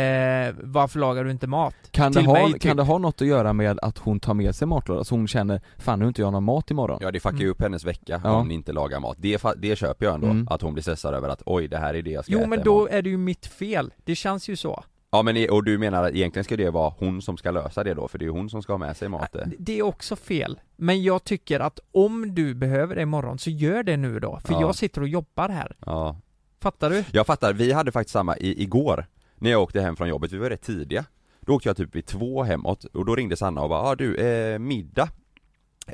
Varför 0.62 0.98
lagar 0.98 1.24
du 1.24 1.30
inte 1.30 1.46
mat? 1.46 1.74
Kan, 1.90 2.12
det 2.12 2.18
till 2.18 2.26
ha, 2.26 2.32
mig, 2.32 2.52
typ. 2.52 2.62
kan 2.62 2.76
det 2.76 2.82
ha 2.82 2.98
något 2.98 3.22
att 3.22 3.28
göra 3.28 3.52
med 3.52 3.78
att 3.82 3.98
hon 3.98 4.20
tar 4.20 4.34
med 4.34 4.54
sig 4.54 4.68
matlåda? 4.68 5.04
Så 5.04 5.14
hon 5.14 5.28
känner, 5.28 5.60
fan 5.78 5.98
nu 5.98 6.08
inte 6.08 6.22
jag 6.22 6.32
någon 6.32 6.44
mat 6.44 6.70
imorgon? 6.70 6.98
Ja 7.02 7.10
det 7.10 7.20
fuckar 7.20 7.36
ju 7.38 7.42
Mm. 7.44 7.50
upp 7.52 7.62
hennes 7.62 7.84
vecka 7.84 8.20
Ja. 8.24 8.30
om 8.32 8.48
ni 8.48 8.54
inte 8.54 8.72
lagar 8.72 9.00
mat, 9.00 9.16
det, 9.20 9.42
det 9.56 9.76
köper 9.76 10.06
jag 10.06 10.14
ändå, 10.14 10.26
Mm. 10.26 10.48
att 10.50 10.62
hon 10.62 10.72
blir 10.74 10.82
stressad 10.82 11.14
över 11.14 11.28
att 11.28 11.42
oj 11.46 11.68
det 11.68 11.78
här 11.78 11.94
är 11.94 12.02
det 12.02 12.10
jag 12.10 12.24
ska 12.24 12.32
Jo 12.32 12.38
äta 12.38 12.48
men 12.48 12.60
imorgon. 12.60 12.84
då 12.84 12.96
är 12.96 13.02
det 13.02 13.10
ju 13.10 13.16
mitt 13.16 13.46
fel, 13.46 13.92
det 14.04 14.14
känns 14.14 14.48
ju 14.48 14.56
så 14.56 14.84
Ja 15.14 15.22
men 15.22 15.50
och 15.50 15.64
du 15.64 15.78
menar 15.78 16.04
att 16.04 16.14
egentligen 16.14 16.44
ska 16.44 16.56
det 16.56 16.70
vara 16.70 16.94
hon 16.98 17.22
som 17.22 17.36
ska 17.36 17.50
lösa 17.50 17.84
det 17.84 17.94
då, 17.94 18.08
för 18.08 18.18
det 18.18 18.24
är 18.24 18.28
hon 18.28 18.50
som 18.50 18.62
ska 18.62 18.72
ha 18.72 18.78
med 18.78 18.96
sig 18.96 19.08
mat 19.08 19.34
eh. 19.36 19.42
Det- 19.58 19.78
är 19.78 19.82
också 19.82 20.16
fel. 20.16 20.60
Men 20.76 21.02
jag 21.02 21.24
tycker 21.24 21.60
att 21.60 21.80
om 21.92 22.34
du 22.34 22.54
behöver 22.54 22.94
det 22.96 23.02
imorgon, 23.02 23.38
så 23.38 23.50
gör 23.50 23.82
det 23.82 23.96
nu 23.96 24.20
då. 24.20 24.40
För 24.44 24.52
Ja. 24.52 24.60
jag 24.60 24.74
sitter 24.74 25.00
och 25.00 25.08
jobbar 25.08 25.48
här. 25.48 25.76
Ja 25.86 26.16
Fattar 26.60 26.90
du? 26.90 27.04
Jag 27.12 27.26
fattar, 27.26 27.52
vi 27.52 27.72
hade 27.72 27.92
faktiskt 27.92 28.12
samma 28.12 28.36
i, 28.36 28.62
igår 28.62 29.06
När 29.38 29.50
jag 29.50 29.62
åkte 29.62 29.80
hem 29.80 29.96
från 29.96 30.08
jobbet, 30.08 30.32
vi 30.32 30.38
var 30.38 30.50
rätt 30.50 30.62
tidiga 30.62 31.04
Då 31.40 31.54
åkte 31.54 31.68
jag 31.68 31.76
typ 31.76 31.94
vid 31.94 32.06
två 32.06 32.42
hemåt 32.42 32.84
och 32.84 33.04
då 33.04 33.14
ringde 33.16 33.36
Sanna 33.36 33.60
och 33.62 33.68
bara 33.68 33.80
ah, 33.80 33.94
du, 33.94 34.16
eh, 34.16 34.58
middag 34.58 35.08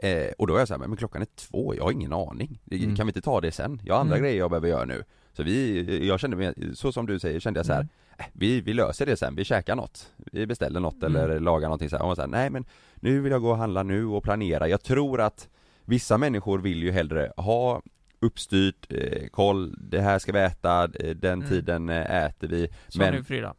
eh, 0.03 0.29
Och 0.39 0.47
då 0.47 0.53
var 0.53 0.61
jag 0.61 0.69
såhär, 0.69 0.79
men 0.89 0.97
klockan 0.97 1.23
är 1.23 1.27
två, 1.37 1.75
jag 1.75 1.85
har 1.85 1.93
ingen 1.93 2.13
aning 2.13 2.61
Mm. 2.71 2.97
Kan 2.97 3.07
vi 3.07 3.11
inte 3.11 3.21
ta 3.23 3.41
det 3.41 3.53
sen? 3.53 3.81
Jag 3.85 3.95
har 3.95 4.01
andra 4.01 4.17
Mm. 4.17 4.25
grejer 4.25 4.39
jag 4.39 4.51
behöver 4.51 4.69
göra 4.69 4.85
nu 4.85 5.05
Så 5.33 5.43
vi, 5.43 6.07
jag 6.09 6.21
kände 6.21 6.37
mig, 6.37 6.55
så 6.75 6.93
som 6.93 7.07
du 7.07 7.19
säger, 7.19 7.41
kände 7.41 7.59
jag 7.59 7.67
så 7.67 7.73
här. 7.73 7.81
Mm. 7.81 7.91
"Eh, 8.21 8.27
vi, 8.33 8.61
vi 8.61 8.75
löser 8.75 9.07
det 9.07 9.17
sen, 9.17 9.35
vi 9.37 9.45
käkar 9.45 9.77
något 9.77 10.13
Vi 10.33 10.47
beställer 10.47 10.81
något 10.81 11.03
Mm. 11.03 11.17
eller 11.17 11.41
lagar 11.41 11.69
någonting 11.69 11.91
så 11.91 11.97
här. 11.97 12.05
Och 12.05 12.15
så 12.17 12.21
här, 12.23 12.29
nej 12.29 12.51
men 12.51 12.65
nu 12.95 13.21
vill 13.21 13.33
jag 13.33 13.43
gå 13.43 13.51
och 13.51 13.57
handla 13.57 13.83
nu 13.83 14.05
och 14.07 14.23
planera 14.23 14.69
Jag 14.69 14.83
tror 14.83 15.21
att 15.21 15.49
vissa 15.85 16.19
människor 16.19 16.59
vill 16.59 16.83
ju 16.83 16.91
hellre 16.91 17.33
ha 17.37 17.83
uppstyrt, 18.21 18.87
eh, 18.93 19.29
koll, 19.29 19.75
det 19.91 20.01
här 20.01 20.19
ska 20.19 20.33
vi 20.33 20.39
äta, 20.39 20.85
eh, 20.85 21.11
den 21.17 21.33
Mm. 21.39 21.49
tiden 21.49 21.89
eh, 21.89 22.25
äter 22.25 22.49
vi 22.49 22.69
Så 22.89 22.99
Men- 22.99 23.15
nu 23.15 23.25
Frida. 23.25 23.55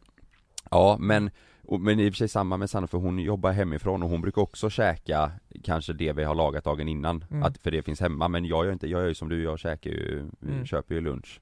Ja 0.71 0.97
men, 0.99 1.29
och, 1.67 1.79
men 1.81 1.99
i 1.99 2.09
och 2.09 2.13
för 2.13 2.17
sig 2.17 2.27
samma 2.27 2.57
med 2.57 2.69
Sanna 2.69 2.87
för 2.87 2.97
hon 2.97 3.19
jobbar 3.19 3.51
hemifrån 3.51 4.03
och 4.03 4.09
hon 4.09 4.21
brukar 4.21 4.41
också 4.41 4.69
käka 4.69 5.31
kanske 5.63 5.93
det 5.93 6.13
vi 6.13 6.23
har 6.23 6.35
lagat 6.35 6.63
dagen 6.63 6.87
innan, 6.87 7.25
Mm. 7.31 7.43
att, 7.43 7.57
för 7.57 7.71
det 7.71 7.83
finns 7.83 7.99
hemma 7.99 8.27
men 8.27 8.45
jag 8.45 8.65
gör 8.65 8.73
inte, 8.73 8.87
jag 8.87 9.01
gör 9.01 9.07
ju 9.07 9.13
som 9.15 9.29
du, 9.29 9.43
jag 9.43 9.59
käkar 9.59 9.89
ju, 9.91 10.25
Mm. 10.47 10.65
köper 10.65 10.95
ju 10.95 11.01
lunch 11.01 11.41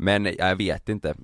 Men 0.00 0.24
jag 0.38 0.56
vet 0.56 0.88
inte 0.88 1.14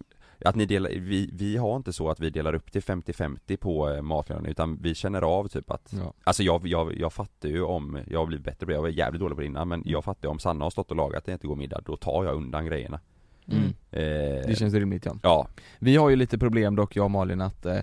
att 0.45 0.55
ni 0.57 0.67
delar, 0.67 0.91
vi, 0.91 1.31
vi 1.33 1.57
har 1.57 1.77
inte 1.77 1.93
så 1.93 2.11
att 2.11 2.21
vi 2.21 2.31
delar 2.31 2.55
upp 2.55 2.73
till 2.73 2.83
50-50 2.83 3.57
på 3.57 3.91
eh, 3.91 4.03
matlönen 4.03 4.47
utan 4.47 4.79
vi 4.83 4.95
känner 4.95 5.23
av 5.23 5.49
typ 5.49 5.71
att 5.71 5.93
Ja. 5.99 6.13
Alltså 6.25 6.43
jag, 6.43 6.67
jag, 6.67 6.99
jag 6.99 7.13
fattar 7.13 7.49
ju 7.49 7.63
om, 7.63 7.99
jag 8.11 8.19
har 8.19 8.27
blivit 8.27 8.45
bättre 8.45 8.67
på 8.67 8.71
det, 8.71 8.75
jag 8.75 8.83
var 8.83 8.89
jävligt 8.89 9.21
dålig 9.21 9.37
på 9.37 9.41
det 9.41 9.47
innan 9.47 9.69
men 9.69 9.83
jag 9.87 10.05
fattar 10.05 10.29
ju 10.29 10.31
om 10.31 10.39
Sanna 10.39 10.65
har 10.65 10.71
stått 10.71 10.91
och 10.91 10.97
lagat 10.97 11.25
det 11.25 11.33
inte 11.33 11.47
går 11.47 11.57
middag, 11.57 11.81
då 11.87 11.97
tar 11.97 12.25
jag 12.25 12.35
undan 12.35 12.67
grejerna 12.67 13.01
Mm. 13.49 13.65
eh, 13.91 14.47
Det 14.47 14.59
känns 14.59 14.75
rimligt 14.75 15.07
ja. 15.07 15.17
Ja, 15.23 15.49
Vi 15.79 15.97
har 15.97 16.11
ju 16.11 16.17
lite 16.17 16.39
problem 16.39 16.77
dock 16.77 16.97
jag 16.97 17.05
och 17.05 17.11
Malin 17.11 17.41
att 17.41 17.67
eh, 17.67 17.79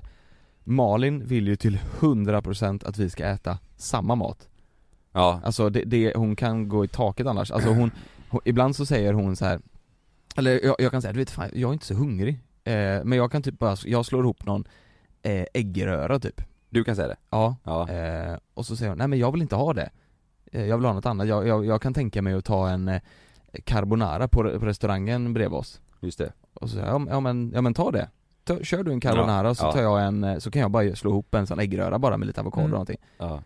Malin 0.64 1.26
vill 1.28 1.48
ju 1.48 1.56
till 1.56 1.80
100% 2.00 2.88
att 2.88 2.98
vi 2.98 3.10
ska 3.10 3.26
äta 3.26 3.58
samma 3.76 4.16
mat 4.16 4.50
ja, 5.12 5.42
Alltså 5.44 5.70
det, 5.70 5.84
det, 5.84 6.14
hon 6.16 6.36
kan 6.36 6.70
gå 6.70 6.86
i 6.86 6.88
taket 6.88 7.28
annars, 7.28 7.52
alltså 7.52 7.70
hon, 7.70 7.92
hon 8.30 8.42
ibland 8.46 8.76
så 8.76 8.86
säger 8.86 9.14
hon 9.14 9.36
så 9.36 9.46
här. 9.46 9.60
Eller 10.36 10.65
jag, 10.65 10.76
jag 10.80 10.91
kan 10.91 11.02
säga, 11.02 11.13
du 11.13 11.20
vet 11.20 11.30
fan, 11.32 11.50
jag 11.54 11.70
är 11.70 11.74
inte 11.74 11.86
så 11.86 11.94
hungrig. 11.94 12.39
Eh, 12.63 12.74
Men 13.04 13.12
jag 13.13 13.32
kan 13.32 13.41
typ 13.44 13.60
bara, 13.60 13.76
jag 13.86 14.06
slår 14.06 14.24
ihop 14.24 14.46
någon 14.46 14.63
eh, 15.22 15.46
äggröra 15.54 16.20
typ. 16.20 16.41
Du 16.70 16.84
kan 16.84 16.96
säga 16.96 17.08
det? 17.08 17.15
Ja, 17.30 17.56
Ja, 17.63 17.89
eh, 17.89 18.38
och 18.54 18.65
så 18.65 18.76
säger 18.76 18.89
hon, 18.89 18.98
nej 18.98 19.08
men 19.08 19.20
jag 19.20 19.32
vill 19.32 19.41
inte 19.41 19.56
ha 19.56 19.74
det. 19.74 19.89
Eh, 20.52 20.65
Jag 20.65 20.78
vill 20.78 20.86
ha 20.86 20.94
något 20.94 21.06
annat, 21.06 21.28
jag, 21.28 21.48
jag, 21.48 21.65
jag 21.65 21.82
kan 21.82 21.94
tänka 21.94 22.22
mig 22.22 22.34
att 22.34 22.46
ta 22.46 22.70
en 22.70 22.88
eh, 22.88 23.02
carbonara 23.65 24.28
på, 24.28 24.44
på 24.60 24.65
restaurangen 24.65 25.34
bredvid 25.34 25.58
oss. 25.60 25.82
Just 26.00 26.17
det. 26.17 26.32
Och 26.54 26.70
så 26.70 26.76
säger 26.76 26.88
jag, 26.88 27.08
ja, 27.10 27.20
men, 27.20 27.52
ja 27.56 27.62
men 27.62 27.74
ta 27.74 27.91
det. 27.91 28.10
Ta, 28.44 28.60
Kör 28.63 28.84
du 28.84 28.91
en 28.91 29.00
carbonara 29.00 29.48
Ja, 29.48 29.56
så 29.56 29.72
tar 29.72 29.82
jag 29.82 30.04
en, 30.04 30.24
eh, 30.24 30.38
så 30.38 30.52
kan 30.52 30.62
jag 30.62 30.72
bara 30.72 30.96
slå 30.96 31.12
ihop 31.12 31.36
en 31.36 31.48
sån 31.48 31.60
äggröra 31.60 32.00
bara 32.00 32.17
med 32.17 32.28
lite 32.28 32.41
avokado 32.41 32.62
Mm. 32.62 32.72
och 32.72 32.76
någonting. 32.76 32.98
Ja, 33.17 33.41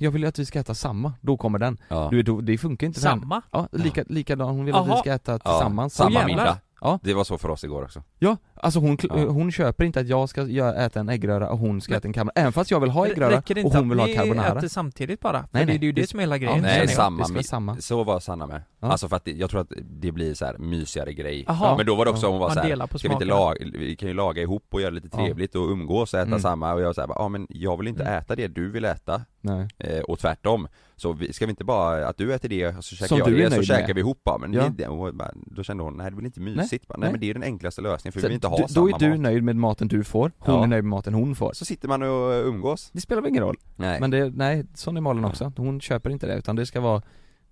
Jag 0.00 0.10
vill 0.10 0.22
ju 0.22 0.28
att 0.28 0.38
vi 0.38 0.46
ska 0.46 0.58
äta 0.60 0.74
samma, 0.74 1.12
då 1.20 1.36
kommer 1.36 1.58
den. 1.58 1.78
Ja. 1.88 2.08
Du, 2.10 2.22
då, 2.22 2.40
det 2.40 2.58
funkar 2.58 2.86
inte. 2.86 3.00
Samma? 3.00 3.42
Ja, 3.50 3.68
lika, 3.72 4.04
likadan, 4.08 4.48
hon 4.48 4.64
vill 4.64 4.74
att 4.74 4.88
vi 4.88 4.96
ska 4.96 5.12
äta 5.12 5.32
Ja, 5.32 5.38
tillsammans. 5.38 5.94
samma 5.94 6.26
middag. 6.26 6.58
Ja. 6.80 6.98
Det 7.02 7.14
var 7.14 7.24
så 7.24 7.38
för 7.38 7.48
oss 7.48 7.64
igår 7.64 7.82
också. 7.82 8.02
Ja, 8.18 8.36
alltså 8.56 8.80
hon, 8.80 8.98
Ja. 9.02 9.14
hon 9.28 9.52
köper 9.52 9.84
inte 9.84 10.00
att 10.00 10.08
jag 10.08 10.28
ska 10.28 10.42
äta 10.74 11.00
en 11.00 11.08
äggröra 11.08 11.50
och 11.50 11.58
hon 11.58 11.80
ska 11.80 11.92
Men- 11.92 11.98
äta 11.98 12.08
en 12.08 12.12
carbonara, 12.12 12.32
även 12.36 12.52
fast 12.52 12.70
jag 12.70 12.80
vill 12.80 12.90
ha 12.90 13.06
äggröra 13.06 13.36
Räcker 13.36 13.54
det 13.54 13.60
och 13.60 13.64
inte 13.66 13.78
hon 13.78 13.88
vill 13.88 13.98
ha 13.98 14.06
carbonara 14.06 14.52
ni 14.52 14.58
äter 14.58 14.68
samtidigt 14.68 15.20
bara? 15.20 15.40
För 15.42 15.48
Nej, 15.52 15.62
det 15.66 15.72
nej. 15.72 15.76
är 15.76 15.82
ju 15.82 15.92
det 15.92 16.00
Det- 16.00 16.06
som 16.06 16.18
är 16.20 16.22
hela 16.22 16.36
Ja, 16.36 16.38
grejen 16.38 16.62
nej, 16.62 16.70
känner 16.70 16.82
jag. 16.86 16.90
samma. 16.90 17.26
det 17.28 17.32
mi- 17.34 17.42
samma 17.42 17.76
Så 17.76 18.04
var 18.04 18.20
Sanna 18.20 18.46
med. 18.46 18.62
Ja. 18.80 18.88
Alltså 18.88 19.08
för 19.08 19.16
att 19.16 19.24
det, 19.24 19.32
jag 19.32 19.50
tror 19.50 19.60
att 19.60 19.72
det 20.00 20.12
blir 20.12 20.34
så 20.34 20.44
här 20.44 20.58
mysigare 20.58 21.12
grej 21.12 21.44
Jaha. 21.46 21.76
Men 21.76 21.86
då 21.86 21.94
var 21.94 22.04
det 22.04 22.10
också, 22.10 22.26
hon 22.26 22.38
var 22.38 22.46
Man 22.48 22.54
så 22.54 22.60
här, 22.60 22.68
delar 22.68 22.86
på 22.86 22.98
Ska 22.98 23.08
vi 23.08 23.14
inte 23.14 23.24
laga, 23.24 23.56
vi 23.78 23.96
kan 23.96 24.08
ju 24.08 24.14
laga 24.14 24.42
ihop 24.42 24.64
och 24.70 24.80
göra 24.80 24.90
det 24.90 24.94
lite 24.94 25.08
Ja. 25.12 25.18
trevligt 25.24 25.54
och 25.54 25.68
umgås 25.70 26.14
och 26.14 26.20
äta 26.20 26.26
Mm. 26.26 26.40
samma 26.40 26.74
och 26.74 26.80
jag 26.80 26.94
sa 26.94 27.06
ja 27.08 27.28
men 27.28 27.46
jag 27.50 27.76
vill 27.76 27.88
inte 27.88 28.02
Mm. 28.02 28.14
äta 28.18 28.36
det 28.36 28.48
du 28.48 28.70
vill 28.70 28.84
äta 28.84 29.22
Nej 29.40 29.68
eh, 29.78 30.00
och 30.00 30.18
tvärtom 30.18 30.68
Så 30.98 31.12
vi, 31.12 31.32
ska 31.32 31.46
vi 31.46 31.50
inte 31.50 31.64
bara, 31.64 32.08
att 32.08 32.18
du 32.18 32.34
äter 32.34 32.48
det 32.48 32.66
och 32.76 32.84
så 32.84 32.96
käkar 32.96 33.06
Som 33.08 33.18
jag 33.18 33.50
det 33.50 33.56
så 33.56 33.62
käkar 33.62 33.86
med. 33.86 33.94
vi 33.94 34.00
ihop 34.00 34.20
bara, 34.24 34.38
men 34.38 34.52
Ja. 34.52 34.62
det, 34.76 34.84
det, 34.84 35.30
då 35.46 35.62
kände 35.62 35.82
hon, 35.82 35.96
nej 35.96 36.10
det 36.10 36.16
blir 36.16 36.26
inte 36.26 36.40
mysigt 36.40 36.88
bara, 36.88 36.94
nej, 36.98 37.06
nej. 37.06 37.10
men 37.12 37.20
det 37.20 37.30
är 37.30 37.34
den 37.34 37.42
enklaste 37.42 37.80
lösningen 37.80 38.12
för 38.12 38.20
vi 38.20 38.26
vill 38.26 38.34
inte 38.34 38.45
ha 38.48 38.56
du, 38.56 38.68
samma 38.68 38.86
Då 38.88 38.94
är 38.94 38.98
du 38.98 39.08
mat. 39.10 39.20
nöjd 39.20 39.42
med 39.42 39.56
maten 39.56 39.88
du 39.88 40.04
får, 40.04 40.32
hon 40.38 40.54
Ja. 40.54 40.62
är 40.62 40.66
nöjd 40.66 40.84
med 40.84 40.90
maten 40.90 41.14
hon 41.14 41.34
får. 41.36 41.52
Så 41.52 41.64
sitter 41.64 41.88
man 41.88 42.02
och 42.02 42.46
umgås. 42.46 42.90
Det 42.92 43.00
spelar 43.00 43.22
väl 43.22 43.28
ingen 43.30 43.42
roll? 43.42 43.56
Nej. 43.76 44.00
Men 44.00 44.10
det, 44.10 44.30
nej, 44.36 44.64
sån 44.74 44.96
är 44.96 45.00
Malin 45.00 45.24
också, 45.24 45.52
hon 45.56 45.80
köper 45.80 46.10
inte 46.10 46.26
det 46.26 46.34
utan 46.34 46.56
det 46.56 46.66
ska 46.66 46.80
vara, 46.80 47.02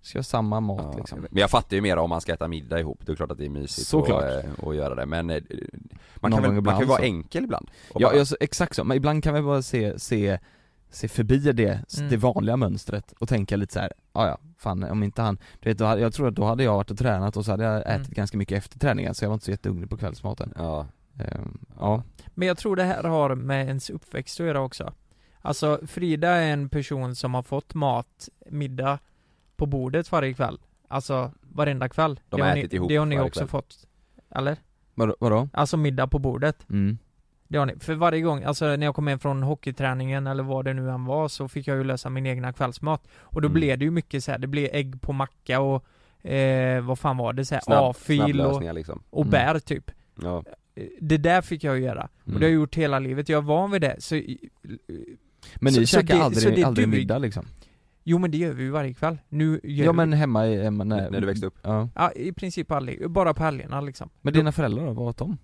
ska 0.02 0.18
vara 0.18 0.22
samma 0.24 0.60
mat 0.60 0.80
Ja, 0.92 0.98
liksom. 0.98 1.18
Men 1.20 1.28
jag 1.40 1.50
fattar 1.50 1.76
ju 1.76 1.80
mer 1.82 1.96
om 1.96 2.10
man 2.10 2.20
ska 2.20 2.32
äta 2.32 2.48
middag 2.48 2.80
ihop, 2.80 3.00
det 3.06 3.12
är 3.12 3.16
klart 3.16 3.30
att 3.30 3.38
det 3.38 3.44
är 3.44 3.50
mysigt 3.50 3.88
Såklart. 3.88 4.22
att, 4.24 4.62
eh, 4.68 4.74
göra 4.74 4.94
det 4.94 5.06
men 5.06 5.30
eh, 5.30 5.42
Man 6.20 6.30
Någon 6.30 6.42
kan, 6.42 6.54
väl, 6.54 6.62
man 6.62 6.74
kan 6.74 6.80
ju 6.82 6.86
vara 6.88 7.02
enkel 7.02 7.44
ibland. 7.44 7.70
Ja, 7.94 8.00
bara- 8.08 8.16
ja 8.16 8.24
så, 8.24 8.36
exakt 8.40 8.76
så, 8.76 8.84
men 8.84 8.96
ibland 8.96 9.24
kan 9.24 9.34
vi 9.34 9.42
bara 9.42 9.62
se, 9.62 9.98
se, 9.98 10.38
se 10.94 11.08
förbi 11.08 11.38
det, 11.38 11.96
Mm. 11.98 12.10
det 12.10 12.16
vanliga 12.16 12.56
mönstret 12.56 13.12
och 13.18 13.28
tänka 13.28 13.56
lite 13.56 13.72
så 13.72 13.80
här, 13.80 13.92
"Ja, 14.12 14.38
fan 14.58 14.84
om 14.84 15.02
inte 15.02 15.22
han, 15.22 15.38
du 15.60 15.68
vet, 15.70 15.80
hade, 15.80 16.00
jag 16.00 16.14
tror 16.14 16.28
att 16.28 16.34
då 16.34 16.44
hade 16.44 16.64
jag 16.64 16.74
varit 16.74 16.90
och 16.90 16.98
tränat 16.98 17.36
och 17.36 17.44
så 17.44 17.50
hade 17.50 17.64
jag 17.64 17.76
ätit 17.80 17.88
Mm. 18.06 18.10
ganska 18.10 18.38
mycket 18.38 18.58
efter 18.58 18.78
träningen 18.78 19.14
så 19.14 19.24
jag 19.24 19.28
var 19.28 19.34
inte 19.34 19.44
så 19.44 19.50
jättehungrig 19.50 19.90
på 19.90 19.96
kvällsmaten 19.96 20.52
Ja, 20.56 20.86
Ehm, 21.18 21.58
Ja, 21.80 22.02
Men 22.34 22.48
jag 22.48 22.58
tror 22.58 22.76
det 22.76 22.82
här 22.84 23.02
har 23.04 23.34
med 23.34 23.66
ens 23.66 23.90
uppväxt 23.90 24.40
att 24.40 24.46
göra 24.46 24.60
också. 24.60 24.92
Alltså 25.40 25.80
Frida 25.86 26.28
är 26.28 26.52
en 26.52 26.68
person 26.68 27.14
som 27.16 27.34
har 27.34 27.42
fått 27.42 27.74
mat, 27.74 28.28
middag, 28.50 28.98
på 29.56 29.66
bordet 29.66 30.12
varje 30.12 30.34
kväll. 30.34 30.58
Alltså 30.88 31.30
varenda 31.42 31.88
kväll. 31.88 32.20
De 32.28 32.36
det 32.36 32.42
har 32.42 32.50
har 32.50 32.56
ätit 32.56 32.72
ni, 32.72 32.76
ihop 32.76 32.88
Det 32.88 32.96
har 32.96 33.06
ni 33.06 33.20
också 33.20 33.40
kväll. 33.40 33.48
fått. 33.48 33.86
Eller? 34.30 34.56
vadå? 34.94 35.48
Alltså 35.52 35.76
middag 35.76 36.06
på 36.06 36.18
bordet. 36.18 36.66
Mm. 36.70 36.98
Det 37.54 37.58
har 37.58 37.66
ni. 37.66 37.74
För 37.80 37.94
varje 37.94 38.20
gång, 38.20 38.42
alltså 38.42 38.64
när 38.76 38.86
jag 38.86 38.94
kom 38.94 39.06
hem 39.06 39.18
från 39.18 39.42
hockeyträningen 39.42 40.26
eller 40.26 40.42
vad 40.42 40.64
det 40.64 40.74
nu 40.74 40.90
än 40.90 41.04
var 41.04 41.28
så 41.28 41.48
fick 41.48 41.66
jag 41.68 41.76
ju 41.76 41.84
lösa 41.84 42.10
min 42.10 42.26
egna 42.26 42.52
kvällsmat. 42.52 43.08
Och 43.20 43.42
då 43.42 43.46
Mm. 43.48 43.54
blev 43.54 43.78
det 43.78 43.84
ju 43.84 43.90
mycket 43.90 44.24
så 44.24 44.30
här. 44.30 44.38
det 44.38 44.46
blev 44.46 44.68
ägg 44.72 45.00
på 45.00 45.12
macka 45.12 45.60
och 45.60 45.84
eh, 46.30 46.80
vad 46.84 46.98
fan 46.98 47.16
var 47.16 47.32
det? 47.32 47.44
Så 47.44 47.54
här, 47.54 47.62
snabb, 47.62 47.84
A-fil 47.84 48.40
och, 48.40 48.74
liksom 48.74 49.02
och 49.10 49.22
Mm. 49.22 49.30
bär 49.30 49.58
typ. 49.58 49.90
Ja, 50.22 50.44
Eh, 50.76 50.84
Det 51.00 51.16
där 51.16 51.42
fick 51.42 51.64
jag 51.64 51.76
ju 51.78 51.84
göra. 51.84 52.00
Mm. 52.26 52.34
Och 52.34 52.40
det 52.40 52.46
har 52.46 52.50
jag 52.50 52.54
gjort 52.54 52.74
hela 52.74 52.98
livet, 52.98 53.28
jag 53.28 53.38
är 53.42 53.46
van 53.46 53.70
vid 53.70 53.80
det. 53.80 53.96
Så, 53.98 54.14
Men 55.60 55.72
Så- 55.72 55.80
ni 55.80 55.86
så 55.86 55.96
käkar 55.96 56.14
det- 56.14 56.20
så 56.20 56.24
aldrig, 56.24 56.54
det 56.56 56.62
aldrig 56.64 56.88
du- 56.88 56.96
middag 56.96 57.18
liksom? 57.18 57.46
Jo 58.04 58.18
men 58.18 58.30
det 58.30 58.38
gör 58.38 58.52
vi 58.52 58.62
ju 58.62 58.70
varje 58.70 58.94
kväll. 58.94 59.18
Nu 59.28 59.60
gör 59.64 59.84
Ja 59.84 59.92
men 59.92 60.12
hemma, 60.12 60.46
i- 60.46 60.62
hemma 60.62 60.84
när, 60.84 61.10
När 61.10 61.20
du 61.20 61.26
växte 61.26 61.46
upp? 61.46 61.54
Ja. 61.62 61.88
ja, 61.94 62.12
i 62.12 62.32
princip 62.32 62.70
aldrig, 62.70 63.10
bara 63.10 63.34
på 63.34 63.42
helgerna 63.42 63.80
liksom. 63.80 64.10
Men 64.22 64.32
dina 64.32 64.52
föräldrar 64.52 64.86
då, 64.86 64.92
vad 64.92 65.08
åt 65.08 65.16
de? 65.16 65.38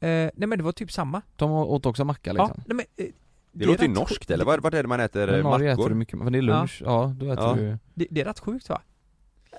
Eh, 0.00 0.08
nej 0.08 0.32
men 0.48 0.58
det 0.58 0.64
var 0.64 0.72
typ 0.72 0.92
samma. 0.92 1.22
De 1.36 1.50
åt 1.52 1.86
också 1.86 2.04
macka 2.04 2.32
liksom? 2.32 2.52
Ja, 2.56 2.62
nej 2.66 2.76
men 2.76 3.06
eh, 3.06 3.12
Det, 3.52 3.64
är 3.64 3.68
låter 3.68 3.82
ju 3.82 3.88
rätt 3.88 3.96
norskt 3.98 4.18
sjukt. 4.18 4.30
eller? 4.30 4.44
Vart, 4.44 4.60
vart 4.62 4.74
är 4.74 4.82
det 4.82 4.88
man 4.88 5.00
äter 5.00 5.26
Men 5.26 5.40
I 5.40 5.42
Norge 5.42 5.68
mackor? 5.70 5.82
äter 5.82 5.88
du 5.88 5.94
mycket, 5.94 6.18
men 6.18 6.32
det 6.32 6.38
är 6.38 6.42
lunch, 6.42 6.82
ja, 6.84 7.14
då 7.20 7.32
äter 7.32 7.44
Ja. 7.44 7.54
du 7.54 7.78
Det, 7.94 8.06
det 8.10 8.20
är 8.20 8.24
rätt 8.24 8.38
sjukt 8.40 8.68
va? 8.68 8.80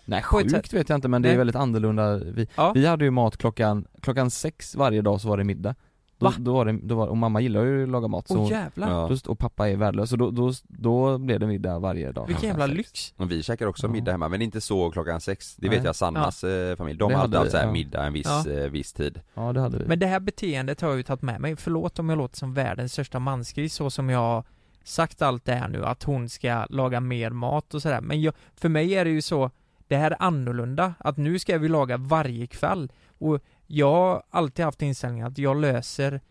Nej 0.06 0.24
sjukt 0.24 0.74
vet 0.74 0.90
jag 0.90 0.98
inte 0.98 1.08
men 1.08 1.22
det 1.22 1.30
är 1.30 1.38
väldigt 1.38 1.56
annorlunda 1.56 2.18
vi, 2.18 2.48
Ja. 2.56 2.72
vi 2.76 2.86
hade 2.86 3.06
ju 3.06 3.12
mat 3.12 3.38
klockan, 3.38 3.88
klockan 4.02 4.30
sex 4.32 4.76
varje 4.76 5.02
dag 5.02 5.22
så 5.22 5.28
var 5.30 5.38
det 5.38 5.44
middag 5.44 5.76
Då, 6.22 6.28
Va? 6.28 6.34
då 6.40 6.54
var 6.54 6.66
det, 6.66 6.80
då 6.84 6.96
var, 6.96 7.08
och 7.08 7.18
mamma 7.18 7.42
gillar 7.42 7.64
ju 7.64 7.84
att 7.84 7.90
laga 7.90 8.08
mat 8.08 8.28
så, 8.28 8.40
Åh 8.40 8.52
jävlar. 8.52 8.90
Ja. 8.92 9.10
då, 9.24 9.32
och 9.32 9.40
pappa 9.40 9.70
är 9.70 9.76
värdelös 9.76 10.10
så 10.10 10.16
då, 10.16 10.32
då, 10.32 10.52
då 10.68 11.18
blev 11.18 11.40
det 11.40 11.48
middag 11.48 11.80
varje 11.80 12.12
dag 12.12 12.28
Vilken 12.28 12.50
jävla 12.50 12.66
sex. 12.68 12.78
lyx. 12.78 13.14
Och 13.18 13.32
vi 13.32 13.44
käkar 13.44 13.68
också 13.68 13.88
Ja. 13.88 13.92
middag 13.92 14.12
hemma, 14.12 14.28
men 14.30 14.42
inte 14.42 14.62
så 14.62 14.92
klockan 14.92 15.22
sex. 15.22 15.56
Det 15.56 15.68
Nej. 15.68 15.78
vet 15.78 15.86
jag 15.86 15.96
Sannas 15.96 16.44
eh, 16.44 16.76
familj, 16.76 17.00
de 17.00 17.10
Det 17.12 17.18
hade 17.18 17.40
alltid 17.40 17.60
ja. 17.60 17.72
middag 17.72 18.06
en 18.06 18.14
viss, 18.14 18.28
Ja. 18.46 18.52
eh, 18.52 18.70
viss 18.72 18.94
tid. 18.94 19.22
Ja 19.34 19.54
det 19.54 19.62
hade 19.62 19.78
vi 19.78 19.86
Men 19.88 20.00
det 20.00 20.08
här 20.08 20.20
beteendet 20.20 20.82
har 20.82 20.90
jag 20.90 20.98
ju 20.98 21.04
tagit 21.04 21.22
med 21.22 21.42
mig. 21.42 21.56
Förlåt 21.56 22.00
om 22.00 22.10
jag 22.10 22.18
låter 22.18 22.38
som 22.38 22.54
världens 22.54 22.94
största 22.94 23.20
mansgris 23.20 23.74
så 23.74 23.90
som 23.90 24.10
jag 24.10 24.20
har 24.20 24.44
sagt 24.84 25.22
allt 25.22 25.46
det 25.46 25.54
här 25.54 25.68
nu, 25.68 25.86
att 25.86 26.04
hon 26.04 26.30
ska 26.30 26.66
laga 26.70 27.00
mer 27.00 27.30
mat 27.30 27.74
och 27.74 27.82
sådär. 27.82 28.02
Men 28.02 28.22
jag, 28.22 28.34
för 28.56 28.70
mig 28.70 28.94
är 28.96 29.06
det 29.06 29.12
ju 29.12 29.22
så, 29.22 29.52
det 29.88 29.98
här 29.98 30.12
är 30.12 30.18
annorlunda. 30.20 30.94
Att 31.00 31.18
nu 31.18 31.40
ska 31.40 31.58
vi 31.58 31.68
laga 31.68 31.98
varje 31.98 32.48
kväll. 32.48 32.92
Och 33.20 33.40
jag 33.72 33.92
har 33.92 34.24
alltid 34.30 34.66
haft 34.66 34.82
inställningen 34.82 35.28
att 35.28 35.38
jag 35.38 35.58
löser 35.62 36.22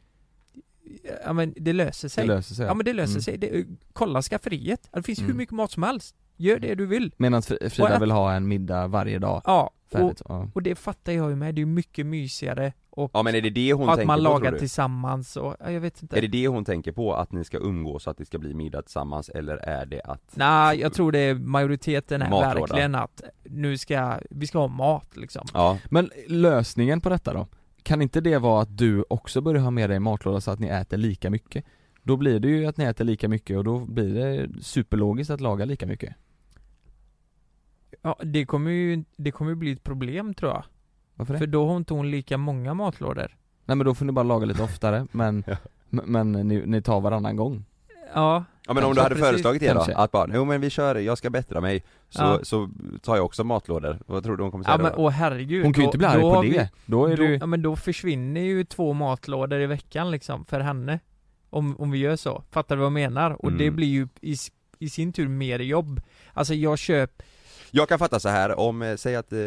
Ja 1.24 1.32
men 1.32 1.54
det 1.56 1.72
löser 1.72 2.08
sig. 2.08 2.26
Det 2.26 2.34
löser 2.34 2.54
sig 2.54 2.66
ja 2.66 2.74
men 2.74 2.84
det 2.84 2.92
löser 2.92 3.10
Mm. 3.12 3.22
sig. 3.22 3.38
Det, 3.38 3.66
kolla 3.92 4.22
skafferiet. 4.22 4.88
Det 4.92 5.02
finns 5.02 5.18
hur 5.18 5.24
Mm. 5.24 5.36
mycket 5.36 5.54
mat 5.54 5.70
som 5.70 5.82
helst. 5.82 6.14
Gör 6.36 6.58
det 6.58 6.74
du 6.74 6.86
vill. 6.86 7.12
Medan 7.16 7.42
Fri- 7.42 7.58
Och 7.66 7.72
Frida 7.72 7.96
ät- 7.96 8.02
vill 8.02 8.10
ha 8.10 8.32
en 8.32 8.48
middag 8.48 8.86
varje 8.86 9.18
dag, 9.18 9.42
Ja. 9.44 9.72
Och, 9.84 9.90
färdigt 9.92 10.22
ja. 10.28 10.48
och 10.54 10.62
det 10.62 10.74
fattar 10.74 11.12
jag 11.12 11.30
ju 11.30 11.36
med. 11.36 11.54
Det 11.54 11.62
är 11.62 11.66
mycket 11.66 12.06
mysigare 12.06 12.72
och 12.90 13.10
Ja 13.14 13.22
men 13.22 13.34
är 13.34 13.40
det 13.40 13.50
det 13.50 13.72
hon 13.72 13.88
att 13.88 13.96
tänker 13.96 14.06
man 14.06 14.18
på 14.18 14.22
lagar 14.22 14.58
tillsammans 14.58 15.36
och, 15.36 15.56
ja, 15.60 15.70
jag 15.70 15.80
vet 15.80 16.02
inte. 16.02 16.18
Är 16.18 16.22
det 16.22 16.28
det 16.28 16.48
hon 16.48 16.64
tänker 16.64 16.92
på? 16.92 17.14
Att 17.14 17.32
ni 17.32 17.44
ska 17.44 17.58
umgås 17.58 18.02
så 18.02 18.10
att 18.10 18.18
det 18.18 18.24
ska 18.24 18.38
bli 18.38 18.54
middag 18.54 18.82
tillsammans 18.82 19.28
eller 19.28 19.56
är 19.56 19.86
det 19.86 20.00
att 20.00 20.32
Nej, 20.34 20.80
jag 20.80 20.92
tror 20.92 21.12
det 21.12 21.18
är 21.18 21.34
majoriteten 21.34 22.22
är 22.22 22.30
Matlåda. 22.30 22.60
verkligen 22.60 22.94
att 22.94 23.22
nu 23.44 23.78
ska, 23.78 24.18
vi 24.30 24.46
ska 24.46 24.58
ha 24.58 24.68
mat 24.68 25.16
liksom. 25.16 25.46
Ja, 25.54 25.78
Men 25.90 26.10
lösningen 26.28 27.00
på 27.00 27.08
detta 27.08 27.32
då? 27.32 27.46
Kan 27.82 28.02
inte 28.02 28.20
det 28.20 28.38
vara 28.38 28.62
att 28.62 28.76
du 28.78 29.04
också 29.10 29.40
börjar 29.40 29.62
ha 29.62 29.70
med 29.70 29.90
dig 29.90 30.00
matlåda 30.00 30.40
så 30.40 30.50
att 30.50 30.58
ni 30.58 30.66
äter 30.66 30.96
lika 30.96 31.30
mycket? 31.30 31.64
Då 32.02 32.16
blir 32.16 32.40
det 32.40 32.48
ju 32.48 32.66
att 32.66 32.76
ni 32.76 32.84
äter 32.84 33.04
lika 33.04 33.28
mycket 33.28 33.56
och 33.58 33.64
då 33.64 33.78
blir 33.78 34.14
det 34.14 34.48
superlogiskt 34.62 35.30
att 35.30 35.40
laga 35.40 35.64
lika 35.64 35.86
mycket 35.86 36.14
Ja, 38.02 38.16
det 38.24 38.46
kommer 38.46 38.70
ju, 38.70 39.04
det 39.16 39.30
kommer 39.30 39.50
ju 39.50 39.54
bli 39.54 39.72
ett 39.72 39.84
problem 39.84 40.34
tror 40.34 40.52
jag. 40.52 40.64
Varför 41.20 41.32
det? 41.34 41.38
För 41.38 41.46
då 41.46 41.66
har 41.68 41.76
inte 41.76 41.94
hon 41.94 42.10
lika 42.10 42.38
många 42.38 42.74
matlådor. 42.74 43.36
Nej 43.64 43.76
men 43.76 43.86
då 43.86 43.94
får 43.94 44.04
ni 44.04 44.12
bara 44.12 44.22
laga 44.22 44.46
lite 44.46 44.62
oftare, 44.70 45.06
men, 45.12 45.44
Ja. 45.46 45.56
men 46.04 46.32
ni, 46.32 46.62
ni 46.66 46.82
tar 46.82 47.00
varannan 47.00 47.36
gång 47.36 47.64
Ja, 48.14 48.44
ja 48.66 48.72
men 48.74 48.84
om 48.84 48.94
du 48.94 49.00
hade 49.00 49.14
precis. 49.14 49.28
föreslagit 49.30 49.60
det 49.62 49.72
då? 49.72 49.86
Att 49.96 50.10
bara, 50.12 50.30
jo 50.34 50.44
men 50.44 50.60
vi 50.60 50.70
kör, 50.70 50.96
jag 50.96 51.18
ska 51.18 51.30
bättra 51.30 51.60
mig 51.60 51.84
Så, 52.08 52.22
Ja. 52.22 52.38
så 52.42 52.68
tar 53.02 53.16
jag 53.16 53.24
också 53.24 53.44
matlådor, 53.44 53.98
vad 54.06 54.24
tror 54.24 54.36
du 54.36 54.42
hon 54.42 54.50
kommer 54.50 54.64
säga 54.64 54.74
ja 54.74 54.82
men 54.82 54.92
då? 54.92 54.98
åh 54.98 55.10
herregud. 55.10 55.64
Hon 55.64 55.72
kan 55.72 55.80
ju 55.82 55.86
inte 55.86 55.98
bli 55.98 56.06
arg 56.06 56.20
på 56.20 56.34
har 56.34 56.42
det, 56.44 56.48
vi- 56.50 56.68
då 56.86 57.06
är 57.06 57.16
då, 57.16 57.22
det 57.22 57.28
ju 57.28 57.36
Ja 57.38 57.46
men 57.46 57.62
då 57.62 57.76
försvinner 57.76 58.40
ju 58.40 58.64
två 58.64 58.92
matlådor 58.92 59.60
i 59.60 59.66
veckan 59.66 60.10
liksom, 60.10 60.44
för 60.44 60.60
henne. 60.60 60.98
Om, 61.50 61.76
om 61.80 61.90
vi 61.90 61.98
gör 61.98 62.16
så. 62.16 62.42
Fattar 62.50 62.76
du 62.76 62.80
vad 62.80 62.86
jag 62.86 62.92
menar? 62.92 63.44
Och 63.44 63.52
det 63.52 63.64
Mm. 63.64 63.76
blir 63.76 63.86
ju 63.88 64.08
i, 64.20 64.34
i 64.78 64.88
sin 64.90 65.12
tur 65.12 65.28
mer 65.28 65.58
jobb. 65.58 66.00
Alltså 66.34 66.54
jag 66.54 66.78
köper, 66.78 67.24
Jag 67.72 67.88
kan 67.88 67.98
fatta 67.98 68.20
så 68.20 68.28
här 68.28 68.58
om, 68.58 68.82
eh, 68.82 68.96
säg 68.96 69.16
att 69.16 69.32
eh, 69.32 69.38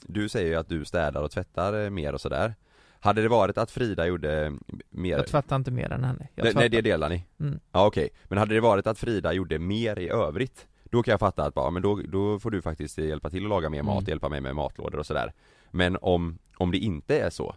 du 0.00 0.28
säger 0.28 0.58
att 0.58 0.68
du 0.68 0.84
städar 0.84 1.22
och 1.22 1.30
tvättar 1.30 1.84
eh, 1.84 1.90
mer 1.90 2.12
och 2.12 2.20
sådär 2.20 2.54
Hade 3.00 3.22
det 3.22 3.28
varit 3.28 3.58
att 3.58 3.70
Frida 3.70 4.06
gjorde 4.06 4.52
mer 4.90 5.16
jag 5.16 5.26
tvättar 5.26 5.56
inte 5.56 5.70
mer 5.70 5.92
än 5.92 6.04
henne. 6.04 6.28
Jag 6.34 6.54
nej, 6.54 6.68
det 6.68 6.80
delar 6.80 7.08
ni? 7.08 7.26
Mm. 7.40 7.60
Ja 7.72 7.86
okej, 7.86 8.08
men 8.24 8.38
hade 8.38 8.54
det 8.54 8.60
varit 8.60 8.86
att 8.86 8.98
Frida 8.98 9.32
gjorde 9.32 9.58
mer 9.58 9.98
i 9.98 10.08
övrigt 10.08 10.66
Då 10.84 11.02
kan 11.02 11.12
jag 11.12 11.20
fatta 11.20 11.44
att 11.44 11.54
bara, 11.54 11.70
men 11.70 11.82
då, 11.82 12.00
då 12.08 12.38
får 12.38 12.50
du 12.50 12.62
faktiskt 12.62 12.98
hjälpa 12.98 13.30
till 13.30 13.44
att 13.44 13.48
laga 13.48 13.70
mer 13.70 13.82
mat, 13.82 13.98
Mm. 14.00 14.08
hjälpa 14.08 14.28
mig 14.28 14.40
med 14.40 14.56
matlådor 14.56 14.98
och 14.98 15.06
sådär 15.06 15.32
Men 15.70 15.96
om, 16.00 16.38
om 16.56 16.70
det 16.70 16.78
inte 16.78 17.20
är 17.20 17.30
så 17.30 17.54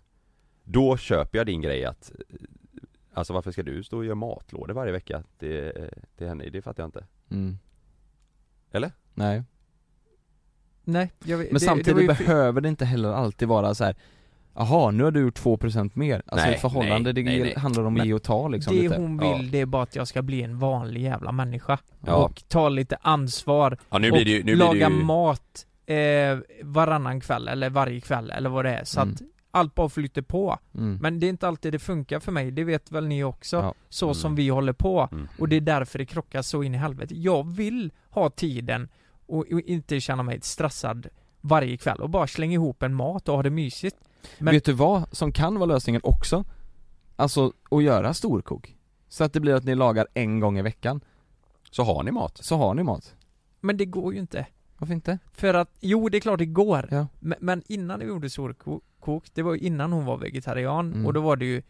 Då 0.64 0.98
köper 0.98 1.38
jag 1.38 1.46
din 1.48 1.62
grej 1.62 1.86
att 1.86 2.12
eh, 2.30 2.36
Alltså 3.16 3.34
varför 3.34 3.52
ska 3.52 3.64
du 3.64 3.84
stå 3.84 3.98
och 3.98 4.06
göra 4.06 4.16
matlådor 4.16 4.74
varje 4.74 4.92
vecka 4.92 5.24
till, 5.40 5.72
till 6.18 6.28
henne? 6.28 6.50
Det 6.50 6.62
fattar 6.62 6.84
jag 6.84 6.88
inte 6.88 7.06
mm. 7.32 7.58
Eller? 8.72 8.92
Nej 9.14 9.44
Nej, 10.84 11.12
jag, 11.24 11.38
vet- 11.38 11.48
Men 11.52 11.54
det, 11.54 11.66
samtidigt 11.66 12.08
det 12.08 12.26
behöver 12.26 12.62
det 12.62 12.70
inte 12.70 12.86
heller 12.86 13.10
alltid 13.14 13.48
vara 13.48 13.76
så 13.76 13.84
här. 13.84 13.96
Jaha, 14.56 14.92
nu 14.92 15.04
har 15.04 15.12
du 15.12 15.20
gjort 15.22 15.40
2% 15.40 15.92
mer. 15.94 16.22
Alltså 16.26 16.46
Nej, 16.46 16.56
ett 16.56 16.62
förhållande, 16.62 17.14
nej, 17.14 17.24
det 17.24 17.44
nej, 17.44 17.54
handlar 17.58 17.84
om 17.84 18.00
att 18.00 18.06
ge 18.08 18.14
och 18.14 18.24
ta 18.24 18.48
liksom 18.48 18.76
det 18.76 18.82
lite. 18.82 18.96
hon 18.98 19.20
Ja. 19.24 19.38
vill 19.38 19.52
det 19.52 19.60
är 19.60 19.66
bara 19.66 19.84
att 19.84 19.96
jag 19.96 20.08
ska 20.08 20.22
bli 20.22 20.42
en 20.44 20.60
vanlig 20.60 21.02
jävla 21.02 21.32
människa. 21.32 21.78
Ja. 22.06 22.14
Och 22.16 22.44
ta 22.48 22.70
lite 22.70 22.98
ansvar. 23.02 23.78
Ja 23.90 23.98
nu 23.98 24.10
och 24.12 24.16
blir 24.16 24.26
det 24.26 24.32
ju, 24.32 24.38
nu 24.38 24.44
blir 24.44 24.56
laga 24.56 24.90
det 24.90 24.96
ju 24.96 25.04
mat 25.04 25.66
eh, 25.86 26.38
varannan 26.64 27.20
kväll 27.22 27.48
eller 27.48 27.70
varje 27.70 28.02
kväll 28.02 28.32
eller 28.32 28.50
vad 28.50 28.66
det 28.66 28.72
är. 28.72 28.84
Så 28.86 29.02
Mm. 29.02 29.14
att 29.14 29.22
allt 29.52 29.76
bara 29.76 29.90
flyter 29.90 30.22
på. 30.22 30.58
Mm. 30.76 30.98
Men 31.02 31.20
det 31.20 31.26
är 31.28 31.30
inte 31.30 31.48
alltid 31.48 31.72
det 31.72 31.80
funkar 31.80 32.20
för 32.20 32.32
mig, 32.32 32.52
det 32.52 32.64
vet 32.64 32.92
väl 32.92 33.08
ni 33.08 33.24
också. 33.24 33.56
Ja. 33.58 33.74
Så 33.90 34.06
Mm. 34.06 34.16
som 34.16 34.36
vi 34.36 34.50
håller 34.50 34.74
på. 34.74 35.10
mm. 35.12 35.28
Och 35.40 35.50
det 35.50 35.56
är 35.56 35.62
därför 35.62 36.00
det 36.00 36.06
krockar 36.06 36.42
så 36.42 36.64
in 36.64 36.76
i 36.76 36.78
helvete. 36.78 37.14
Jag 37.18 37.48
vill 37.56 37.92
ha 38.10 38.30
tiden 38.30 38.90
och, 39.26 39.38
och 39.52 39.62
inte 39.62 40.00
känna 40.00 40.24
mig 40.24 40.40
stressad 40.42 41.08
varje 41.42 41.78
kväll 41.78 42.02
och 42.02 42.10
bara 42.10 42.28
slänga 42.28 42.54
ihop 42.54 42.84
en 42.84 42.94
mat 42.94 43.30
och 43.30 43.36
ha 43.36 43.44
det 43.44 43.50
mysigt. 43.50 43.98
Men- 44.40 44.54
Vet 44.54 44.66
du 44.66 44.74
vad 44.74 45.04
som 45.18 45.32
kan 45.32 45.56
vara 45.56 45.66
lösningen 45.66 46.02
också? 46.04 46.44
Alltså, 47.16 47.54
att 47.72 47.84
göra 47.84 48.14
storkok. 48.14 48.76
Så 49.08 49.24
att 49.24 49.34
det 49.34 49.40
blir 49.40 49.54
att 49.54 49.64
ni 49.64 49.76
lagar 49.76 50.08
en 50.14 50.40
gång 50.40 50.58
i 50.58 50.62
veckan. 50.62 51.02
Så 51.72 51.84
har 51.84 52.04
ni 52.04 52.12
mat? 52.12 52.38
Så 52.44 52.56
har 52.58 52.74
ni 52.74 52.84
mat. 52.84 53.16
Men 53.60 53.78
det 53.78 53.86
går 53.86 54.14
ju 54.14 54.20
inte. 54.20 54.46
Varför 54.78 54.94
inte? 54.94 55.20
För 55.34 55.54
att, 55.54 55.70
jo 55.80 56.10
det 56.10 56.18
är 56.18 56.20
klart 56.22 56.40
det 56.40 56.46
går. 56.46 56.88
Ja. 56.92 57.08
Men, 57.20 57.38
men 57.42 57.64
innan 57.68 58.00
vi 58.00 58.06
gjorde 58.06 58.30
storkok, 58.30 59.26
det 59.34 59.42
var 59.42 59.54
ju 59.54 59.60
innan 59.60 59.92
hon 59.94 60.06
var 60.06 60.18
vegetarian 60.18 60.94
Mm. 60.94 61.06
och 61.06 61.14
då 61.14 61.22
var 61.22 61.36
det 61.36 61.46
ju 61.46 61.62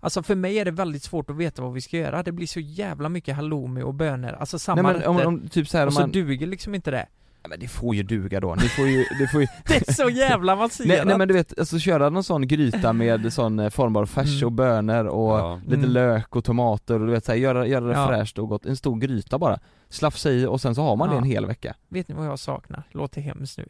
Alltså 0.00 0.22
för 0.22 0.34
mig 0.34 0.58
är 0.58 0.64
det 0.64 0.70
väldigt 0.70 1.02
svårt 1.02 1.30
att 1.30 1.36
veta 1.36 1.62
vad 1.62 1.72
vi 1.72 1.80
ska 1.80 1.96
göra, 1.96 2.22
det 2.22 2.32
blir 2.32 2.46
så 2.46 2.60
jävla 2.60 3.08
mycket 3.08 3.36
halloumi 3.36 3.82
och 3.82 3.94
bönor, 3.94 4.36
alltså 4.40 4.58
samma 4.58 4.82
Nej 4.82 4.92
men 4.92 5.06
om, 5.08 5.20
om 5.26 5.48
typ 5.48 5.68
så 5.68 5.78
här, 5.78 5.86
och 5.86 5.92
så 5.92 6.00
man... 6.00 6.10
duger 6.10 6.46
liksom 6.46 6.74
inte 6.74 6.90
det 6.90 7.06
Nej, 7.42 7.50
men 7.50 7.60
det 7.60 7.68
får 7.68 7.94
ju 7.94 8.02
duga 8.02 8.40
då. 8.40 8.54
Ni 8.62 8.68
får 8.68 8.86
ju, 8.88 9.04
det 9.18 9.28
får 9.28 9.40
ju... 9.40 9.46
Det 9.66 9.88
är 9.88 9.92
så 9.92 10.10
jävla 10.10 10.52
avancerat! 10.52 10.88
nej, 10.88 11.02
nej 11.04 11.18
men 11.18 11.28
du 11.28 11.34
vet, 11.34 11.58
alltså 11.58 11.78
köra 11.78 12.10
någon 12.10 12.24
sån 12.24 12.48
gryta 12.48 12.92
med 12.92 13.32
sån 13.32 13.58
eh, 13.58 13.70
formbar 13.70 14.06
färs 14.06 14.36
Mm. 14.42 14.46
och 14.46 14.52
bönor 14.52 15.04
och 15.06 15.38
Ja. 15.38 15.60
lite 15.64 15.74
Mm. 15.76 15.90
lök 15.90 16.36
och 16.36 16.44
tomater 16.44 17.00
och 17.00 17.06
du 17.06 17.12
vet 17.12 17.24
så 17.24 17.32
här, 17.32 17.38
göra, 17.38 17.66
göra 17.66 17.84
det 17.84 17.92
Ja. 17.92 18.06
fräscht 18.08 18.38
och 18.38 18.48
gott, 18.48 18.66
en 18.66 18.76
stor 18.76 18.96
gryta 18.96 19.38
bara 19.38 19.58
Slafsa 19.88 20.30
i 20.30 20.46
och 20.46 20.60
sen 20.60 20.74
så 20.74 20.82
har 20.82 20.96
man 20.96 21.08
det 21.08 21.14
Ja. 21.14 21.18
en 21.18 21.24
hel 21.26 21.46
vecka 21.46 21.74
Vet 21.88 22.08
ni 22.08 22.14
vad 22.14 22.26
jag 22.26 22.38
saknar? 22.38 22.82
Låter 22.90 23.20
hemskt 23.20 23.58
nu 23.58 23.68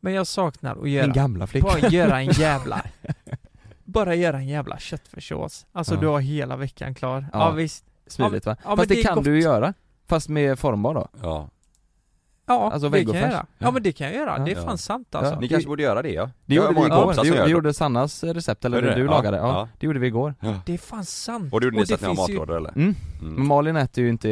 Men 0.00 0.12
jag 0.12 0.26
saknar 0.26 0.76
att 0.82 0.90
göra, 0.90 1.04
Din 1.06 1.12
gamla 1.12 1.46
flicka 1.46 1.66
bara 1.66 1.88
göra 1.88 2.20
en 2.20 2.30
jävla 2.30 2.82
Bara 3.84 4.14
göra 4.14 4.36
en 4.36 4.46
jävla 4.48 4.78
köttfärssås 4.78 5.66
Alltså 5.72 5.94
Ja. 5.94 6.00
du 6.00 6.06
har 6.06 6.20
hela 6.20 6.56
veckan 6.56 6.94
klar, 6.94 7.26
ja, 7.32 7.38
Ja. 7.38 7.50
visst 7.50 7.84
Smidigt 8.06 8.46
va? 8.46 8.56
ja, 8.64 8.76
Fast 8.76 8.88
det, 8.88 8.94
det 8.94 9.02
kan 9.02 9.14
gott. 9.14 9.24
du 9.24 9.34
ju 9.36 9.42
göra 9.42 9.74
Fast 10.06 10.28
med 10.28 10.58
formbar 10.58 10.94
då 10.94 11.08
Ja. 11.22 11.50
Ja, 12.46 12.70
Alltså 12.72 12.88
det 12.88 13.04
kan 13.04 13.14
jag 13.14 13.30
göra. 13.30 13.46
Ja 13.58 13.70
men 13.70 13.82
det 13.82 13.92
kan 13.92 14.06
jag 14.06 14.16
göra, 14.16 14.34
Ja. 14.38 14.44
det 14.44 14.50
är 14.52 14.54
fan 14.64 14.78
sant 14.78 15.14
alltså. 15.14 15.32
Ja. 15.34 15.40
Ni 15.40 15.48
kanske 15.48 15.68
borde 15.68 15.82
göra 15.82 16.02
det 16.02 16.10
ja? 16.12 16.30
Det 16.46 16.54
gjorde 16.54 16.68
vi 16.74 16.80
igår, 16.80 17.44
det, 17.44 17.50
gjorde- 17.50 17.74
Sannas 17.74 18.24
recept, 18.24 18.64
eller 18.64 18.82
det 18.82 18.94
du 18.94 19.04
Ja. 19.04 19.10
lagade, 19.10 19.36
ja, 19.36 19.46
Ja. 19.48 19.68
det 19.78 19.86
gjorde 19.86 19.98
vi 19.98 20.06
igår 20.06 20.34
Det 20.66 20.74
är 20.74 20.78
fan 20.78 21.04
sant. 21.04 21.52
Och 21.52 21.60
det 21.60 21.64
gjorde 21.66 21.76
ni 21.76 21.86
så 21.86 21.94
att 21.94 22.00
ni 22.00 22.06
har 22.06 22.14
matlådor 22.14 22.56
eller? 22.56 22.70
mm. 22.76 22.94
Mm. 23.22 23.46
Malin 23.48 23.76
äter 23.76 24.04
ju 24.04 24.10
inte, 24.10 24.28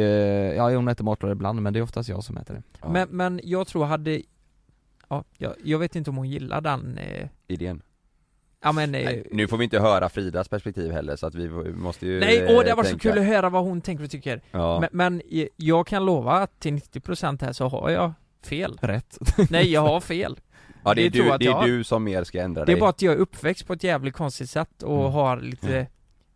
ja 0.57 0.69
hon 0.75 0.87
äter 0.87 1.03
matlådor 1.03 1.31
ibland 1.35 1.61
men 1.61 1.73
det 1.73 1.79
är 1.79 1.83
oftast 1.83 2.09
jag 2.09 2.23
som 2.23 2.37
äter 2.37 2.53
det 2.53 2.63
Ja. 2.81 2.89
Men, 2.89 3.07
men 3.11 3.39
jag 3.43 3.67
tror 3.67 3.85
hade 3.85 4.21
Ja, 5.09 5.23
jag, 5.37 5.53
jag 5.63 5.79
vet 5.79 5.95
inte 5.95 6.09
om 6.09 6.17
hon 6.17 6.29
gillar 6.29 6.61
den 6.61 6.97
eh, 6.97 7.27
Idén? 7.47 7.81
Ja 8.63 8.71
men 8.71 8.95
eh, 8.95 9.03
Nej, 9.05 9.27
nu 9.31 9.47
får 9.47 9.57
vi 9.57 9.63
inte 9.63 9.79
höra 9.79 10.09
Fridas 10.09 10.47
perspektiv 10.49 10.91
heller 10.91 11.15
så 11.15 11.27
att 11.27 11.35
vi 11.35 11.49
måste 11.73 12.05
ju 12.07 12.19
Nej, 12.19 12.37
eh, 12.39 12.55
åh 12.57 12.63
det 12.63 12.69
har 12.69 12.77
varit 12.77 12.87
så 12.87 12.91
tänka. 12.91 13.09
kul 13.09 13.19
att 13.21 13.25
höra 13.27 13.49
vad 13.49 13.63
hon 13.63 13.81
tänker 13.81 14.03
och 14.03 14.11
tycker. 14.11 14.41
Ja, 14.51 14.79
Men, 14.79 14.89
men 14.91 15.21
eh, 15.31 15.47
jag 15.55 15.87
kan 15.87 16.05
lova 16.05 16.31
att 16.31 16.59
till 16.59 16.73
90% 16.73 17.41
här 17.45 17.53
så 17.53 17.67
har 17.67 17.89
jag 17.89 18.13
fel. 18.45 18.77
Rätt 18.81 19.17
Nej, 19.49 19.71
jag 19.71 19.81
har 19.81 19.99
fel. 20.13 20.39
ja 20.83 20.93
det 20.93 21.01
är, 21.05 21.09
det 21.09 21.17
tror 21.19 21.31
du, 21.31 21.37
det 21.37 21.51
är 21.51 21.63
du 21.67 21.83
som 21.83 22.03
mer 22.03 22.23
ska 22.23 22.41
ändra 22.41 22.65
Det 22.65 22.71
är 22.71 22.75
dig 22.75 22.79
bara 22.79 22.89
att 22.89 23.01
jag 23.01 23.13
är 23.13 23.17
uppväxt 23.17 23.67
på 23.67 23.73
ett 23.73 23.83
jävligt 23.83 24.13
konstigt 24.13 24.49
sätt 24.49 24.83
och 24.83 24.99
Mm. 24.99 25.11
har 25.11 25.37
lite 25.41 25.87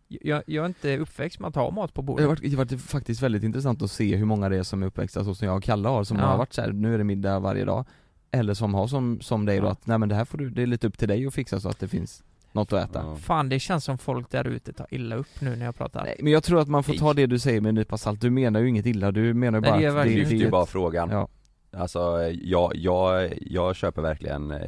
jag, 0.08 0.42
jag 0.46 0.62
är 0.62 0.66
inte 0.66 0.98
uppväxt 0.98 1.40
med 1.40 1.48
att 1.48 1.54
ha 1.54 1.70
mat 1.70 1.94
på 1.94 2.00
Det 2.02 2.06
bordet. 2.06 2.22
har, 2.24 2.28
varit, 2.28 2.42
det 2.42 2.48
har 2.50 2.56
varit 2.56 2.80
faktiskt 2.80 3.22
väldigt 3.22 3.42
intressant 3.42 3.82
att 3.82 3.90
se 3.90 4.16
hur 4.16 4.24
många 4.24 4.48
det 4.48 4.56
är 4.56 4.62
som 4.62 4.82
är 4.82 4.86
uppväxta 4.86 5.24
så 5.24 5.34
som 5.34 5.48
jag 5.48 5.56
och 5.56 5.62
Kalle 5.62 5.88
har, 5.88 6.04
som 6.04 6.16
Ja. 6.18 6.24
har 6.26 6.38
varit 6.38 6.52
så 6.52 6.60
här, 6.62 6.72
nu 6.72 6.94
är 6.94 6.98
det 6.98 7.04
middag 7.04 7.38
varje 7.38 7.64
dag 7.64 7.84
Eller 8.30 8.54
som 8.54 8.74
har 8.74 8.86
som, 8.86 9.20
som 9.20 9.46
dig 9.46 9.60
då 9.60 9.66
att, 9.66 9.86
nej 9.86 9.98
men 9.98 10.08
det 10.08 10.14
här 10.14 10.24
får 10.24 10.38
du, 10.38 10.50
det 10.50 10.62
är 10.62 10.66
lite 10.66 10.86
upp 10.86 10.98
till 10.98 11.08
dig 11.08 11.26
att 11.26 11.34
fixa 11.34 11.60
så 11.60 11.68
att 11.68 11.80
det 11.80 11.88
finns 11.88 12.22
något 12.52 12.72
att 12.72 12.90
äta 12.90 13.02
Ja. 13.04 13.16
Fan 13.16 13.48
det 13.48 13.58
känns 13.58 13.84
som 13.84 13.98
folk 13.98 14.30
där 14.30 14.46
ute 14.48 14.72
tar 14.72 14.86
illa 14.90 15.16
upp 15.16 15.40
nu 15.40 15.56
när 15.56 15.64
jag 15.64 15.74
pratar 15.76 16.04
Nej, 16.04 16.16
men 16.22 16.32
jag 16.32 16.42
tror 16.44 16.60
att 16.60 16.68
man 16.68 16.82
får 16.84 16.94
ta 16.94 17.04
Nej. 17.04 17.14
det 17.14 17.26
du 17.26 17.38
säger 17.38 17.60
med 17.60 17.68
en 17.68 17.74
nypa 17.74 17.98
salt, 17.98 18.20
du 18.20 18.30
menar 18.30 18.60
ju 18.60 18.68
inget 18.68 18.86
illa, 18.86 19.10
du 19.12 19.34
menar 19.34 19.58
ju 19.58 19.62
Nej, 19.62 19.70
bara 19.70 19.76
det 19.78 19.82
gör 19.82 19.90
att 19.90 19.96
verkligen 19.96 20.28
det 20.28 20.34
ju 20.34 20.46
är 20.46 20.50
bara 20.50 20.62
ett- 20.62 20.68
frågan 20.68 21.10
Ja, 21.10 21.28
Alltså 21.72 22.22
jag, 22.42 22.76
jag, 22.76 23.32
jag 23.40 23.76
köper 23.76 24.02
verkligen 24.02 24.50
eh, 24.50 24.58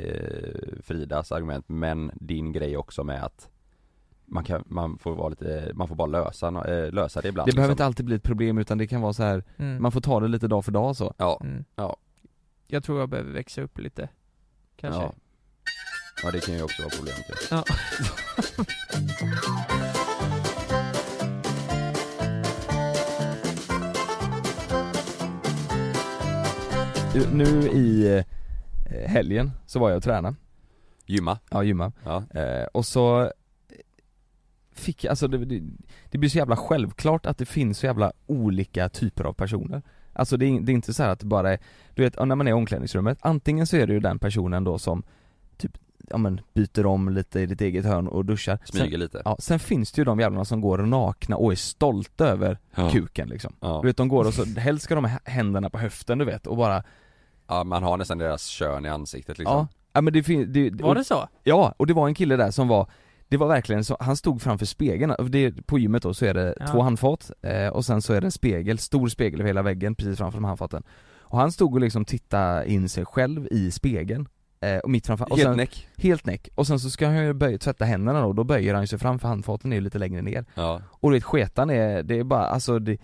Fridas 0.83 1.33
argument 1.33 1.65
men 1.69 2.11
din 2.15 2.53
grej 2.53 2.77
också 2.77 3.05
med 3.05 3.25
att 3.25 3.49
man 4.27 4.45
kan, 4.45 4.65
man 4.67 4.99
får 4.99 5.15
vara 5.15 5.29
lite, 5.29 5.71
man 5.75 5.89
får 5.89 5.95
bara 5.95 6.07
lösa, 6.07 6.51
nå- 6.51 6.65
eh, 6.65 6.93
lösa 6.93 7.21
det 7.21 7.29
ibland 7.29 7.49
det 7.51 7.55
behöver 7.57 7.73
inte 7.73 7.81
liksom. 7.83 7.87
alltid 7.87 8.07
bli 8.07 8.17
ett 8.17 8.23
problem 8.23 8.59
utan 8.59 8.79
det 8.79 8.87
kan 8.87 9.01
vara 9.01 9.13
så 9.13 9.23
här. 9.23 9.45
mm. 9.57 9.83
man 9.83 9.93
får 9.93 10.01
ta 10.01 10.21
det 10.21 10.29
lite 10.29 10.49
dag 10.49 10.65
för 10.65 10.73
dag 10.73 10.97
så 10.97 11.15
Ja, 11.19 11.41
Mm. 11.45 11.65
Ja. 11.77 11.97
Jag 12.73 12.85
tror 12.85 13.01
jag 13.01 13.09
behöver 13.09 13.33
växa 13.33 13.63
upp 13.63 13.79
lite. 13.79 14.09
Kanske. 14.77 15.03
Ja. 15.03 15.15
Ja 16.23 16.31
det 16.31 16.41
kan 16.41 16.55
ju 16.55 16.63
också 16.63 16.83
vara 16.83 16.91
problemet 16.97 17.27
ja. 17.51 17.65
Ja. 17.67 18.65
Du, 27.15 27.27
Nu 27.35 27.69
i 27.69 28.17
eh, 28.17 29.09
helgen 29.09 29.51
så 29.67 29.79
var 29.79 29.91
jag 29.91 29.97
och 29.97 30.03
tränade, 30.03 30.37
Gymma, 31.07 31.39
ja 31.51 31.63
gymma, 31.63 31.93
ja, 32.05 32.25
eh, 32.35 32.65
och 32.65 32.87
så 32.87 33.21
eh, 33.23 33.31
fick 34.73 35.05
jag, 35.05 35.11
alltså 35.11 35.29
det, 35.29 35.45
det, 35.45 35.63
det 36.11 36.19
blir 36.19 36.31
så 36.31 36.39
jävla 36.39 36.57
självklart 36.57 37.27
att 37.27 37.39
det 37.39 37.47
finns 37.47 37.79
så 37.79 37.87
jävla 37.87 38.13
olika 38.27 38.89
typer 38.89 39.25
av 39.25 39.33
personer 39.33 39.83
Alltså 40.21 40.37
det 40.37 40.47
är, 40.47 40.61
det 40.61 40.73
är 40.73 40.75
inte 40.75 40.95
så 40.95 41.03
här 41.03 41.11
att 41.11 41.21
det 41.21 41.27
bara 41.27 41.53
är, 41.53 41.59
du 41.95 42.03
vet 42.03 42.19
när 42.19 42.35
man 42.35 42.47
är 42.47 42.51
i 42.51 42.55
omklädningsrummet, 42.55 43.19
antingen 43.21 43.67
så 43.67 43.77
är 43.77 43.87
det 43.87 43.93
ju 43.93 44.01
den 44.01 44.19
personen 44.19 44.65
då 44.65 44.79
som 44.79 45.03
typ, 45.57 45.79
ja 46.11 46.17
men 46.17 46.41
byter 46.55 46.87
om 46.87 47.09
lite 47.09 47.41
i 47.41 47.47
ditt 47.47 47.61
eget 47.61 47.85
hörn 47.85 48.09
och 48.09 48.25
duschar 48.25 48.59
smyger 48.65 48.91
sen, 48.91 49.01
lite 49.01 49.23
Ja, 49.25 49.37
sen 49.39 49.59
finns 49.59 49.93
det 49.93 50.01
ju 50.01 50.05
de 50.05 50.21
jävlarna 50.21 50.45
som 50.45 50.61
går 50.61 50.79
nakna 50.79 51.37
och 51.37 51.53
är 51.53 51.57
stolta 51.57 52.27
över 52.27 52.59
ja. 52.75 52.91
kuken 52.91 53.29
liksom 53.29 53.53
Ja. 53.61 53.79
Du 53.83 53.89
vet 53.89 53.97
de 53.97 54.09
går 54.09 54.25
och 54.25 54.35
så, 54.35 54.45
helst 54.45 54.85
ska 54.85 54.95
de 54.95 55.05
ha 55.05 55.19
händerna 55.25 55.71
på 55.71 55.79
höften 55.79 56.19
du 56.19 56.25
vet 56.25 56.47
och 56.47 56.57
bara 56.57 56.83
ja, 57.47 57.65
man 57.65 57.83
har 57.83 57.97
nästan 57.97 58.19
deras 58.19 58.47
kön 58.47 58.87
i 58.87 58.89
ansiktet 58.89 59.39
liksom 59.39 59.57
Ja, 59.57 59.69
ja 59.93 60.01
men 60.01 60.13
det 60.13 60.23
finns, 60.23 60.47
det, 60.49 60.71
Var 60.71 60.95
det 60.95 61.05
så? 61.05 61.29
Ja, 61.43 61.75
och 61.77 61.87
det 61.87 61.93
var 61.93 62.09
en 62.09 62.15
kille 62.15 62.37
där 62.37 62.51
som 62.51 62.69
var 62.69 62.91
det 63.31 63.37
var 63.37 63.49
verkligen 63.49 63.85
så, 63.85 63.97
han 64.01 64.17
stod 64.17 64.43
framför 64.43 64.67
spegeln, 64.67 65.15
det, 65.29 65.67
på 65.67 65.79
gymmet 65.79 66.03
då 66.03 66.15
så 66.15 66.27
är 66.27 66.35
det 66.35 66.55
Ja. 66.61 66.67
två 66.67 66.83
handfat 66.83 67.31
eh, 67.43 67.69
och 67.69 67.85
sen 67.85 68.03
så 68.03 68.13
är 68.13 68.21
det 68.21 68.27
en 68.27 68.31
spegel, 68.33 68.79
stor 68.79 69.09
spegel 69.09 69.41
över 69.41 69.49
hela 69.49 69.63
väggen 69.63 69.95
precis 69.95 70.19
framför 70.19 70.39
de 70.39 70.45
handfaten. 70.45 70.83
Och 71.21 71.39
han 71.39 71.53
stod 71.53 71.75
och 71.75 71.81
liksom 71.81 72.05
tittade 72.05 72.71
in 72.71 72.89
sig 72.89 73.05
själv 73.05 73.49
i 73.51 73.71
spegeln 73.71 74.29
eh, 74.61 74.79
och 74.79 74.91
mitt 74.91 75.07
framför, 75.07 75.25
och 75.33 75.37
Helt 75.39 75.49
sen, 75.49 75.57
näck. 75.57 75.89
Helt 75.97 76.27
näck, 76.27 76.49
och 76.55 76.67
sen 76.67 76.81
så 76.81 76.91
ska 76.91 77.07
han 77.07 77.25
ju 77.25 77.33
böja, 77.33 77.59
tvätta 77.59 77.85
händerna 77.85 78.21
då, 78.23 78.33
då 78.33 78.45
böjer 78.45 78.75
han 78.75 78.87
sig 78.87 78.99
fram 78.99 79.19
för 79.19 79.29
handfaten 79.29 79.73
är 79.73 79.77
ju 79.77 79.83
lite 79.83 79.99
längre 79.99 80.23
ner. 80.23 80.45
Ja, 80.55 80.83
Och 80.91 81.11
du 81.11 81.17
vet 81.17 81.25
sketan 81.25 81.71
är, 81.71 82.03
det 82.03 82.19
är 82.19 82.25
bara, 82.25 82.47
alltså 82.47 82.79
det, 82.79 82.99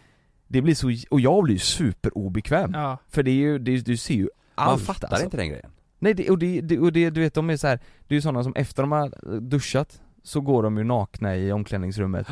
det 0.49 0.63
blir 0.63 0.75
så, 0.75 0.93
och 1.11 1.21
jag 1.21 1.45
blir 1.45 1.55
ju 1.55 1.59
superobekväm. 1.59 2.71
Ja, 2.75 2.99
För 3.09 3.23
det 3.23 3.31
är 3.31 3.35
ju, 3.35 3.59
det, 3.59 3.77
du 3.87 3.97
ser 3.97 4.15
ju 4.15 4.29
allt 4.55 4.71
man 4.71 4.79
fattar 4.79 5.09
alltså. 5.09 5.25
inte 5.25 5.37
den 5.37 5.49
grejen. 5.49 5.71
Nej 5.99 6.15
det, 6.15 6.31
och, 6.31 6.39
det, 6.39 6.61
det, 6.61 6.79
och 6.79 6.93
det, 6.93 7.11
du 7.11 7.21
vet 7.21 7.35
de 7.35 7.51
är 7.51 7.57
så 7.57 7.67
här, 7.67 7.81
det 8.09 8.15
är 8.15 8.17
ju 8.17 8.23
sådana 8.23 8.43
som 8.43 8.55
efter 8.57 8.83
de 8.83 8.93
har 8.93 9.41
duschat 9.41 10.01
Så 10.27 10.41
går 10.41 10.63
de 10.63 10.79
ju 10.79 10.85
nakna 10.85 11.37
i 11.37 11.53
omklädningsrummet. 11.53 12.27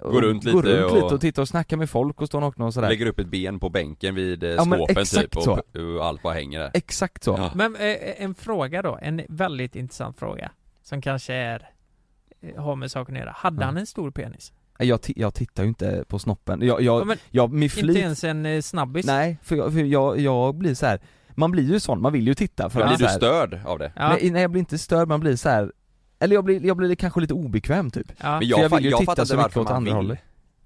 Och 0.00 0.12
Går 0.12 0.22
runt 0.22 0.44
går 0.44 0.62
lite 0.62 0.76
runt 0.80 0.90
och- 0.92 0.94
lite 1.02 1.14
och 1.14 1.20
tittar 1.20 1.42
och 1.42 1.48
snackar 1.48 1.76
med 1.76 1.90
folk 1.90 2.20
och 2.20 2.26
står 2.26 2.40
nakna 2.40 2.64
och 2.66 2.74
sådär 2.74 2.88
Lägger 2.88 3.06
upp 3.06 3.18
ett 3.18 3.26
ben 3.28 3.60
på 3.60 3.68
bänken 3.68 4.14
vid 4.14 4.44
eh, 4.44 4.50
Ja, 4.50 4.64
men 4.64 4.78
skåpen 4.78 4.96
exakt 4.98 5.22
typ 5.24 5.36
och, 5.36 5.42
så. 5.42 5.52
och 5.98 6.06
allt 6.06 6.22
bara 6.22 6.34
hänger 6.34 6.58
där 6.58 6.70
Exakt 6.74 7.24
så 7.24 7.34
Ja. 7.38 7.50
men 7.54 7.76
eh, 7.76 8.22
en 8.22 8.34
fråga 8.34 8.82
då, 8.82 8.98
en 9.02 9.22
väldigt 9.28 9.76
intressant 9.76 10.18
fråga 10.18 10.50
Som 10.82 11.00
kanske 11.00 11.34
är 11.34 11.70
eh, 12.40 12.62
har 12.62 12.76
med 12.76 12.90
saken 12.90 13.14
att 13.16 13.20
göra. 13.20 13.32
Hade 13.36 13.60
Ja. 13.60 13.64
han 13.66 13.76
en 13.76 13.86
stor 13.86 14.10
penis? 14.10 14.52
jag, 14.78 15.00
jag 15.06 15.34
tittar 15.34 15.62
ju 15.62 15.68
inte 15.68 16.04
på 16.08 16.18
snoppen, 16.18 16.62
jag, 16.62 16.80
jag, 16.82 17.00
Ja, 17.00 17.04
men 17.04 17.16
jag 17.30 17.52
med 17.52 17.62
inte 17.62 17.76
flit 17.76 17.96
ens 17.96 18.24
en 18.24 18.46
eh, 18.46 18.60
snabbis? 18.60 19.06
Nej, 19.06 19.38
för, 19.42 19.56
jag, 19.56 19.72
för 19.72 19.80
jag, 19.84 20.18
jag 20.20 20.54
blir 20.54 20.74
så 20.74 20.86
här. 20.86 21.00
man 21.34 21.50
blir 21.50 21.72
ju 21.72 21.80
sån, 21.80 22.02
man 22.02 22.12
vill 22.12 22.26
ju 22.28 22.34
titta 22.34 22.70
för 22.70 22.80
Blir 22.84 22.92
att 22.92 22.98
du 22.98 23.08
störd 23.08 23.60
av 23.66 23.78
det? 23.78 23.92
Ja, 23.96 24.08
nej, 24.08 24.30
nej 24.30 24.42
jag 24.42 24.50
blir 24.50 24.60
inte 24.60 24.78
störd, 24.78 25.08
man 25.08 25.20
blir 25.20 25.36
så 25.36 25.48
här. 25.48 25.72
Eller 26.20 26.34
jag 26.34 26.44
blir, 26.44 26.66
jag 26.66 26.76
blir 26.76 26.94
kanske 26.94 27.20
lite 27.20 27.34
obekväm 27.34 27.90
typ 27.90 28.12
ja. 28.20 28.30
Men 28.30 28.38
För 28.40 28.46
jag, 28.46 28.60
jag 28.60 28.70
fa- 28.70 28.76
vill 28.76 28.84
ju 28.84 28.90
jag 28.90 29.00
titta 29.00 29.26
så 29.26 29.36
mycket 29.36 29.56
åt 29.56 29.70
andra 29.70 29.92
hållet. 29.92 30.18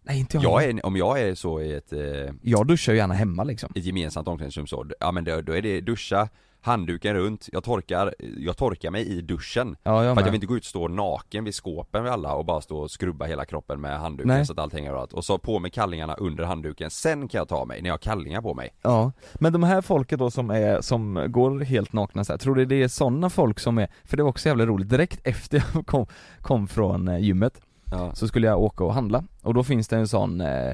Nej 0.05 0.19
inte 0.19 0.37
jag, 0.37 0.45
Jag 0.45 0.65
är, 0.65 0.87
om 0.87 0.97
jag 0.97 1.21
är 1.21 1.35
så 1.35 1.61
i 1.61 1.73
ett, 1.75 1.93
eh, 1.93 2.01
jag 2.43 2.67
duschar 2.67 2.93
ju 2.93 2.99
gärna 2.99 3.15
hemma 3.15 3.45
liksom 3.45 3.73
ett 3.77 3.85
gemensamt 3.85 4.29
omklädningsrum 4.29 4.67
så, 4.67 4.87
ja 5.01 5.13
men 5.13 5.25
då, 5.25 5.41
då 5.41 5.57
är 5.57 5.63
det 5.63 5.81
duscha, 5.81 6.29
handduken 6.63 7.15
runt, 7.15 7.49
jag 7.53 7.65
torkar, 7.65 8.15
jag 8.39 8.57
torkar 8.57 8.91
mig 8.91 9.07
i 9.07 9.21
duschen. 9.21 9.77
Ja 9.83 10.01
För 10.01 10.11
att 10.11 10.19
jag 10.19 10.25
vill 10.25 10.35
inte 10.35 10.47
gå 10.47 10.57
ut 10.57 10.63
och 10.63 10.67
stå 10.67 10.89
naken 10.89 11.45
vid 11.45 11.55
skåpen 11.55 12.03
vid 12.03 12.13
alla 12.13 12.35
och 12.35 12.45
bara 12.45 12.61
stå 12.61 12.79
och 12.79 12.91
skrubba 12.91 13.25
hela 13.25 13.45
kroppen 13.45 13.81
med 13.81 14.01
handduken 14.01 14.29
Nej. 14.29 14.47
så 14.47 14.53
att 14.53 14.59
allt 14.59 14.73
hänger 14.73 14.91
överallt 14.91 15.13
Och 15.13 15.25
så 15.25 15.39
på 15.39 15.59
med 15.59 15.73
kallingarna 15.73 16.15
under 16.15 16.45
handduken, 16.45 16.91
sen 16.91 17.29
kan 17.29 17.39
jag 17.39 17.49
ta 17.49 17.65
mig 17.65 17.83
när 17.83 17.89
jag 17.89 17.95
har 17.95 17.99
kallingar 17.99 18.43
på 18.43 18.55
mig. 18.55 18.75
Ja, 18.83 19.13
men 19.35 19.53
de 19.53 19.63
här 19.63 19.81
folket 19.81 20.19
då 20.19 20.31
som 20.31 20.51
är, 20.51 20.81
som 20.81 21.27
går 21.29 21.61
helt 21.61 21.93
nakna 21.93 22.25
så 22.25 22.33
här, 22.33 22.39
tror 22.39 22.55
du 22.55 22.65
det 22.65 22.83
är 22.83 22.89
sådana 22.89 23.31
folk 23.31 23.61
som 23.61 23.79
är, 23.79 23.89
för 24.05 24.17
det 24.17 24.23
var 24.23 24.31
också 24.31 24.49
jävligt 24.49 24.69
roligt, 24.69 24.89
direkt 24.89 25.21
efter 25.25 25.65
jag 25.75 25.87
kom, 25.87 26.07
kom 26.41 26.69
från 26.69 27.09
eh, 27.09 27.19
gymmet 27.19 27.61
Ja, 27.85 28.15
så 28.15 28.29
skulle 28.29 28.47
jag 28.47 28.61
åka 28.61 28.85
och 28.85 28.95
handla, 28.95 29.25
och 29.43 29.55
då 29.55 29.65
finns 29.65 29.89
det 29.89 29.97
en 29.97 30.09
sån, 30.09 30.41
eh, 30.41 30.69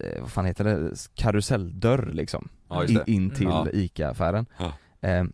eh, 0.00 0.20
vad 0.20 0.30
fan 0.30 0.44
heter 0.46 0.64
det, 0.64 0.90
karuselldörr 1.14 2.10
liksom, 2.12 2.48
ja 2.68 2.80
det. 2.80 2.92
in, 2.92 3.02
in 3.06 3.30
till 3.30 3.46
Ja. 3.46 3.66
ICA-affären. 3.72 4.46
Ja. 4.58 4.72
Eh, 5.04 5.24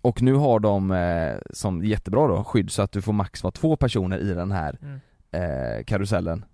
Och 0.00 0.22
nu 0.22 0.34
har 0.34 0.60
de, 0.60 0.90
eh, 0.90 1.36
som 1.50 1.84
jättebra 1.84 2.26
då, 2.28 2.44
skydd 2.44 2.70
så 2.70 2.82
att 2.82 2.92
du 2.92 3.02
får 3.02 3.12
max 3.12 3.42
vara 3.42 3.50
två 3.52 3.76
personer 3.76 4.18
i 4.18 4.34
den 4.34 4.52
här 4.52 4.78
Mm. 4.82 5.00
eh, 5.78 5.84
karusellen 5.84 6.44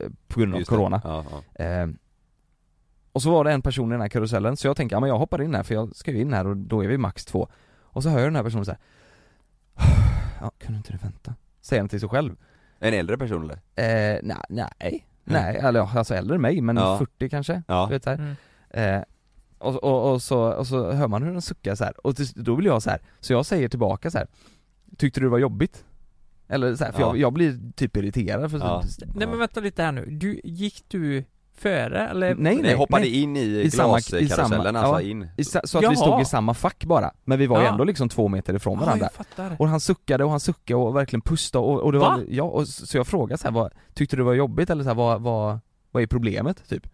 eh, 0.00 0.08
På 0.28 0.40
grund 0.40 0.52
av 0.54 0.58
Just 0.60 0.70
corona 0.70 1.00
Ja, 1.04 1.24
ja. 1.56 1.64
Eh, 1.64 1.88
och 3.12 3.22
så 3.22 3.30
var 3.30 3.44
det 3.44 3.52
en 3.52 3.62
person 3.62 3.88
i 3.90 3.92
den 3.92 4.00
här 4.00 4.08
karusellen, 4.08 4.56
så 4.56 4.66
jag 4.66 4.76
tänkte, 4.76 4.94
ja 4.96 5.00
men 5.00 5.08
jag 5.08 5.18
hoppar 5.18 5.42
in 5.42 5.54
här 5.54 5.62
för 5.62 5.74
jag 5.74 5.96
ska 5.96 6.10
ju 6.10 6.20
in 6.20 6.32
här 6.32 6.46
och 6.46 6.56
då 6.56 6.84
är 6.84 6.88
vi 6.88 6.98
max 6.98 7.24
två 7.24 7.48
Och 7.82 8.02
så 8.02 8.08
hör 8.08 8.18
jag 8.18 8.26
den 8.26 8.36
här 8.36 8.42
personen 8.42 8.64
så 8.64 8.70
här. 8.70 8.80
Ja, 10.40 10.50
kunde 10.58 10.76
inte 10.76 10.92
du 10.92 10.98
vänta? 10.98 11.34
Säger 11.60 11.82
han 11.82 11.88
till 11.88 12.00
sig 12.00 12.08
själv 12.08 12.36
En 12.78 12.94
äldre 12.94 13.18
person 13.18 13.42
eller? 13.42 13.54
Eh, 14.14 14.20
nej, 14.22 14.36
nej, 14.48 15.06
nej, 15.24 15.56
eller 15.56 15.80
ja, 15.80 15.90
alltså 15.94 16.14
äldre 16.14 16.34
än 16.34 16.40
mig 16.42 16.60
men 16.60 16.76
Ja. 16.76 16.98
40 16.98 17.28
kanske, 17.28 17.62
Ja, 17.68 17.86
du 17.88 17.94
vet 17.94 18.04
så 18.04 18.10
här. 18.10 18.16
Mm. 18.70 19.04
Och, 19.58 19.84
och, 19.84 20.12
och, 20.12 20.22
så, 20.22 20.38
och 20.40 20.66
så 20.66 20.92
hör 20.92 21.08
man 21.08 21.22
hur 21.22 21.32
den 21.32 21.42
suckar 21.42 21.74
så 21.74 21.84
här. 21.84 22.06
och 22.06 22.14
då 22.34 22.56
blir 22.56 22.70
jag 22.70 22.82
så 22.82 22.90
här. 22.90 23.00
så 23.20 23.32
jag 23.32 23.46
säger 23.46 23.68
tillbaka 23.68 24.10
så 24.10 24.18
här. 24.18 24.26
Tyckte 24.96 25.20
du 25.20 25.26
det 25.26 25.30
var 25.30 25.38
jobbigt? 25.38 25.84
Eller 26.48 26.74
så 26.76 26.84
här, 26.84 26.92
för 26.92 27.00
Ja. 27.00 27.06
jag, 27.06 27.16
jag 27.18 27.32
blir 27.32 27.58
typ 27.76 27.96
irriterad 27.96 28.50
för 28.50 28.58
Ja. 28.58 28.82
Nej 29.14 29.28
men 29.28 29.38
vänta 29.38 29.60
lite 29.60 29.82
här 29.82 29.92
nu, 29.92 30.06
du, 30.10 30.40
gick 30.44 30.84
du 30.88 31.24
före 31.54 32.08
eller? 32.08 32.26
Nej 32.34 32.54
Nej, 32.54 32.62
nej, 32.62 32.74
hoppade 32.74 33.02
nej. 33.02 33.22
in 33.22 33.36
i, 33.36 33.40
I 33.40 33.70
samma- 33.70 33.88
i 33.88 33.90
glaskarusellen 33.90 34.64
samma- 34.64 34.78
alltså 34.78 35.02
ja. 35.02 35.10
in 35.10 35.28
I 35.36 35.44
sa- 35.44 35.60
Så 35.64 35.78
att 35.78 35.82
Jaha. 35.82 35.90
vi 35.90 35.96
stod 35.96 36.20
i 36.20 36.24
samma 36.24 36.54
fack 36.54 36.84
bara, 36.84 37.12
men 37.24 37.38
vi 37.38 37.46
var 37.46 37.58
ju 37.58 37.64
Ja. 37.64 37.70
ändå 37.72 37.84
liksom 37.84 38.08
två 38.08 38.28
meter 38.28 38.54
ifrån 38.54 38.78
Ja, 38.78 38.84
varandra 38.84 39.04
jag 39.06 39.26
fattar. 39.26 39.56
Och 39.58 39.68
han 39.68 39.80
suckade 39.80 40.24
och 40.24 40.30
han 40.30 40.40
suckade 40.40 40.76
och 40.80 40.96
verkligen 40.96 41.20
pustade 41.22 41.64
och, 41.64 41.80
och 41.80 41.92
det 41.92 41.98
var, 41.98 42.16
Va? 42.18 42.22
ja, 42.28 42.42
och 42.44 42.68
så 42.68 42.86
så 42.86 42.96
jag 42.96 43.06
frågade 43.06 43.38
så 43.38 43.46
här, 43.48 43.54
vad, 43.54 43.72
tyckte 43.94 44.16
du 44.16 44.20
det 44.22 44.26
var 44.26 44.34
jobbigt 44.34 44.70
eller 44.70 44.82
så 44.84 44.88
här, 44.90 44.96
vad, 44.96 45.20
vad, 45.22 45.58
vad 45.90 46.02
är 46.02 46.06
problemet 46.06 46.68
typ? 46.68 46.86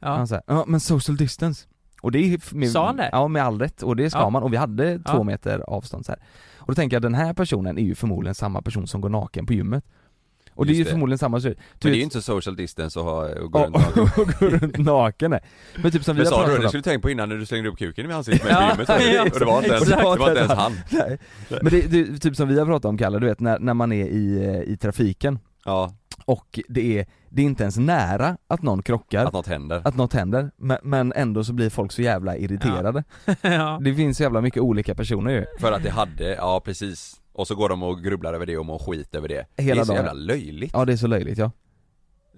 Ja. 0.00 0.08
Han 0.08 0.28
sa 0.28 0.40
ja 0.46 0.64
men 0.66 0.80
social 0.80 1.16
distance 1.16 1.66
och 2.00 2.12
det 2.12 2.18
är 2.18 2.54
med, 2.54 2.70
Sa 2.70 2.86
han 2.86 2.96
det? 2.96 3.08
Ja 3.12 3.28
med 3.28 3.42
all 3.44 3.58
rätt, 3.60 3.82
och 3.82 3.96
det 3.96 4.10
ska 4.10 4.18
Ja. 4.20 4.30
man, 4.30 4.42
och 4.42 4.52
vi 4.52 4.56
hade 4.56 5.00
Ja. 5.04 5.12
två 5.12 5.24
meter 5.24 5.58
avstånd 5.66 6.06
så 6.06 6.12
här. 6.12 6.20
Och 6.58 6.66
då 6.66 6.74
tänker 6.74 6.94
jag 6.96 7.02
den 7.02 7.14
här 7.14 7.32
personen 7.34 7.78
är 7.78 7.82
ju 7.82 7.94
förmodligen 7.94 8.34
samma 8.34 8.62
person 8.62 8.86
som 8.86 9.00
går 9.00 9.08
naken 9.08 9.46
på 9.46 9.52
gymmet 9.52 9.84
Och 10.54 10.66
det 10.66 10.70
är 10.70 10.74
Just 10.74 10.80
ju 10.80 10.84
det. 10.84 10.90
förmodligen 10.90 11.18
samma 11.18 11.40
så, 11.40 11.48
Men 11.48 11.56
det 11.80 11.88
är 11.88 11.94
ju 11.94 12.02
inte 12.02 12.22
social 12.22 12.56
distance 12.56 12.98
att 12.98 13.04
ha, 13.04 13.28
och 13.40 13.52
gå 13.52 13.58
Ja, 13.58 13.64
runt 13.66 13.74
naken. 13.76 14.02
och 14.02 14.28
gå 14.40 14.46
runt 14.46 14.78
naken 14.78 15.30
nej. 15.30 15.40
Men 15.82 15.90
typ 15.92 16.04
som 16.04 16.16
vi 16.16 16.22
Men 16.22 16.30
sa 16.30 16.36
du, 16.38 16.44
pratat 16.44 16.60
det 16.60 16.64
om 16.66 16.68
skulle 16.68 16.78
du 16.82 16.90
tänkt 16.90 17.02
på 17.02 17.10
innan 17.10 17.28
när 17.28 17.36
du 17.36 17.46
slängde 17.46 17.68
upp 17.68 17.78
kuken 17.78 18.10
i 18.10 18.14
ansiktet 18.14 18.44
med 18.44 18.52
Ja, 18.52 18.70
gymmet 18.70 18.88
ja, 19.14 19.22
Och 19.32 19.38
det 19.38 19.44
var 19.44 19.56
inte 19.62 19.68
ens, 19.74 19.88
det 19.88 19.96
var 20.02 20.28
inte 20.28 20.40
ens 20.40 20.52
han 20.52 20.72
Nej. 20.90 21.18
Men 21.62 21.64
det, 21.72 21.80
det, 21.82 22.18
typ 22.18 22.36
som 22.36 22.48
vi 22.48 22.58
har 22.58 22.66
pratat 22.66 22.84
om 22.88 22.98
Kalle, 22.98 23.18
du 23.18 23.26
vet 23.26 23.40
när, 23.40 23.58
när 23.58 23.74
man 23.74 23.92
är 23.92 24.06
i, 24.06 24.44
eh, 24.44 24.72
i 24.72 24.76
trafiken 24.76 25.38
Ja, 25.64 25.92
och 26.24 26.60
det 26.68 26.98
är, 26.98 27.06
det 27.28 27.42
är 27.42 27.46
inte 27.46 27.62
ens 27.62 27.76
nära 27.78 28.36
att 28.46 28.62
någon 28.62 28.82
krockar, 28.82 29.24
att 29.26 29.32
något 29.32 29.46
händer 29.46 29.82
att 29.84 29.96
något 29.96 30.12
händer, 30.12 30.50
men, 30.56 30.78
men 30.82 31.12
ändå 31.12 31.44
så 31.44 31.52
blir 31.52 31.70
folk 31.70 31.92
så 31.92 32.02
jävla 32.02 32.36
irriterade. 32.36 33.04
ja. 33.42 33.78
Det 33.84 33.94
finns 33.94 34.16
så 34.16 34.22
jävla 34.22 34.40
mycket 34.40 34.62
olika 34.62 34.94
personer 34.94 35.30
ju. 35.32 35.44
För 35.60 35.72
att 35.72 35.82
det 35.82 35.90
hade, 35.90 36.34
ja 36.34 36.60
precis 36.64 37.20
Och 37.32 37.46
så 37.46 37.54
går 37.54 37.68
de 37.68 37.82
och 37.82 38.02
grubblar 38.02 38.34
över 38.34 38.46
det 38.46 38.56
och 38.58 38.66
mår 38.66 38.78
skit 38.78 39.14
över 39.14 39.28
det 39.28 39.46
Hela 39.56 39.74
Det 39.74 39.80
är 39.80 39.84
så 39.84 39.92
dagen. 39.92 40.04
jävla 40.04 40.12
löjligt 40.22 40.70
Ja 40.74 40.84
det 40.84 40.92
är 40.92 40.96
så 40.96 41.06
löjligt 41.06 41.38
ja. 41.38 41.50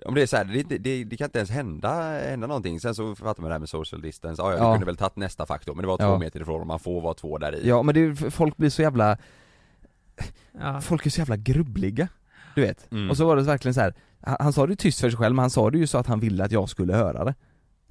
Om 0.06 0.14
det 0.14 0.22
är 0.22 0.26
så 0.26 0.36
här, 0.36 0.44
det, 0.68 0.78
det, 0.78 1.04
det 1.04 1.16
kan 1.16 1.24
inte 1.24 1.38
ens 1.38 1.50
hända, 1.50 2.18
hända 2.28 2.46
någonting 2.46 2.80
Sen 2.80 2.94
så 2.94 3.14
fattar 3.14 3.42
man 3.42 3.48
det 3.48 3.54
här 3.54 3.58
med 3.58 3.68
social 3.68 4.02
distance, 4.02 4.42
ja, 4.42 4.50
ja 4.52 4.56
du 4.58 4.62
Ja. 4.64 4.72
kunde 4.72 4.86
väl 4.86 4.96
tagit 4.96 5.16
nästa 5.16 5.46
faktor 5.46 5.74
men 5.74 5.82
det 5.82 5.88
var 5.88 5.96
två 5.96 6.04
Ja. 6.04 6.18
meter 6.18 6.40
ifrån 6.40 6.60
och 6.60 6.66
man 6.66 6.78
får 6.80 7.00
vara 7.00 7.14
två 7.14 7.38
där 7.38 7.54
i 7.56 7.68
Ja 7.68 7.82
men 7.82 7.94
det 7.94 8.30
folk 8.30 8.56
blir 8.56 8.70
så 8.70 8.82
jävla, 8.82 9.18
ja. 10.60 10.80
folk 10.80 11.06
är 11.06 11.10
så 11.10 11.20
jävla 11.20 11.36
grubbliga. 11.36 12.08
Du 12.54 12.60
vet. 12.60 12.92
Mm. 12.92 13.10
Och 13.10 13.16
så 13.16 13.26
var 13.26 13.36
det 13.36 13.42
verkligen 13.42 13.74
så 13.74 13.80
här. 13.80 13.94
Han, 14.20 14.36
han 14.40 14.52
sa 14.52 14.66
det 14.66 14.70
ju 14.72 14.76
tyst 14.76 15.00
för 15.00 15.10
sig 15.10 15.16
själv 15.18 15.34
men 15.34 15.42
han 15.42 15.50
sa 15.50 15.70
det 15.70 15.78
ju 15.78 15.86
så 15.86 15.98
att 15.98 16.06
han 16.06 16.20
ville 16.20 16.44
att 16.44 16.52
jag 16.52 16.68
skulle 16.68 16.94
höra 16.94 17.24
det. 17.24 17.34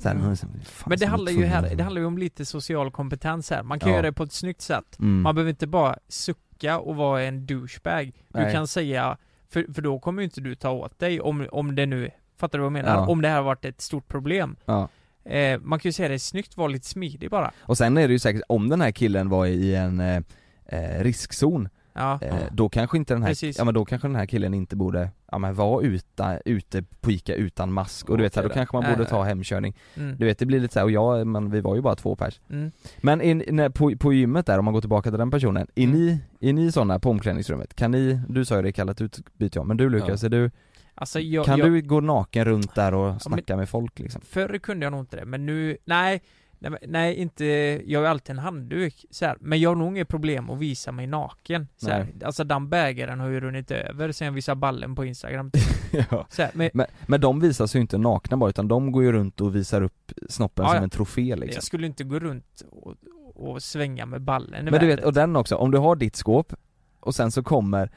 Här, 0.03 0.11
Mm. 0.11 0.23
men 0.25 0.37
Men 0.85 0.99
det 0.99 1.05
handlar 1.05 1.31
ju 1.31 1.45
här, 1.45 1.75
det 1.75 1.83
handlar 1.83 2.01
ju 2.01 2.07
om 2.07 2.17
lite 2.17 2.45
social 2.45 2.91
kompetens 2.91 3.49
här. 3.49 3.63
Man 3.63 3.79
kan 3.79 3.89
Ja. 3.89 3.95
göra 3.95 4.05
det 4.05 4.13
på 4.13 4.23
ett 4.23 4.33
snyggt 4.33 4.61
sätt. 4.61 4.99
mm. 4.99 5.21
Man 5.21 5.35
behöver 5.35 5.49
inte 5.49 5.67
bara 5.67 5.97
sucka 6.07 6.79
och 6.79 6.95
vara 6.95 7.23
en 7.23 7.45
douchebag. 7.45 8.05
Du 8.27 8.39
Nej. 8.39 8.53
kan 8.53 8.67
säga, 8.67 9.17
för, 9.49 9.73
för 9.73 9.81
då 9.81 9.99
kommer 9.99 10.21
ju 10.21 10.23
inte 10.23 10.41
du 10.41 10.55
ta 10.55 10.69
åt 10.71 10.99
dig 10.99 11.21
om, 11.21 11.47
om 11.51 11.75
det 11.75 11.85
nu, 11.85 12.09
fattar 12.37 12.57
du 12.57 12.61
vad 12.61 12.65
jag 12.65 12.71
menar? 12.73 12.95
Ja. 12.95 13.07
Om 13.07 13.21
det 13.21 13.27
här 13.27 13.35
har 13.35 13.43
varit 13.43 13.65
ett 13.65 13.81
stort 13.81 14.07
problem. 14.07 14.55
Ja. 14.65 14.89
Eh, 15.25 15.59
man 15.59 15.79
kan 15.79 15.89
ju 15.89 15.93
säga 15.93 16.07
det 16.07 16.13
är 16.13 16.17
snyggt, 16.19 16.57
var 16.57 16.69
lite 16.69 16.87
smidig 16.87 17.29
bara. 17.31 17.51
Och 17.61 17.77
sen 17.77 17.97
är 17.97 18.07
det 18.07 18.11
ju 18.13 18.19
säkert, 18.19 18.41
om 18.49 18.69
den 18.69 18.81
här 18.81 18.91
killen 18.91 19.29
var 19.29 19.45
i 19.45 19.75
en 19.75 19.99
eh, 19.99 20.21
eh, 20.65 21.03
riskzon 21.03 21.69
Ja. 21.99 22.19
eh, 22.21 22.35
Då 22.51 22.69
kanske 22.69 22.97
inte 22.97 23.13
den 23.13 23.23
här, 23.23 23.29
Precis. 23.29 23.57
ja 23.57 23.63
men 23.63 23.73
då 23.73 23.85
kanske 23.85 24.07
den 24.07 24.15
här 24.15 24.25
killen 24.25 24.53
inte 24.53 24.75
borde, 24.75 25.09
ja 25.31 25.37
men 25.37 25.53
vara 25.55 25.83
ute, 25.83 26.41
ute 26.45 26.83
på 27.01 27.11
Ica 27.11 27.33
utan 27.33 27.73
mask 27.73 28.09
och 28.09 28.17
du 28.17 28.23
vet 28.23 28.33
så 28.33 28.41
här, 28.41 28.47
då 28.47 28.53
kanske 28.53 28.75
man 28.75 28.91
borde 28.93 29.05
ta 29.09 29.23
hemkörning 29.23 29.75
Mm. 29.97 30.17
Du 30.17 30.25
vet 30.25 30.39
det 30.39 30.45
blir 30.45 30.59
lite 30.59 30.73
så 30.73 30.79
här, 30.79 30.83
och 30.85 30.91
jag, 30.91 31.27
men 31.27 31.51
vi 31.51 31.61
var 31.61 31.75
ju 31.75 31.81
bara 31.81 31.95
två 31.95 32.15
pers 32.15 32.39
Mm. 32.49 32.71
Men 33.01 33.21
in, 33.21 33.43
när, 33.47 33.69
på, 33.69 33.93
på 33.99 34.13
gymmet 34.13 34.45
där, 34.45 34.59
om 34.59 34.65
man 34.65 34.73
går 34.73 34.81
tillbaka 34.81 35.09
till 35.09 35.19
den 35.19 35.31
personen, 35.31 35.67
är 35.75 35.83
Mm. 35.83 35.95
ni, 35.99 36.19
är 36.39 36.53
ni 36.53 36.71
sådana 36.71 36.99
på 36.99 37.09
omklädningsrummet? 37.09 37.75
Kan 37.75 37.91
ni, 37.91 38.19
du 38.29 38.45
sa 38.45 38.55
ju 38.55 38.61
det 38.61 38.71
kallat 38.71 39.01
utbyte 39.01 39.59
jag, 39.59 39.67
men 39.67 39.77
du 39.77 39.89
Lukas, 39.89 40.23
är 40.23 40.29
du, 40.29 40.51
Alltså 40.95 41.19
jag, 41.19 41.45
kan 41.45 41.59
jag, 41.59 41.71
du 41.71 41.81
gå 41.81 41.99
naken 42.01 42.45
runt 42.45 42.75
där 42.75 42.93
och 42.93 43.21
snacka 43.21 43.57
med 43.57 43.69
folk 43.69 43.99
liksom? 43.99 44.21
Förr 44.21 44.57
kunde 44.57 44.85
jag 44.85 44.91
nog 44.91 44.99
inte 45.01 45.15
det, 45.17 45.25
men 45.25 45.45
nu, 45.45 45.77
nej, 45.85 46.21
nej, 46.59 46.79
nej 46.87 47.15
inte, 47.15 47.45
jag 47.85 47.99
har 47.99 48.05
ju 48.05 48.09
alltid 48.09 48.29
en 48.29 48.39
handduk 48.39 49.05
så 49.09 49.25
här. 49.25 49.37
men 49.39 49.59
jag 49.59 49.69
har 49.69 49.75
nog 49.75 49.87
inget 49.87 50.07
problem 50.07 50.49
att 50.49 50.59
visa 50.59 50.91
mig 50.91 51.07
naken 51.07 51.67
så 51.77 51.89
här. 51.89 52.07
Alltså 52.23 52.43
den 52.43 52.69
bägaren 52.69 53.19
har 53.19 53.27
ju 53.27 53.39
runnit 53.39 53.71
över 53.71 54.11
sen 54.11 54.25
jag 54.25 54.31
visade 54.31 54.55
ballen 54.55 54.95
på 54.95 55.05
instagram 55.05 55.51
ja. 55.91 56.27
så 56.29 56.41
här, 56.41 56.51
men 56.53 56.69
men, 56.73 56.85
men 57.07 57.21
de 57.21 57.39
visar 57.39 57.67
sig 57.67 57.79
ju 57.79 57.81
inte 57.81 57.97
nakna 57.97 58.37
bara, 58.37 58.49
utan 58.49 58.67
de 58.67 58.91
går 58.91 59.03
ju 59.03 59.11
runt 59.11 59.41
och 59.41 59.55
visar 59.55 59.81
upp 59.81 60.11
snoppen 60.29 60.65
Ja, 60.65 60.69
som 60.69 60.77
ja. 60.77 60.83
en 60.83 60.89
trofé 60.89 61.35
liksom 61.35 61.55
jag 61.55 61.63
skulle 61.63 61.87
inte 61.87 62.03
gå 62.03 62.19
runt 62.19 62.63
och, 62.71 62.95
och 63.35 63.63
svänga 63.63 64.05
med 64.05 64.21
ballen 64.21 64.67
i 64.67 64.71
Men 64.71 64.79
du 64.79 64.87
vet, 64.87 65.03
och 65.03 65.13
den 65.13 65.35
också, 65.35 65.55
om 65.55 65.71
du 65.71 65.77
har 65.77 65.95
ditt 65.95 66.15
skåp 66.15 66.53
och 66.99 67.15
sen 67.15 67.31
så 67.31 67.43
kommer 67.43 67.91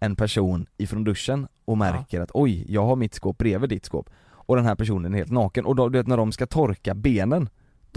en 0.00 0.16
person 0.16 0.66
ifrån 0.76 1.04
duschen 1.04 1.48
och 1.64 1.78
märker 1.78 2.20
att 2.20 2.30
oj, 2.34 2.64
jag 2.68 2.86
har 2.86 2.96
mitt 2.96 3.14
skåp 3.14 3.38
bredvid 3.38 3.70
ditt 3.70 3.84
skåp 3.84 4.10
och 4.30 4.56
den 4.56 4.64
här 4.64 4.74
personen 4.74 5.14
är 5.14 5.18
helt 5.18 5.30
naken 5.30 5.64
och 5.64 5.76
då, 5.76 5.88
du 5.88 5.98
vet 5.98 6.06
när 6.06 6.16
de 6.16 6.32
ska 6.32 6.46
torka 6.46 6.94
benen 6.94 7.48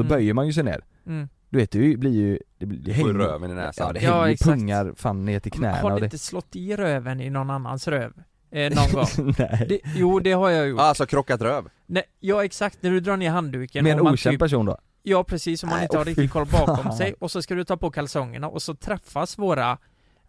då 0.01 0.05
Mm. 0.05 0.17
böjer 0.17 0.33
man 0.33 0.47
ju 0.47 0.53
sig 0.53 0.63
ner 0.63 0.81
mm. 1.07 1.29
Du 1.49 1.57
vet, 1.57 1.71
det 1.71 1.97
blir 1.97 2.11
ju, 2.11 2.39
det, 2.57 2.65
blir, 2.65 2.79
det 2.79 2.91
hänger 2.91 3.13
röven 3.13 3.51
i 3.51 3.53
näsan. 3.53 3.87
Ja 3.87 3.93
det 3.93 3.99
Ja, 4.05 4.13
hänger 4.21 4.33
exakt. 4.33 4.49
pungar 4.59 4.93
fan 4.97 5.25
ner 5.25 5.39
till 5.39 5.51
knäna 5.51 5.77
Har 5.77 5.91
du 5.91 5.99
det 5.99 6.05
inte 6.05 6.17
slått 6.17 6.55
i 6.55 6.75
röven 6.75 7.21
i 7.21 7.29
någon 7.29 7.49
annans 7.49 7.87
röv? 7.87 8.13
Eh, 8.51 8.73
någon 8.75 8.91
gång? 8.93 9.35
Nej 9.39 9.65
Det, 9.69 9.79
jo 9.95 10.19
det 10.19 10.31
har 10.31 10.49
jag 10.49 10.67
gjort. 10.67 10.79
Ah, 10.79 10.83
alltså 10.83 11.05
krockat 11.05 11.41
röv. 11.41 11.69
Nej, 11.85 12.03
ja 12.19 12.45
exakt, 12.45 12.77
när 12.83 12.91
du 12.91 12.99
drar 12.99 13.17
ner 13.17 13.29
handduken 13.29 13.83
Med 13.83 13.93
en 13.93 14.01
okänd 14.01 14.33
typ, 14.33 14.39
person 14.39 14.65
då? 14.65 14.77
Ja 15.03 15.23
precis, 15.23 15.63
om 15.63 15.69
man 15.69 15.77
Nej, 15.77 15.83
inte 15.85 15.97
har 15.97 16.05
riktigt 16.05 16.31
koll 16.31 16.45
bakom 16.51 16.83
fan. 16.83 16.97
sig 16.97 17.13
och 17.19 17.31
så 17.31 17.41
ska 17.41 17.55
du 17.55 17.63
ta 17.63 17.77
på 17.77 17.91
kalsongerna 17.91 18.47
och 18.47 18.61
så 18.61 18.75
träffas 18.75 19.37
våra 19.37 19.77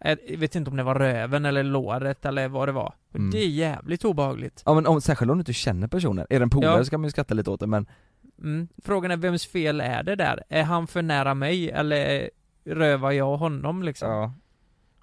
eh, 0.05 0.17
jag 0.29 0.37
vet 0.37 0.55
inte 0.55 0.71
om 0.71 0.77
det 0.77 0.83
var 0.83 0.95
röven 0.95 1.45
eller 1.45 1.63
låret 1.63 2.25
eller 2.25 2.47
vad 2.47 2.67
det 2.67 2.71
var. 2.71 2.93
Mm. 3.15 3.31
Det 3.31 3.37
är 3.37 3.47
jävligt 3.47 4.05
obehagligt. 4.05 4.63
Ja 4.65 4.73
men 4.73 4.87
om, 4.87 5.01
särskilt 5.01 5.31
om 5.31 5.37
du 5.37 5.41
inte 5.41 5.53
känner 5.53 5.87
personen, 5.87 6.25
är 6.29 6.39
det 6.39 6.43
en 6.43 6.49
polare 6.49 6.77
Ja. 6.77 6.83
så 6.83 6.89
kan 6.89 7.01
man 7.01 7.07
ju 7.07 7.11
skratta 7.11 7.33
lite 7.33 7.49
åt 7.51 7.59
det 7.59 7.67
men 7.67 7.85
Mm. 8.43 8.67
Frågan 8.83 9.11
är 9.11 9.17
vems 9.17 9.45
fel 9.45 9.81
är 9.81 10.03
det 10.03 10.15
där? 10.15 10.43
Är 10.49 10.63
han 10.63 10.87
för 10.87 11.01
nära 11.01 11.33
mig 11.33 11.69
eller 11.69 12.29
rövar 12.65 13.11
jag 13.11 13.37
honom 13.37 13.83
liksom? 13.83 14.09
ja. 14.11 14.33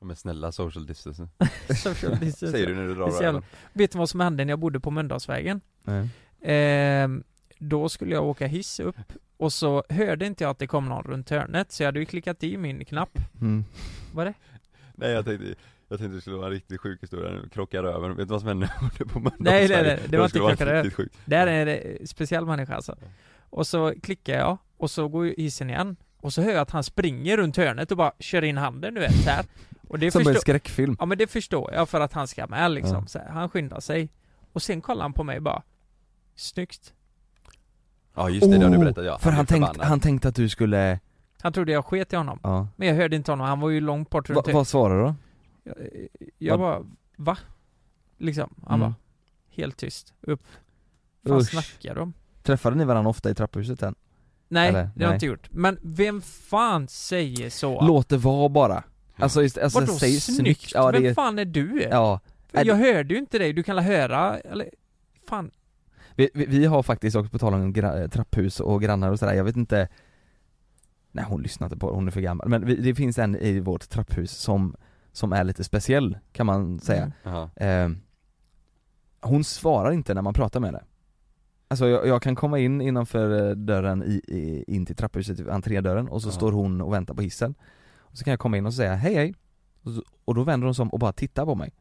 Men 0.02 0.16
snälla 0.16 0.52
social 0.52 0.86
distance. 0.86 1.28
Social 1.68 2.18
distance. 2.18 2.50
Säger 2.50 2.66
du 2.66 2.74
när 2.74 2.86
du 2.86 2.94
drar 2.94 3.10
röven. 3.10 3.42
Vet 3.72 3.92
du 3.92 3.98
vad 3.98 4.10
som 4.10 4.20
hände 4.20 4.44
när 4.44 4.52
jag 4.52 4.58
bodde 4.58 4.80
på 4.80 4.90
Mölndalsvägen? 4.90 5.60
Nej. 5.84 6.08
Ehm, 6.42 7.24
då 7.58 7.88
skulle 7.88 8.14
jag 8.14 8.24
åka 8.24 8.46
hiss 8.46 8.80
upp 8.80 8.96
och 9.36 9.52
så 9.52 9.84
hörde 9.88 10.26
inte 10.26 10.44
jag 10.44 10.50
att 10.50 10.58
det 10.58 10.66
kom 10.66 10.88
någon 10.88 11.04
runt 11.04 11.30
hörnet 11.30 11.72
så 11.72 11.82
jag 11.82 11.88
hade 11.88 12.00
ju 12.00 12.06
klickat 12.06 12.44
i 12.44 12.56
min 12.56 12.84
knapp. 12.84 13.18
Mm. 13.40 13.64
Vad 14.14 14.26
är 14.26 14.30
det? 14.30 14.34
Nej 14.94 15.10
jag 15.10 15.24
tänkte, 15.24 15.54
jag 15.90 15.98
tänkte 15.98 16.16
det 16.16 16.20
skulle 16.20 16.36
vara 16.36 16.46
en 16.46 16.52
riktigt 16.52 16.80
sjuk 16.80 17.02
historia 17.02 17.30
nu, 17.30 17.48
krocka 17.52 17.82
röven, 17.82 18.16
vet 18.16 18.28
du 18.28 18.32
vad 18.32 18.40
som 18.40 18.48
hände 18.48 18.66
på 19.12 19.18
Nej, 19.20 19.32
nej, 19.38 19.68
Mölndalsvägen? 19.68 19.84
nej, 19.84 20.00
det 20.08 20.16
var 20.16 20.24
inte 20.24 20.28
skulle 20.30 20.42
vara 20.44 20.56
krocka 20.56 20.72
röv. 20.72 20.84
riktigt 20.84 20.96
sjukt. 20.96 21.16
Det 21.24 21.36
här 21.36 21.46
är 21.46 21.66
en 22.00 22.06
speciell 22.06 22.46
människa 22.46 22.74
alltså. 22.74 22.96
Och 23.50 23.66
så 23.66 23.94
klickar 24.02 24.38
jag 24.38 24.58
och 24.76 24.90
så 24.90 25.08
går 25.08 25.26
ju 25.26 25.34
hissen 25.36 25.70
igen. 25.70 25.96
Och 26.16 26.32
så 26.32 26.42
hör 26.42 26.50
jag 26.50 26.60
att 26.60 26.70
han 26.70 26.84
springer 26.84 27.36
runt 27.36 27.56
hörnet 27.56 27.90
och 27.90 27.96
bara 27.96 28.12
kör 28.18 28.44
in 28.44 28.56
handen 28.58 28.94
du 28.94 29.00
vet 29.00 29.22
så 29.24 29.30
här. 29.30 29.44
Och 29.88 29.98
det 29.98 30.10
Som 30.12 30.20
en 30.20 30.24
förstår, 30.24 30.40
skräckfilm 30.40 30.96
ja 30.98 31.06
men 31.06 31.18
det 31.18 31.26
förstår 31.26 31.72
jag 31.74 31.88
för 31.88 32.00
att 32.00 32.12
han 32.12 32.28
ska 32.28 32.46
med 32.46 32.70
liksom. 32.70 32.94
Ja. 32.96 33.06
Så 33.06 33.18
här, 33.18 33.28
han 33.28 33.48
skyndar 33.48 33.80
sig. 33.80 34.08
Och 34.52 34.62
sen 34.62 34.80
kollar 34.80 35.02
han 35.02 35.12
på 35.12 35.24
mig 35.24 35.40
bara 35.40 35.62
Snyggt. 36.36 36.92
Ja 38.14 38.28
just 38.30 38.50
det, 38.50 38.58
det 38.58 38.64
har 38.64 38.70
du 38.70 38.76
Oh, 38.76 38.80
berättat 38.80 39.04
ja. 39.04 39.18
För 39.18 39.30
han, 39.30 39.44
blev 39.46 39.60
tänkte, 39.60 39.86
han 39.86 40.00
tänkte 40.00 40.28
att 40.28 40.34
du 40.34 40.48
skulle, 40.48 40.98
Han 41.42 41.52
trodde 41.52 41.72
jag 41.72 41.84
sket 41.84 42.12
i 42.12 42.16
honom. 42.16 42.38
ja 42.42 42.68
Men 42.76 42.88
jag 42.88 42.94
hörde 42.94 43.16
inte 43.16 43.32
honom, 43.32 43.46
han 43.46 43.60
var 43.60 43.70
ju 43.70 43.80
långt 43.80 44.10
bort 44.10 44.28
Va, 44.28 44.34
runt 44.34 44.54
Vad 44.54 44.66
svarade 44.66 45.00
du 45.00 45.06
då? 45.06 45.14
Jag, 45.64 45.76
jag 46.38 46.58
Vad- 46.58 46.82
bara, 46.84 46.90
va? 47.16 47.38
Liksom, 48.18 48.54
han 48.66 48.80
Mm. 48.80 48.90
bara 48.90 48.94
Helt 49.52 49.76
tyst, 49.76 50.14
upp 50.20 50.42
Vad 51.22 51.46
snackar 51.46 51.94
de? 51.94 52.12
Träffade 52.42 52.76
ni 52.76 52.84
varandra 52.84 53.10
ofta 53.10 53.30
i 53.30 53.34
trapphuset 53.34 53.82
än? 53.82 53.94
Nej, 54.48 54.68
Eller? 54.68 54.90
det 54.96 55.04
har 55.04 55.10
jag 55.12 55.16
inte 55.16 55.26
gjort. 55.26 55.48
Men 55.52 55.78
vem 55.82 56.20
fan 56.22 56.88
säger 56.88 57.50
så? 57.50 57.80
Låt 57.86 58.08
det 58.08 58.16
vara 58.16 58.48
bara 58.48 58.84
Alltså, 59.16 59.42
just, 59.42 59.58
alltså 59.58 59.80
Vadå 59.80 59.92
säg 59.92 60.20
snyggt? 60.20 60.36
snyggt, 60.40 60.72
ja 60.74 60.90
vem 60.90 61.02
det 61.02 61.14
fan 61.14 61.38
är 61.38 61.44
du? 61.44 61.82
ja 61.90 62.20
För 62.48 62.64
jag 62.66 62.74
hörde 62.76 63.14
ju 63.14 63.20
inte 63.20 63.38
dig, 63.38 63.52
du 63.52 63.62
kan 63.62 63.76
la 63.76 63.82
höra, 63.82 64.38
eller 64.38 64.70
Fan, 65.28 65.50
vi, 66.14 66.30
vi, 66.34 66.46
vi 66.46 66.64
har 66.66 66.82
faktiskt 66.82 67.16
också 67.16 67.30
på 67.30 67.38
tal 67.38 67.54
om 67.54 67.74
trapphus 68.12 68.60
och 68.60 68.82
grannar 68.82 69.10
och 69.10 69.18
sådär, 69.18 69.34
jag 69.34 69.44
vet 69.44 69.56
inte 69.56 69.88
Nej 71.12 71.24
hon 71.28 71.42
lyssnar 71.42 71.66
inte 71.66 71.76
på 71.76 71.90
hon 71.94 72.06
är 72.06 72.10
för 72.10 72.20
gammal, 72.20 72.48
men 72.48 72.66
vi, 72.66 72.76
det 72.76 72.94
finns 72.94 73.18
en 73.18 73.36
i 73.36 73.60
vårt 73.60 73.88
trapphus 73.88 74.30
som, 74.32 74.76
som 75.12 75.32
är 75.32 75.44
lite 75.44 75.64
speciell 75.64 76.18
kan 76.32 76.46
man 76.46 76.80
säga 76.80 77.12
Mm. 77.24 77.92
Eh, 77.92 77.98
Hon 79.22 79.44
svarar 79.44 79.92
inte 79.92 80.14
när 80.14 80.22
man 80.22 80.34
pratar 80.34 80.60
med 80.60 80.68
henne 80.68 80.84
Alltså 81.68 81.88
jag, 81.88 82.06
jag 82.06 82.22
kan 82.22 82.34
komma 82.36 82.58
in 82.58 82.80
innanför 82.80 83.48
eh, 83.48 83.54
dörren 83.56 84.02
i, 84.02 84.20
i, 84.28 84.64
in 84.66 84.86
till 84.86 84.96
trapphuset, 84.96 85.48
entrédörren 85.48 86.08
och 86.08 86.22
så 86.22 86.28
Ja. 86.28 86.32
står 86.32 86.52
hon 86.52 86.80
och 86.80 86.92
väntar 86.92 87.14
på 87.14 87.22
hissen 87.22 87.54
och 87.98 88.18
Så 88.18 88.24
kan 88.24 88.30
jag 88.30 88.40
komma 88.40 88.56
in 88.56 88.66
och 88.66 88.74
säga 88.74 88.94
hej 88.94 89.14
hej 89.14 89.34
och, 89.82 89.92
så, 89.92 90.02
och 90.24 90.34
då 90.34 90.42
vänder 90.42 90.64
hon 90.64 90.74
sig 90.74 90.82
om 90.82 90.88
och 90.88 90.98
bara 90.98 91.12
tittar 91.12 91.44
på 91.44 91.54
mig 91.54 91.72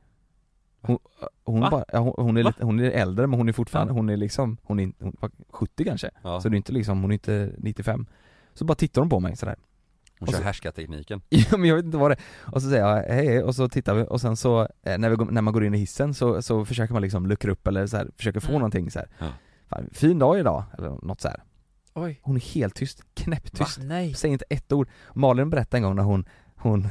Hon, 0.82 0.98
hon, 1.44 1.60
Va? 1.60 1.70
bara, 1.72 1.86
ja, 1.94 2.00
hon, 2.00 2.14
hon, 2.18 2.38
är 2.38 2.44
Va? 2.44 2.50
lite, 2.50 2.66
hon 2.66 2.80
är 2.80 2.92
äldre 2.92 3.28
men 3.28 3.40
hon 3.40 3.50
är 3.50 3.54
fortfarande, 3.54 3.92
Ja. 3.94 3.96
hon 3.98 4.10
är 4.10 4.18
liksom, 4.18 4.58
hon 4.64 4.80
är, 4.80 4.92
hon 5.00 5.16
var 5.20 5.32
70 5.50 5.84
kanske 5.86 6.10
Ja. 6.24 6.42
Så 6.42 6.50
det 6.50 6.56
är 6.56 6.58
inte 6.58 6.72
liksom, 6.72 7.02
hon 7.02 7.12
är 7.12 7.14
inte 7.14 7.52
95 7.58 8.06
Så 8.54 8.66
bara 8.66 8.76
tittar 8.76 9.02
hon 9.02 9.10
på 9.10 9.20
mig 9.20 9.36
sådär 9.36 9.56
Hon 10.20 10.28
och 10.28 10.32
kör 10.34 10.38
så- 10.40 10.44
härskartekniken. 10.44 11.22
Ja 11.30 11.58
men 11.58 11.70
jag 11.70 11.76
vet 11.76 11.86
inte 11.86 11.98
vad 11.98 12.12
det 12.12 12.16
är. 12.16 12.54
Och 12.56 12.62
så 12.62 12.70
säger 12.70 12.88
jag 12.88 13.04
hej 13.04 13.44
och 13.44 13.56
så 13.56 13.70
tittar 13.70 13.94
vi 13.96 14.04
och 14.10 14.22
sen 14.22 14.38
så 14.38 14.62
eh, 14.84 14.98
när, 14.98 15.10
vi, 15.10 15.26
när 15.26 15.42
man 15.42 15.54
går 15.54 15.64
in 15.66 15.74
i 15.74 15.78
hissen 15.78 16.14
så, 16.14 16.42
så 16.42 16.66
försöker 16.66 16.94
man 16.94 17.02
liksom 17.02 17.26
luckra 17.26 17.52
upp 17.52 17.68
eller 17.68 17.88
så 17.88 17.98
här, 17.98 18.10
försöker 18.18 18.40
få 18.40 18.48
Mm. 18.50 18.60
någonting 18.60 18.92
så 18.92 19.00
här. 19.00 19.08
Ja. 19.20 19.28
Fan, 19.68 19.90
fin 19.94 20.20
dag 20.20 20.40
idag, 20.40 20.64
eller 20.78 20.90
något 20.90 21.22
så 21.22 21.28
här. 21.28 21.44
oj, 21.94 22.20
Hon 22.24 22.36
är 22.36 22.54
helt 22.54 22.76
tyst, 22.76 23.04
knäpptyst, 23.14 23.80
nej 23.82 24.14
säger 24.14 24.34
inte 24.34 24.46
ett 24.50 24.72
ord. 24.72 24.90
Malin 25.14 25.50
berättade 25.50 25.78
en 25.78 25.84
gång 25.84 25.96
när 25.96 26.04
hon, 26.04 26.26
hon, 26.56 26.88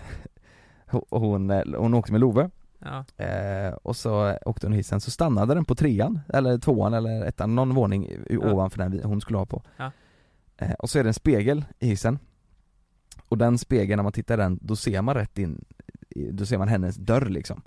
hon, 0.87 1.03
hon, 1.11 1.51
eh, 1.51 1.63
hon 1.77 1.95
åkte 1.95 2.13
med 2.13 2.21
Love 2.21 2.51
Ja, 2.85 3.25
eh, 3.25 3.73
och 3.73 3.97
så 3.97 4.39
åkte 4.47 4.67
hon 4.67 4.75
i 4.75 4.77
hissen, 4.77 5.01
så 5.01 5.11
stannade 5.11 5.55
den 5.55 5.65
på 5.65 5.75
trean, 5.75 6.21
eller 6.29 6.59
tvåan 6.59 6.95
eller 6.95 7.25
ettan, 7.25 7.55
någon 7.55 7.75
våning 7.75 8.11
Ja. 8.31 8.39
ovanför 8.53 8.79
den 8.79 9.01
hon 9.05 9.21
skulle 9.21 9.39
ha 9.39 9.47
på. 9.47 9.63
Ja. 9.77 9.91
Eh, 10.57 10.73
och 10.73 10.91
så 10.91 10.99
är 10.99 11.03
det 11.05 11.11
en 11.11 11.15
spegel 11.15 11.65
i 11.79 11.87
hissen. 11.89 12.19
Och 13.29 13.39
den 13.39 13.59
spegeln, 13.59 13.97
när 13.97 14.03
man 14.03 14.13
tittar 14.13 14.35
i 14.35 14.37
den, 14.37 14.59
då 14.63 14.77
ser 14.77 15.03
man 15.03 15.15
rätt 15.15 15.39
in, 15.39 15.65
då 16.31 16.47
ser 16.47 16.59
man 16.59 16.69
hennes 16.69 16.97
dörr 16.97 17.29
liksom. 17.29 17.63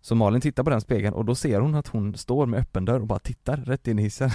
Så 0.00 0.14
Malin 0.14 0.40
tittar 0.40 0.64
på 0.64 0.70
den 0.70 0.80
spegeln 0.80 1.14
och 1.14 1.24
då 1.24 1.34
ser 1.34 1.60
hon 1.60 1.74
att 1.74 1.88
hon 1.88 2.16
står 2.16 2.46
med 2.46 2.60
öppen 2.60 2.84
dörr 2.84 3.00
och 3.00 3.06
bara 3.06 3.18
tittar 3.18 3.56
rätt 3.56 3.88
in 3.88 3.98
i 3.98 4.02
hissen. 4.02 4.30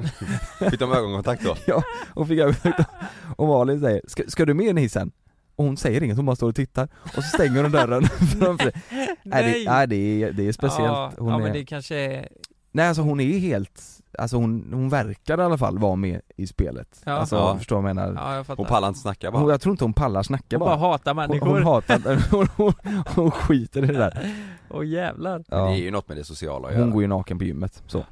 Fick 0.70 0.80
de 0.80 0.92
ögonkontakt 0.92 1.44
då? 1.44 1.56
ja, 1.66 1.82
och 2.14 2.28
fick 2.28 2.38
ögonkontakt. 2.38 2.90
Och 3.36 3.48
Malin 3.48 3.80
säger, 3.80 4.02
ska, 4.06 4.22
ska 4.28 4.44
du 4.44 4.54
med 4.54 4.66
in 4.66 4.78
i 4.78 4.80
hissen? 4.80 5.12
Och 5.56 5.64
hon 5.64 5.76
säger 5.76 6.02
inget, 6.02 6.16
hon 6.16 6.26
bara 6.26 6.36
står 6.36 6.48
och 6.48 6.54
tittar. 6.54 6.88
Och 7.02 7.10
så 7.14 7.22
stänger 7.22 7.62
hon 7.62 7.72
dörren 7.72 8.02
framför 8.38 8.64
sig. 8.64 8.82
Nej, 9.22 9.64
det, 9.64 9.70
nej 9.70 9.86
det, 9.86 10.22
är, 10.22 10.32
det 10.32 10.48
är 10.48 10.52
speciellt. 10.52 10.86
Ja, 10.88 11.12
Hon 11.18 11.28
ja 11.28 11.38
är, 11.38 11.42
men 11.42 11.52
det 11.52 11.64
kanske 11.64 11.96
är, 11.96 12.28
Nej 12.72 12.88
alltså 12.88 13.02
hon 13.02 13.20
är 13.20 13.38
helt, 13.38 13.82
alltså 14.18 14.36
hon, 14.36 14.68
hon 14.72 14.88
verkar 14.88 15.38
i 15.40 15.42
alla 15.42 15.58
fall 15.58 15.78
vara 15.78 15.96
med 15.96 16.20
i 16.36 16.46
spelet. 16.46 17.00
Ja. 17.04 17.12
Alltså 17.12 17.36
Ja. 17.36 17.56
förstår 17.58 17.76
vad 17.82 17.90
jag 17.90 17.96
menar. 17.96 18.14
ja 18.14 18.34
jag 18.36 18.46
fattar 18.46 18.56
Hon 18.62 18.66
pallar 18.66 18.88
inte 18.88 19.00
snacka 19.00 19.30
Hon, 19.30 19.42
bara. 19.42 19.52
jag 19.52 19.60
tror 19.60 19.72
inte 19.72 19.84
hon 19.84 19.92
pallar 19.92 20.22
snacka 20.22 20.56
Hon 20.58 20.60
bara 20.60 20.76
bara. 20.78 20.90
hatar 20.92 21.14
Hon, 21.14 21.16
människor. 21.16 21.46
hon 21.48 21.62
hatar, 21.62 22.26
hon, 22.30 22.46
hon, 22.56 22.72
hon 23.16 23.30
skiter 23.30 23.84
i 23.84 23.86
det 23.86 23.92
där. 23.98 24.34
Åh 24.70 24.86
jävlar. 24.86 25.44
Ja. 25.48 25.56
Det 25.56 25.72
är 25.72 25.76
ju 25.76 25.90
något 25.90 26.08
med 26.08 26.16
det 26.16 26.24
sociala 26.24 26.68
att 26.68 26.74
Hon 26.74 26.82
göra. 26.82 26.90
går 26.92 27.02
ju 27.02 27.08
naken 27.08 27.38
på 27.38 27.44
gymmet, 27.44 27.82
så. 27.86 28.04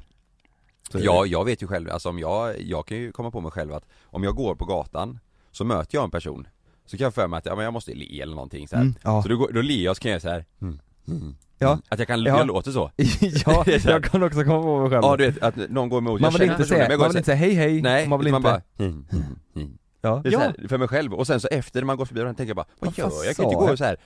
så 0.91 0.99
Ja, 1.01 1.25
jag 1.25 1.45
vet 1.45 1.63
ju 1.63 1.67
själv, 1.67 1.89
alltså 1.91 2.09
om 2.09 2.19
jag, 2.19 2.61
jag 2.61 2.85
kan 2.87 2.97
ju 2.97 3.11
komma 3.11 3.31
på 3.31 3.41
mig 3.41 3.51
själv 3.51 3.73
att 3.73 3.85
om 4.05 4.23
jag 4.23 4.35
går 4.35 4.55
på 4.55 4.65
gatan 4.65 5.19
så 5.51 5.63
möter 5.65 5.95
jag 5.97 6.03
en 6.03 6.11
person 6.11 6.47
så 6.85 6.97
kan 6.97 7.03
jag 7.03 7.13
för 7.13 7.27
mig 7.27 7.37
att 7.37 7.45
ja, 7.45 7.55
men 7.55 7.63
jag 7.63 7.73
måste 7.73 7.93
le 7.93 8.21
eller 8.21 8.35
någonting 8.35 8.67
så 8.67 8.75
här. 8.75 8.83
Mm, 8.83 8.95
ja. 9.03 9.21
Så 9.23 9.29
då, 9.29 9.37
går- 9.37 9.51
då 9.53 9.61
ler 9.61 9.83
jag 9.83 9.95
så 9.95 10.01
kan 10.01 10.11
jag 10.11 10.19
här. 10.21 10.45
Mm, 10.61 10.79
mm, 11.07 11.35
Ja. 11.59 11.67
mm. 11.67 11.81
Att 11.89 11.99
jag 11.99 12.07
kan, 12.07 12.23
Ja. 12.23 12.37
jag 12.37 12.47
låter 12.47 12.71
så. 12.71 12.91
ja, 13.45 13.63
jag 13.85 14.03
kan 14.03 14.23
också 14.23 14.43
komma 14.43 14.61
på 14.61 14.79
mig 14.81 14.89
själv. 14.89 15.03
Ja 15.03 15.15
du 15.17 15.25
vet, 15.31 15.43
att 15.43 15.55
någon 15.69 15.89
går 15.89 15.97
emot, 15.97 16.21
man 16.21 16.33
vill 16.33 16.41
inte 16.41 16.65
säga, 16.65 16.89
man 16.89 16.97
vill 16.97 17.17
inte 17.17 17.23
säger- 17.23 17.23
säga 17.23 17.35
hej 17.35 17.53
hej, 17.53 17.81
Nej, 17.81 18.07
man 18.07 18.19
vill 18.19 18.31
man 18.31 18.39
inte 18.41 18.49
bara 18.77 18.87
mm, 18.87 19.05
mm, 19.11 19.23
mm. 19.55 19.77
Ja. 20.01 20.21
Det 20.23 20.29
är 20.29 20.33
Ja. 20.33 20.39
här, 20.39 20.67
för 20.67 20.77
mig 20.77 20.87
själv, 20.87 21.13
och 21.13 21.27
sen 21.27 21.39
så 21.39 21.47
efter 21.47 21.83
man 21.83 21.97
går 21.97 22.05
förbi 22.05 22.19
varandra 22.21 22.37
tänker 22.37 22.49
jag 22.49 22.55
bara 22.55 22.65
Vad 22.79 22.97
gör 22.97 23.05
jag? 23.05 23.25
Jag 23.25 23.35
kan 23.35 23.45
inte 23.45 23.55
gå 23.55 23.77
så 23.77 23.83
här 23.83 23.97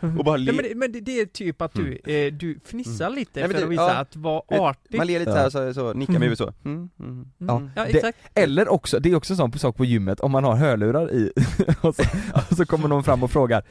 och 0.18 0.24
bara 0.24 0.36
le 0.36 0.52
Nej, 0.52 0.56
men, 0.62 0.64
det, 0.68 0.74
men 0.94 1.04
det, 1.04 1.20
är 1.20 1.26
typ 1.26 1.62
att 1.62 1.74
du, 1.74 1.92
eh, 2.12 2.32
du 2.32 2.60
fnissar 2.64 3.10
lite 3.10 3.40
Nej, 3.40 3.48
för 3.48 3.54
det- 3.58 3.64
att 3.64 3.70
visa 3.70 3.82
ja. 3.82 3.92
att 3.94 4.16
vara 4.16 4.42
artig 4.48 4.98
Man 4.98 5.06
ler 5.06 5.18
lite 5.18 5.30
Ja. 5.30 5.50
så 5.50 5.58
här, 5.62 5.72
så, 5.72 5.74
så 5.74 5.92
nickar 5.98 6.12
med 6.12 6.22
huvudet 6.22 6.38
så 6.38 6.52
mm, 6.64 6.90
mm, 7.00 7.26
Ja. 7.38 7.56
mm. 7.56 7.70
Ja 7.76 7.84
Det- 7.84 7.90
exakt, 7.96 8.18
Eller 8.34 8.68
också, 8.68 9.00
det 9.00 9.10
är 9.10 9.14
också 9.16 9.32
en 9.32 9.36
sån 9.36 9.52
sak 9.58 9.76
på 9.76 9.84
gymmet, 9.84 10.20
om 10.20 10.30
man 10.32 10.44
har 10.44 10.54
hörlurar 10.56 11.12
i 11.12 11.32
och 11.80 11.94
så, 11.94 12.02
och 12.50 12.56
så 12.56 12.66
kommer 12.66 12.88
någon 12.88 13.04
fram 13.04 13.22
och 13.22 13.30
frågar 13.30 13.62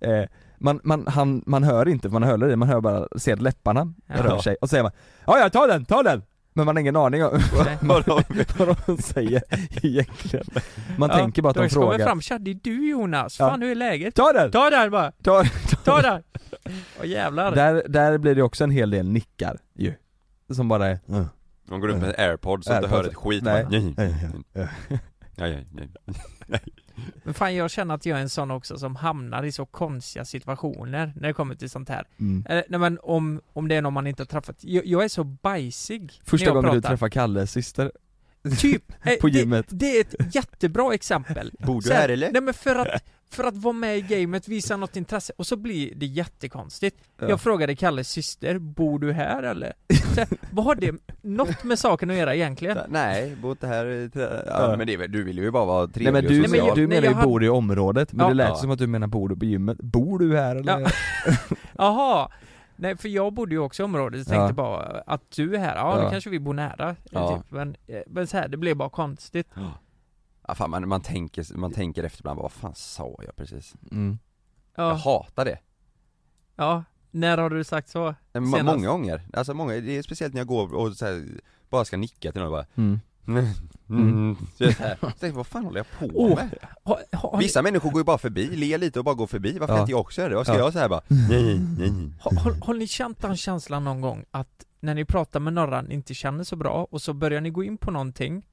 eh, 0.00 0.22
man, 0.60 0.80
man, 0.84 1.06
han, 1.06 1.42
man 1.46 1.62
hör 1.64 1.88
inte 1.88 2.08
man 2.08 2.22
hörlurar 2.22 2.52
i, 2.52 2.56
man 2.56 2.68
hör 2.68 2.80
bara, 2.80 3.08
ser 3.18 3.36
läpparna 3.36 3.94
Ja. 4.06 4.14
rör 4.24 4.38
sig 4.38 4.56
och 4.60 4.68
så 4.68 4.70
säger 4.70 4.82
man 4.82 4.92
Ja 5.26 5.38
ja, 5.38 5.50
ta 5.50 5.66
den, 5.66 5.84
ta 5.84 6.02
den! 6.02 6.22
Men 6.52 6.66
man 6.66 6.76
har 6.76 6.80
ingen 6.80 6.96
aning 6.96 7.24
om 7.24 7.30
vad, 7.82 8.04
de, 8.04 8.22
vad 8.58 8.76
de 8.86 8.96
säger 9.02 9.42
egentligen 9.82 10.44
Man 10.98 11.10
Ja, 11.10 11.16
tänker 11.18 11.42
bara 11.42 11.50
att 11.50 11.56
då 11.56 11.62
de 11.62 11.68
kommer 11.68 11.86
frågar 11.92 12.06
fram, 12.06 12.20
tja 12.20 12.38
det 12.38 12.50
är 12.50 12.58
du 12.62 12.90
Jonas, 12.90 13.38
Ja. 13.40 13.48
fan 13.50 13.62
hur 13.62 13.70
är 13.70 13.74
läget? 13.74 14.14
Ta 14.14 14.32
den! 14.32 14.50
Ta 14.50 14.70
den 14.70 14.90
bara, 14.90 15.12
Ta, 15.22 15.44
ta 15.84 16.02
den! 16.02 16.22
Åh 17.00 17.06
jävlar 17.06 17.54
där, 17.54 17.82
där 17.88 18.18
blir 18.18 18.34
det 18.34 18.42
också 18.42 18.64
en 18.64 18.70
hel 18.70 18.90
del 18.90 19.08
nickar 19.08 19.58
ju 19.74 19.94
Som 20.52 20.68
bara 20.68 20.86
är 20.86 20.98
mm. 21.08 21.24
De 21.68 21.80
går 21.80 21.88
runt 21.88 22.00
med 22.02 22.14
airpods 22.18 22.66
så 22.66 22.72
inte 22.72 22.86
Airpods. 22.86 23.02
hör 23.02 23.10
ett 23.10 23.16
skit 23.16 23.42
Nej. 23.44 23.66
nej, 23.70 23.94
Nej, 23.96 24.14
nej, 25.36 25.66
nej, 25.72 25.88
nej. 26.46 26.60
Men 27.24 27.34
fan 27.34 27.54
jag 27.54 27.70
känner 27.70 27.94
att 27.94 28.06
jag 28.06 28.18
är 28.18 28.22
en 28.22 28.28
sån 28.28 28.50
också 28.50 28.78
som 28.78 28.96
hamnar 28.96 29.42
i 29.42 29.52
så 29.52 29.66
konstiga 29.66 30.24
situationer 30.24 31.12
när 31.16 31.28
det 31.28 31.34
kommer 31.34 31.54
till 31.54 31.70
sånt 31.70 31.88
här 31.88 32.06
mm. 32.20 32.46
eh, 32.48 32.62
Nej 32.68 32.80
men 32.80 32.98
om, 33.02 33.40
om 33.52 33.68
det 33.68 33.74
är 33.74 33.82
någon 33.82 33.92
man 33.92 34.06
inte 34.06 34.22
har 34.22 34.26
träffat, 34.26 34.56
jag, 34.60 34.86
jag 34.86 35.04
är 35.04 35.08
så 35.08 35.24
bajsig 35.24 36.20
Första 36.24 36.44
när 36.44 36.48
jag 36.48 36.54
gången 36.54 36.74
du 36.74 36.80
pratar. 36.80 36.88
träffar 36.88 37.08
Kalles 37.08 37.52
syster 37.52 37.92
Typ, 38.58 38.92
eh, 39.04 39.14
på 39.20 39.26
det, 39.28 39.38
gymmet 39.38 39.66
det 39.68 39.96
är 39.96 40.00
ett 40.00 40.34
jättebra 40.34 40.94
exempel 40.94 41.52
Bor 41.58 41.80
du 41.82 41.92
här 41.92 42.08
eller? 42.08 42.32
Nej 42.32 42.42
men 42.42 42.54
för 42.54 42.76
att, 42.76 43.04
för 43.30 43.44
att 43.44 43.54
vara 43.56 43.72
med 43.72 43.98
i 43.98 44.00
gamet, 44.00 44.48
visa 44.48 44.76
något 44.76 44.96
intresse, 44.96 45.32
och 45.36 45.46
så 45.46 45.56
blir 45.56 45.94
det 45.94 46.06
jättekonstigt 46.06 46.96
Ja. 47.20 47.28
Jag 47.28 47.40
frågade 47.40 47.76
Kalles 47.76 48.08
syster, 48.08 48.58
bor 48.58 48.98
du 48.98 49.12
här 49.12 49.42
eller? 49.42 49.72
Så, 50.14 50.24
vad 50.50 50.64
har 50.64 50.74
det 50.74 50.94
något 51.22 51.64
med 51.64 51.78
saken 51.78 52.10
att 52.10 52.16
göra 52.16 52.34
egentligen? 52.34 52.78
Nej, 52.88 53.36
bor 53.42 53.50
inte 53.50 53.66
här, 53.66 54.10
Ja. 54.14 54.30
ja, 54.46 54.74
men 54.76 54.86
det, 54.86 55.06
du 55.06 55.24
vill 55.24 55.38
ju 55.38 55.50
bara 55.50 55.64
vara 55.64 55.86
Nej 55.86 55.92
trevlig 55.94 56.12
men 56.12 56.24
och 56.24 56.30
du, 56.30 56.40
Nej, 56.40 56.48
men 56.50 56.60
social. 56.60 56.76
du 56.76 56.86
nej, 56.86 57.00
menar 57.00 57.08
ju 57.08 57.14
hade- 57.14 57.26
bor 57.28 57.44
i 57.44 57.48
området, 57.48 58.12
men 58.12 58.24
Ja. 58.24 58.28
det 58.28 58.34
lät 58.34 58.48
Ja. 58.48 58.54
som 58.54 58.70
att 58.70 58.78
du 58.78 58.86
menar 58.86 59.06
bor 59.06 59.28
du 59.28 59.36
på 59.36 59.44
gymmet, 59.44 59.78
bor 59.78 60.18
du 60.18 60.36
här 60.36 60.56
eller? 60.56 60.80
Ja. 60.80 60.88
Jaha, 61.78 62.28
nej 62.78 62.96
för 62.96 63.08
jag 63.08 63.32
bodde 63.32 63.54
ju 63.54 63.58
också 63.58 63.82
i 63.82 63.84
området, 63.84 64.24
så 64.24 64.30
tänkte 64.30 64.46
Ja. 64.50 64.52
bara 64.52 65.02
att 65.06 65.30
du 65.30 65.54
är 65.54 65.58
här, 65.58 65.76
ja, 65.76 65.96
då 65.96 66.02
Ja. 66.02 66.10
kanske 66.10 66.30
vi 66.30 66.38
bor 66.40 66.54
nära 66.54 66.96
Ja. 67.10 67.36
typ. 67.38 67.50
men, 67.50 67.76
eh, 67.86 68.02
men 68.06 68.26
så 68.26 68.36
här, 68.36 68.48
det 68.48 68.56
blev 68.56 68.76
bara 68.76 68.90
konstigt 68.90 69.48
Ja, 70.48 70.54
fan, 70.54 70.70
man, 70.70 70.88
man, 70.88 71.00
tänker, 71.00 71.56
man 71.56 71.72
tänker 71.72 72.04
efter 72.04 72.20
ibland, 72.22 72.40
vad 72.40 72.52
fan 72.52 72.74
sa 72.74 73.16
jag 73.26 73.36
precis? 73.36 73.74
Mm. 73.92 74.18
Jag 74.76 74.90
Ja, 74.90 74.92
hatar 74.94 75.44
det 75.44 75.58
ja, 76.56 76.84
när 77.10 77.38
har 77.38 77.50
du 77.50 77.64
sagt 77.64 77.88
så? 77.88 78.14
Må- 78.34 78.46
Senast. 78.56 78.64
Många 78.76 78.88
gånger, 78.88 79.28
alltså 79.32 79.54
många, 79.54 79.72
det 79.74 79.96
är 79.98 80.02
speciellt 80.02 80.34
när 80.34 80.40
jag 80.40 80.48
går 80.48 80.74
och 80.74 80.92
så 80.96 81.06
här, 81.06 81.26
bara 81.70 81.84
ska 81.84 81.96
nicka 81.96 82.32
till 82.32 82.40
någon 82.40 82.46
och 82.46 82.52
bara 82.58 82.66
Mm. 82.82 83.00
Mm. 83.28 83.46
Mm. 83.90 84.36
Så 84.58 84.64
jag 84.64 84.76
så 84.76 84.82
här, 84.82 84.98
så 85.20 85.32
vad 85.32 85.46
fan 85.46 85.64
håller 85.64 85.78
jag 86.00 86.10
på 86.10 86.28
med? 86.28 86.50
Har, 86.84 86.98
har, 87.12 87.38
Vissa 87.38 87.62
människor 87.62 87.90
går 87.90 88.00
ju 88.00 88.04
bara 88.04 88.18
förbi, 88.18 88.56
ler 88.56 88.78
lite 88.78 88.98
och 88.98 89.04
bara 89.04 89.14
går 89.14 89.26
förbi, 89.26 89.58
varför 89.58 89.72
Ja. 89.72 89.76
kan 89.76 89.82
inte 89.82 89.90
jag 89.92 90.00
också 90.00 90.20
göra 90.20 90.28
det? 90.30 90.36
Vad 90.36 90.46
ska 90.46 90.54
Ja. 90.54 90.60
jag 90.60 90.72
säga 90.72 90.88
bara? 90.88 91.00
Nej, 91.08 91.58
nej, 91.78 91.90
nej. 91.90 92.10
Har, 92.20 92.32
har, 92.36 92.66
har 92.66 92.74
ni 92.74 92.86
känt 92.86 93.22
den 93.22 93.36
känslan 93.36 93.84
någon 93.84 94.00
gång 94.00 94.24
att 94.30 94.64
när 94.80 94.94
ni 94.94 95.04
pratar 95.04 95.40
med 95.40 95.52
några 95.52 95.82
ni 95.82 95.94
inte 95.94 96.14
känner 96.14 96.44
så 96.44 96.56
bra 96.56 96.86
och 96.90 97.02
så 97.02 97.12
börjar 97.12 97.40
ni 97.40 97.50
gå 97.50 97.64
in 97.64 97.76
på 97.76 97.90
någonting 97.90 98.46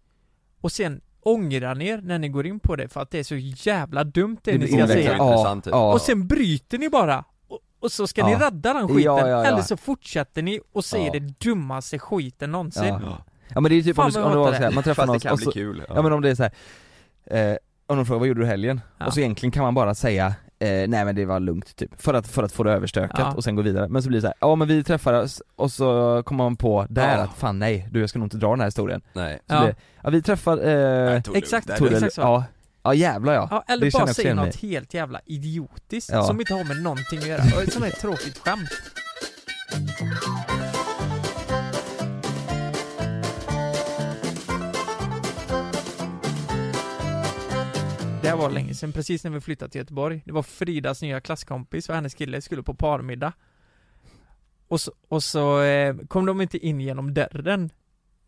och 0.61 0.71
sen 0.71 1.01
ångrar 1.21 1.75
ni 1.75 1.87
er 1.87 2.01
när 2.01 2.19
ni 2.19 2.29
går 2.29 2.45
in 2.47 2.59
på 2.59 2.75
det 2.75 2.87
för 2.87 3.01
att 3.01 3.11
det 3.11 3.19
är 3.19 3.23
så 3.23 3.35
jävla 3.35 4.03
dumt 4.03 4.37
det, 4.43 4.51
Det 4.51 4.57
ni 4.57 4.65
blir 4.65 4.77
ska 4.77 4.87
säga 4.87 5.15
Ja. 5.17 5.25
intressant, 5.31 5.63
typ. 5.63 5.71
ja. 5.73 5.93
och 5.93 6.01
sen 6.01 6.27
bryter 6.27 6.77
ni 6.77 6.89
bara 6.89 7.23
och, 7.47 7.59
och 7.79 7.91
så 7.91 8.07
ska 8.07 8.25
ni 8.25 8.31
Ja. 8.31 8.39
rädda 8.39 8.73
den 8.73 8.87
skiten 8.87 9.03
Ja, 9.03 9.19
ja, 9.19 9.27
ja. 9.27 9.43
eller 9.45 9.61
så 9.61 9.77
fortsätter 9.77 10.41
ni 10.41 10.59
och 10.73 10.85
säger 10.85 11.05
Ja. 11.05 11.11
det 11.19 11.19
dummaste 11.39 11.99
skiten 11.99 12.51
någonsin 12.51 12.85
Ja. 12.85 13.17
Ja 13.53 13.61
men 13.61 13.63
det 13.69 13.73
är 13.75 13.77
ju 13.77 13.83
typ 13.83 13.95
Fan, 13.95 14.05
om, 14.05 14.11
du, 14.13 14.19
om 14.21 14.31
det 14.31 14.37
var 14.37 14.53
så 14.53 14.63
här, 14.63 14.71
man 14.71 14.83
träffar 14.83 14.93
Fast 15.03 15.07
någon 15.07 15.17
det 15.17 15.23
kan 15.23 15.31
och 15.31 15.37
bli 15.37 15.45
så, 15.45 15.51
kul 15.51 15.83
Ja 15.89 16.01
men 16.01 16.13
om 16.13 16.21
det 16.21 16.29
är 16.29 16.35
så 16.35 16.43
här. 16.43 17.51
Eh, 17.51 17.57
om 17.87 17.97
de 17.97 18.05
frågar 18.05 18.19
vad 18.19 18.27
gjorde 18.27 18.39
du 18.41 18.45
i 18.45 18.49
helgen? 18.49 18.81
Ja. 18.97 19.05
Och 19.05 19.13
så 19.13 19.19
egentligen 19.19 19.51
kan 19.51 19.63
man 19.63 19.73
bara 19.73 19.95
säga 19.95 20.25
eh, 20.59 20.67
nej 20.87 21.05
men 21.05 21.15
det 21.15 21.25
var 21.25 21.39
lugnt 21.39 21.75
typ, 21.75 22.01
för 22.01 22.13
att, 22.13 22.27
för 22.27 22.43
att 22.43 22.51
få 22.51 22.63
det 22.63 22.71
överstökat 22.71 23.19
Ja. 23.19 23.33
och 23.33 23.43
sen 23.43 23.55
gå 23.55 23.61
vidare. 23.61 23.87
Men 23.87 24.03
så 24.03 24.07
blir 24.09 24.17
det 24.17 24.21
så 24.21 24.27
här, 24.27 24.35
ja 24.41 24.55
men 24.55 24.67
vi 24.67 24.83
träffades 24.83 25.41
och 25.55 25.71
så 25.71 26.21
kommer 26.25 26.43
man 26.43 26.55
på 26.55 26.85
där 26.89 27.17
Ja. 27.17 27.23
att 27.23 27.33
fan 27.37 27.59
nej, 27.59 27.87
du 27.91 27.99
jag 27.99 28.09
ska 28.09 28.19
nog 28.19 28.25
inte 28.25 28.37
dra 28.37 28.49
den 28.49 28.59
här 28.59 28.67
historien. 28.67 29.01
Nej. 29.13 29.39
Så 29.47 29.53
Ja. 29.55 29.61
det, 29.61 29.75
ja 30.03 30.09
vi 30.09 30.21
träffade, 30.21 30.71
eh, 30.71 31.09
Nej, 31.11 31.23
tog 31.23 31.35
exakt. 31.37 31.77
tog 31.77 31.89
det, 31.89 31.95
exakt 31.95 32.13
så. 32.13 32.21
ja, 32.21 32.43
ja 32.83 32.93
jävlar 32.93 33.33
ja. 33.33 33.47
Ja, 33.51 33.63
eller 33.67 33.85
Det 33.85 33.93
bara 33.93 34.07
säga 34.07 34.25
igen 34.25 34.35
mig 34.37 34.45
något 34.45 34.55
helt 34.55 34.93
jävla 34.93 35.19
idiotiskt 35.25 36.11
Ja. 36.11 36.23
som 36.23 36.39
inte 36.39 36.53
har 36.53 36.63
med 36.63 36.81
någonting 36.83 37.19
att 37.19 37.27
göra, 37.27 37.41
och 37.55 37.63
ett 37.63 37.73
sånt 37.73 37.85
här 37.85 37.91
tråkigt 37.91 38.37
skämt 38.37 38.69
Det 48.25 48.29
här 48.29 48.37
var 48.37 48.49
länge 48.49 48.73
sedan, 48.73 48.91
precis 48.91 49.23
när 49.23 49.31
vi 49.31 49.41
flyttade 49.41 49.71
till 49.71 49.79
Göteborg. 49.79 50.21
Det 50.25 50.31
var 50.31 50.43
Fridas 50.43 51.01
nya 51.01 51.21
klasskompis 51.21 51.89
och 51.89 51.95
hennes 51.95 52.13
kille 52.13 52.41
skulle 52.41 52.63
på 52.63 52.73
parmiddag. 52.73 53.33
Och 54.67 54.81
så, 54.81 54.91
och 55.07 55.23
så 55.23 55.61
eh, 55.61 55.95
kom 56.07 56.25
de 56.25 56.41
inte 56.41 56.57
in 56.57 56.81
genom 56.81 57.13
dörren. 57.13 57.69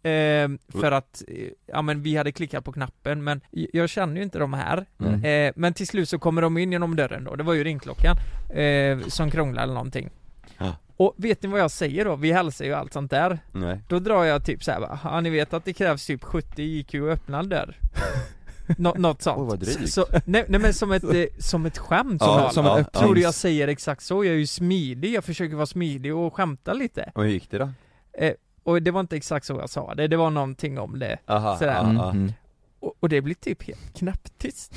Eh, 0.04 0.50
för 0.82 0.92
att, 0.92 1.24
eh, 1.28 1.50
ja 1.66 1.82
men 1.82 2.02
vi 2.04 2.16
hade 2.16 2.32
klickat 2.32 2.66
på 2.66 2.72
knappen 2.72 3.24
men 3.24 3.42
jag 3.52 3.90
känner 3.90 4.16
ju 4.16 4.24
inte 4.24 4.40
de 4.40 4.54
här. 4.54 4.86
Mm. 5.00 5.24
Eh, 5.24 5.54
men 5.56 5.74
till 5.74 5.88
slut 5.88 6.10
så 6.10 6.20
kommer 6.20 6.42
de 6.42 6.58
in 6.58 6.72
genom 6.72 6.96
dörren 6.96 7.24
då, 7.24 7.36
det 7.36 7.44
var 7.44 7.54
ju 7.54 7.64
ringklockan 7.64 8.18
eh, 8.60 9.08
som 9.08 9.32
krånglade 9.32 9.64
eller 9.64 9.74
någonting. 9.74 10.10
Ja. 10.58 10.76
Och 10.98 11.14
vet 11.18 11.44
ni 11.44 11.50
vad 11.50 11.60
jag 11.60 11.72
säger 11.72 12.06
då? 12.06 12.16
Vi 12.16 12.32
hälsar 12.32 12.66
ju 12.66 12.74
allt 12.74 12.94
sånt 12.94 13.12
där. 13.12 13.40
Nej. 13.52 13.82
Då 13.88 14.00
drar 14.00 14.24
jag 14.24 14.46
typ 14.46 14.64
såhär 14.64 14.80
bara, 14.80 15.00
ja 15.04 15.22
ni 15.22 15.30
vet 15.30 15.54
att 15.54 15.66
det 15.66 15.74
krävs 15.74 16.06
typ 16.06 16.24
70 16.24 16.64
IQ 16.64 16.96
att 16.96 17.02
öppna 17.02 17.40
en 17.40 17.50
dörr? 17.50 17.76
Nå, 18.78 18.94
något 18.98 19.22
sånt. 19.22 19.38
Oj, 19.40 19.46
vad 19.48 19.60
drygt. 19.60 19.94
Så, 19.94 20.06
nej, 20.26 20.46
nej 20.48 20.60
men 20.60 20.74
som 20.74 20.92
ett, 20.92 21.04
eh, 21.04 21.24
som 21.40 21.66
ett 21.66 21.78
skämt 21.78 22.18
Ja, 22.22 22.28
såklart. 22.28 22.54
som 22.54 22.66
ja, 22.66 22.80
öppnings- 22.80 23.00
Tror 23.00 23.16
du 23.16 23.22
jag 23.22 23.34
säger 23.34 23.68
exakt 23.68 24.04
så? 24.04 24.24
Jag 24.26 24.34
är 24.34 24.38
ju 24.40 24.48
smidig, 24.48 25.14
jag 25.14 25.24
försöker 25.24 25.56
vara 25.56 25.66
smidig 25.66 26.16
och 26.16 26.34
skämta 26.36 26.74
lite. 26.74 27.12
Och 27.16 27.24
hur 27.24 27.32
gick 27.32 27.50
det 27.52 27.58
då? 27.58 27.70
Eh, 28.18 28.34
och 28.64 28.82
det 28.82 28.92
var 28.92 29.00
inte 29.00 29.16
exakt 29.18 29.46
så 29.46 29.54
jag 29.54 29.70
sa 29.70 29.96
det, 29.96 30.08
det 30.08 30.18
var 30.18 30.30
någonting 30.30 30.80
om 30.80 31.00
det. 31.00 31.18
Aha, 31.28 31.58
Sådär. 31.58 31.74
ja, 31.74 31.80
Mm, 31.84 31.96
ja. 31.96 32.10
mm. 32.12 32.34
Och, 32.80 32.94
och 33.00 33.10
det 33.10 33.22
blir 33.22 33.36
typ 33.36 33.64
helt 33.64 33.94
knäpptyst. 33.98 34.74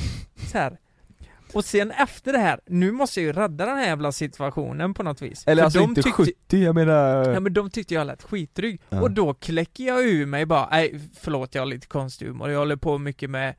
Så 0.52 0.58
här. 0.58 0.78
Och 1.52 1.64
sen 1.64 1.90
efter 1.90 2.32
det 2.32 2.38
här, 2.38 2.60
nu 2.66 2.92
måste 2.92 3.20
jag 3.20 3.26
ju 3.26 3.32
rädda 3.32 3.66
den 3.66 3.76
här 3.76 3.86
jävla 3.86 4.12
situationen 4.12 4.94
på 4.94 5.02
något 5.02 5.22
vis. 5.22 5.44
Eller 5.46 5.62
För 5.62 5.64
alltså 5.64 5.78
de 5.78 5.84
inte 5.88 6.02
tyckte- 6.02 6.24
70, 6.24 6.58
jag 6.64 6.74
menar... 6.74 7.30
Ja 7.32 7.40
men 7.40 7.52
de 7.52 7.70
tyckte 7.70 7.94
jag 7.94 8.06
lät 8.06 8.22
skitdryg, 8.22 8.80
Ja. 8.88 9.00
och 9.00 9.10
då 9.10 9.34
kläcker 9.34 9.84
jag 9.84 10.02
ur 10.06 10.26
mig 10.26 10.46
bara, 10.46 10.68
nej 10.70 11.00
förlåt 11.20 11.54
jag 11.54 11.62
har 11.62 11.66
lite 11.66 11.86
konstig 11.86 12.26
humor, 12.26 12.50
jag 12.50 12.58
håller 12.58 12.76
på 12.76 12.98
mycket 12.98 13.30
med 13.30 13.54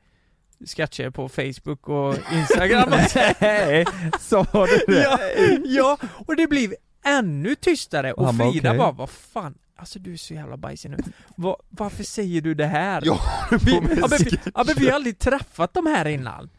sketcher 0.66 1.10
på 1.10 1.28
Facebook 1.28 1.88
och 1.88 2.14
Instagram 2.32 2.92
och. 2.92 2.98
Nej, 3.40 3.86
sa 4.20 4.46
du 4.52 4.94
det? 4.94 5.02
ja, 5.02 5.18
ja, 5.64 5.98
och 6.26 6.36
det 6.36 6.46
blev 6.46 6.74
ännu 7.04 7.54
tystare 7.54 8.12
och 8.12 8.34
bara, 8.34 8.50
Frida 8.52 8.74
bara, 8.74 8.92
vad 8.92 9.10
fan 9.10 9.54
Alltså 9.76 9.98
du 9.98 10.12
är 10.12 10.16
så 10.16 10.34
jävla 10.34 10.56
bajsig 10.56 10.90
nu. 10.90 10.96
Va, 11.36 11.56
varför 11.68 12.04
säger 12.04 12.40
du 12.40 12.54
det 12.54 12.66
här? 12.66 13.02
Jag 13.04 13.18
vi, 13.64 13.72
ja, 13.74 13.80
men, 13.80 14.18
vi, 14.24 14.38
ja, 14.54 14.64
men 14.66 14.74
vi 14.78 14.86
har 14.88 14.94
aldrig 14.94 15.18
träffat 15.18 15.74
de 15.74 15.86
här 15.86 16.08
innan. 16.08 16.50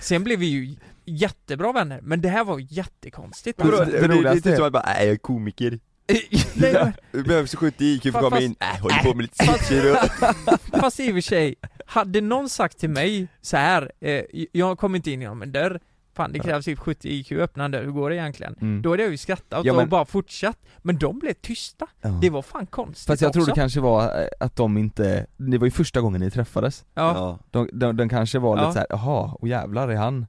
Sen 0.00 0.24
blev 0.24 0.38
vi 0.38 0.46
ju 0.46 0.76
jättebra 1.04 1.72
vänner, 1.72 2.00
men 2.02 2.20
det 2.20 2.28
här 2.28 2.44
var 2.44 2.58
jättekonstigt. 2.72 3.58
Vadå, 3.62 3.76
Det- 3.76 3.84
det, 3.84 4.00
det 4.08 4.22
det, 4.22 4.48
är 4.48 4.52
är- 4.52 4.56
som 4.56 4.64
att 4.66 4.72
bara, 4.72 4.82
nej 4.86 5.04
jag 5.06 5.12
är 5.12 5.16
komiker 5.16 5.78
Nej, 6.54 6.92
behöver 7.12 7.46
så 7.46 7.56
70 7.56 7.84
IQ 7.84 8.02
för 8.02 8.08
att 8.08 8.20
komma 8.20 8.40
in, 8.40 8.56
nej 8.60 8.78
håller 8.80 8.98
på 9.02 9.14
med 9.14 9.22
lite 9.22 9.46
sketcher 9.46 9.92
och... 9.92 10.80
Fast 10.80 11.00
i 11.00 11.10
och 11.10 11.14
för 11.14 11.20
sig, 11.20 11.54
hade 11.94 12.20
någon 12.20 12.48
sagt 12.48 12.78
till 12.78 12.90
mig 12.90 13.28
så 13.40 13.56
här, 13.56 13.92
eh, 14.00 14.22
jag 14.52 14.78
kommer 14.78 14.96
inte 14.96 15.10
in 15.10 15.20
genom 15.20 15.42
en 15.42 15.52
dörr, 15.52 15.80
fan 16.16 16.32
det 16.32 16.38
krävs 16.38 16.64
typ 16.64 16.78
70 16.78 17.08
IQ 17.08 17.32
att 17.32 17.38
öppna 17.38 17.64
en 17.64 17.70
dörr, 17.70 17.82
hur 17.84 17.90
går 17.90 18.10
det 18.10 18.16
egentligen? 18.16 18.56
Mm. 18.60 18.82
Då 18.82 18.90
hade 18.90 19.02
jag 19.02 19.10
ju 19.12 19.16
skrattat 19.16 19.64
Ja, 19.64 19.72
men- 19.72 19.82
och 19.82 19.88
bara 19.88 20.04
fortsatt, 20.04 20.58
men 20.78 20.98
de 20.98 21.18
blev 21.18 21.32
tysta. 21.32 21.86
Ja. 22.00 22.08
Det 22.08 22.30
var 22.30 22.42
fan 22.42 22.66
konstigt 22.66 23.06
Fast 23.06 23.22
jag 23.22 23.32
tror 23.32 23.42
också. 23.42 23.50
det 23.54 23.60
kanske 23.60 23.80
var 23.80 24.02
eh, 24.22 24.26
att 24.40 24.56
de 24.56 24.78
inte, 24.78 25.26
det 25.36 25.58
var 25.58 25.64
ju 25.66 25.70
första 25.70 26.00
gången 26.00 26.20
ni 26.20 26.30
träffades 26.30 26.84
Ja, 26.94 27.38
De, 27.50 27.68
de, 27.72 27.96
de 27.96 28.08
kanske 28.08 28.38
var 28.38 28.56
Ja. 28.56 28.60
lite 28.62 28.72
såhär, 28.72 28.86
jaha, 28.90 29.32
och 29.38 29.48
jävlar 29.48 29.88
är 29.88 29.96
han, 29.96 30.26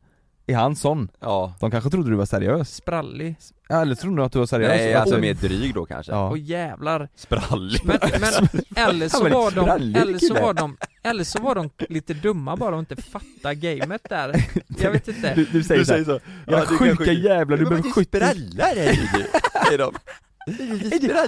är 0.47 0.55
han 0.55 0.76
sån? 0.76 1.07
Ja 1.20 1.53
De 1.59 1.72
kanske 1.72 1.89
trodde 1.89 2.09
du 2.09 2.16
var 2.16 2.26
seriös? 2.26 2.76
sprallig, 2.76 3.36
Ja, 3.70 3.82
eller 3.82 3.95
trodde 3.95 4.18
de 4.18 4.26
att 4.26 4.32
du 4.32 4.39
var 4.39 4.45
seriös? 4.45 4.70
Nej 4.70 4.93
alltså 4.93 5.16
du- 5.16 5.22
mer 5.22 5.34
dryg 5.34 5.74
då 5.74 5.86
kanske 5.86 6.11
Ja. 6.11 6.30
och 6.30 6.38
jävlar. 6.38 7.09
Sprallig 7.16 7.82
Men, 7.86 7.97
men 8.01 8.32
eller 8.88 9.09
så 9.09 9.24
var 9.30 9.51
de, 9.51 9.70
eller 9.99 10.18
så 10.20 10.34
var 10.34 10.53
de, 10.53 10.78
eller 11.03 11.24
så 11.24 11.41
var 11.41 11.55
de 11.55 11.70
lite 11.89 12.13
dumma 12.13 12.55
bara 12.57 12.76
och 12.76 12.80
inte 12.80 12.95
fatta 12.95 13.53
gamet 13.53 14.01
där. 14.09 14.43
Jag 14.82 14.91
vet 14.91 15.07
inte. 15.07 15.34
Du, 15.36 15.45
du 15.45 15.63
säger 15.63 15.84
såhär, 15.84 16.03
så, 16.03 16.20
ja, 16.47 16.66
sjuka 16.66 17.11
jävlar, 17.11 17.57
du 17.57 17.63
behöver 17.66 17.89
70 17.91 18.07
sprallar 18.18 18.76
är 18.76 18.91
du, 18.91 19.28
säger 19.68 19.78
de 19.78 19.93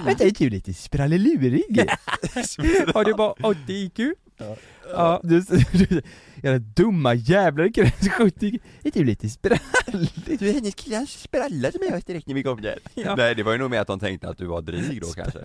Vänta, 0.05 0.23
är 0.23 0.31
du 0.39 0.49
lite 0.49 0.73
sprallelurig? 0.73 1.89
Har 2.93 3.03
du 3.05 3.13
bara 3.13 3.31
80 3.31 3.57
IQ? 3.73 3.99
Ja. 4.93 5.19
Du, 5.23 5.39
du, 5.71 6.01
Jävla 6.43 6.59
dumma 6.59 7.13
jävlar, 7.13 7.63
det 7.63 7.71
krävs 7.71 8.09
70 8.09 8.59
Är 8.83 8.91
du 8.91 9.03
lite 9.03 9.29
sprallig? 9.29 10.39
Du 10.39 10.49
är 10.49 10.53
hennes 10.53 10.75
killas 10.75 11.09
spralla 11.09 11.71
som 11.71 11.81
jag 11.89 12.01
direkt 12.03 12.27
när 12.27 12.35
vi 12.35 12.43
kom 12.43 12.61
där 12.61 12.79
Ja. 12.93 13.15
Nej 13.15 13.35
det 13.35 13.43
var 13.43 13.51
ju 13.51 13.57
nog 13.57 13.71
mer 13.71 13.79
att 13.79 13.87
de 13.87 13.99
tänkte 13.99 14.29
att 14.29 14.37
du 14.37 14.45
var 14.45 14.61
dryg 14.61 15.01
då 15.01 15.07
kanske 15.07 15.39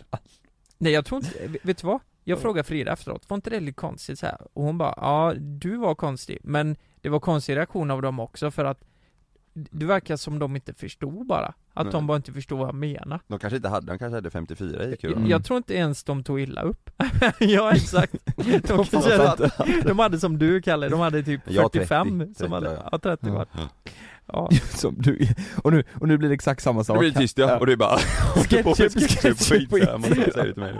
Nej 0.78 0.92
jag 0.92 1.04
tror 1.04 1.24
inte, 1.24 1.58
vet 1.62 1.78
du 1.78 1.86
vad? 1.86 2.00
Jag 2.24 2.40
frågade 2.40 2.68
Frida 2.68 2.92
efteråt, 2.92 3.30
var 3.30 3.34
inte 3.34 3.50
det 3.50 3.60
lite 3.60 3.76
konstigt 3.76 4.18
så 4.18 4.26
här? 4.26 4.38
Och 4.52 4.64
hon 4.64 4.78
bara, 4.78 4.94
ja 4.96 5.34
du 5.38 5.76
var 5.76 5.94
konstig, 5.94 6.38
men 6.42 6.76
det 7.00 7.08
var 7.08 7.20
konstig 7.20 7.56
reaktion 7.56 7.90
av 7.90 8.02
dem 8.02 8.20
också 8.20 8.50
för 8.50 8.64
att 8.64 8.80
det 9.54 9.86
verkar 9.86 10.16
som 10.16 10.38
de 10.38 10.56
inte 10.56 10.74
förstod 10.74 11.26
bara, 11.26 11.54
att 11.74 11.84
Nej. 11.84 11.92
de 11.92 12.06
bara 12.06 12.16
inte 12.16 12.32
förstod 12.32 12.58
vad 12.58 12.68
jag 12.68 12.74
menar. 12.74 13.20
De 13.26 13.38
kanske 13.38 13.56
inte 13.56 13.68
hade, 13.68 13.86
de 13.86 13.98
kanske 13.98 14.14
hade 14.16 14.30
54 14.30 14.84
i 14.84 14.92
IQ. 14.92 15.04
Mm. 15.04 15.26
Jag 15.26 15.44
tror 15.44 15.56
inte 15.56 15.74
ens 15.74 16.04
de 16.04 16.22
tog 16.24 16.40
illa 16.40 16.62
upp. 16.62 16.90
Ja 17.38 17.72
exakt, 17.72 18.12
de, 18.68 18.84
kanske 18.84 19.16
hade, 19.16 19.50
de 19.84 19.98
hade 19.98 20.18
som 20.20 20.38
du 20.38 20.62
Kalle, 20.62 20.88
de 20.88 21.00
hade 21.00 21.22
typ 21.22 21.40
Jag 21.44 21.72
45 21.72 22.18
30, 22.18 22.34
som 22.34 22.52
hade, 22.52 22.68
30, 22.68 22.82
ja 22.92 22.98
30 22.98 23.30
var. 23.30 23.46
Ja. 23.52 23.68
Ja, 24.26 24.50
Som 24.70 24.94
du, 24.98 25.26
och 25.62 25.72
nu, 25.72 25.84
och 26.00 26.08
nu 26.08 26.18
blir 26.18 26.28
det 26.28 26.34
exakt 26.34 26.62
samma 26.62 26.84
sak 26.84 26.96
Det 26.96 27.00
blir 27.00 27.10
tyst 27.12 27.38
ja, 27.38 27.58
och 27.58 27.66
du 27.66 27.76
bara 27.76 27.98
Sketchup, 27.98 28.76
sketchup 28.76 29.38
sketchup 29.38 29.70
på 29.70 29.78
det 29.78 30.56
mig. 30.56 30.74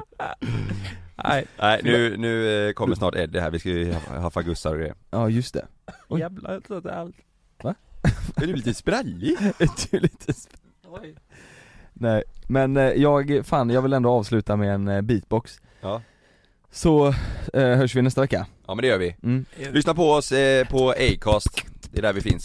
Nej, 1.24 1.44
Nej 1.58 1.80
nu, 1.84 2.16
nu 2.16 2.66
eh, 2.68 2.72
kommer 2.72 2.94
snart 2.94 3.14
Eddie 3.14 3.40
här, 3.40 3.50
vi 3.50 3.58
ska 3.58 3.68
ju 3.68 3.92
ha- 3.92 4.18
haffa 4.20 4.42
gussar 4.42 4.70
och 4.70 4.76
grejer 4.78 4.94
Ja 5.10 5.28
just 5.28 5.54
det. 5.54 5.66
Oj. 6.08 6.20
jävlar 6.20 6.52
jag 6.52 6.64
tror 6.64 6.78
att 6.78 6.84
det 6.84 6.92
är 8.36 8.46
du 8.46 8.56
lite 8.56 8.74
sprallig? 8.74 9.36
Du 9.58 9.96
är 9.96 10.00
lite 10.00 10.32
sp- 10.32 10.56
Nej, 11.92 12.24
men 12.46 12.76
eh, 12.76 12.82
jag, 12.82 13.46
fan 13.46 13.70
jag 13.70 13.82
vill 13.82 13.92
ändå 13.92 14.10
avsluta 14.10 14.56
med 14.56 14.74
en 14.74 14.88
eh, 14.88 15.00
beatbox 15.00 15.60
Ja 15.80 16.02
Så 16.70 17.08
eh, 17.52 17.62
hörs 17.62 17.94
vi 17.94 18.02
nästa 18.02 18.20
vecka 18.20 18.46
Ja 18.66 18.74
men 18.74 18.82
det 18.82 18.88
gör 18.88 18.98
vi 18.98 19.16
mm. 19.22 19.44
Lyssna 19.56 19.94
på 19.94 20.10
oss 20.10 20.32
eh, 20.32 20.68
på 20.68 20.90
Acast, 20.90 21.64
det 21.90 21.98
är 21.98 22.02
där 22.02 22.12
vi 22.12 22.20
finns 22.20 22.44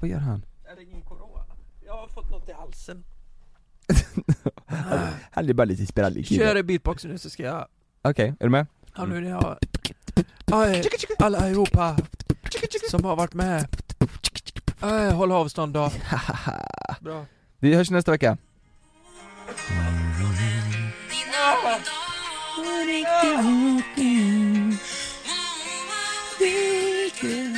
Vad 0.00 0.10
gör 0.10 0.18
han? 0.18 0.42
Är 0.72 0.76
det 0.76 0.82
ingen 0.82 1.02
corona? 1.02 1.44
Jag 1.86 1.96
har 1.96 2.08
fått 2.08 2.30
något 2.30 2.48
i 2.48 2.52
halsen 2.52 3.04
Han 5.30 5.48
är 5.48 5.52
bara 5.52 5.64
lite 5.64 5.86
sprallig 5.86 6.26
kille. 6.26 6.44
Kör 6.44 6.56
i 6.56 6.62
beatboxen 6.62 7.10
nu 7.10 7.18
så 7.18 7.30
ska 7.30 7.42
jag 7.42 7.66
Okej, 8.02 8.34
är 8.40 8.44
du 8.44 8.50
med? 8.50 8.66
Ja 8.96 9.04
nu 9.04 9.20
när 9.20 9.30
jag 9.30 9.58
Aj, 10.50 10.82
allihopa 11.18 11.96
som 12.90 13.04
har 13.04 13.16
varit 13.16 13.34
med 13.34 13.66
Aj, 14.80 15.10
håll 15.10 15.32
avstånd 15.32 15.74
då 15.74 15.90
Bra 17.00 17.24
Vi 17.58 17.74
hörs 17.74 17.90
nästa 17.90 18.10
vecka 18.10 18.36
Dina 27.20 27.57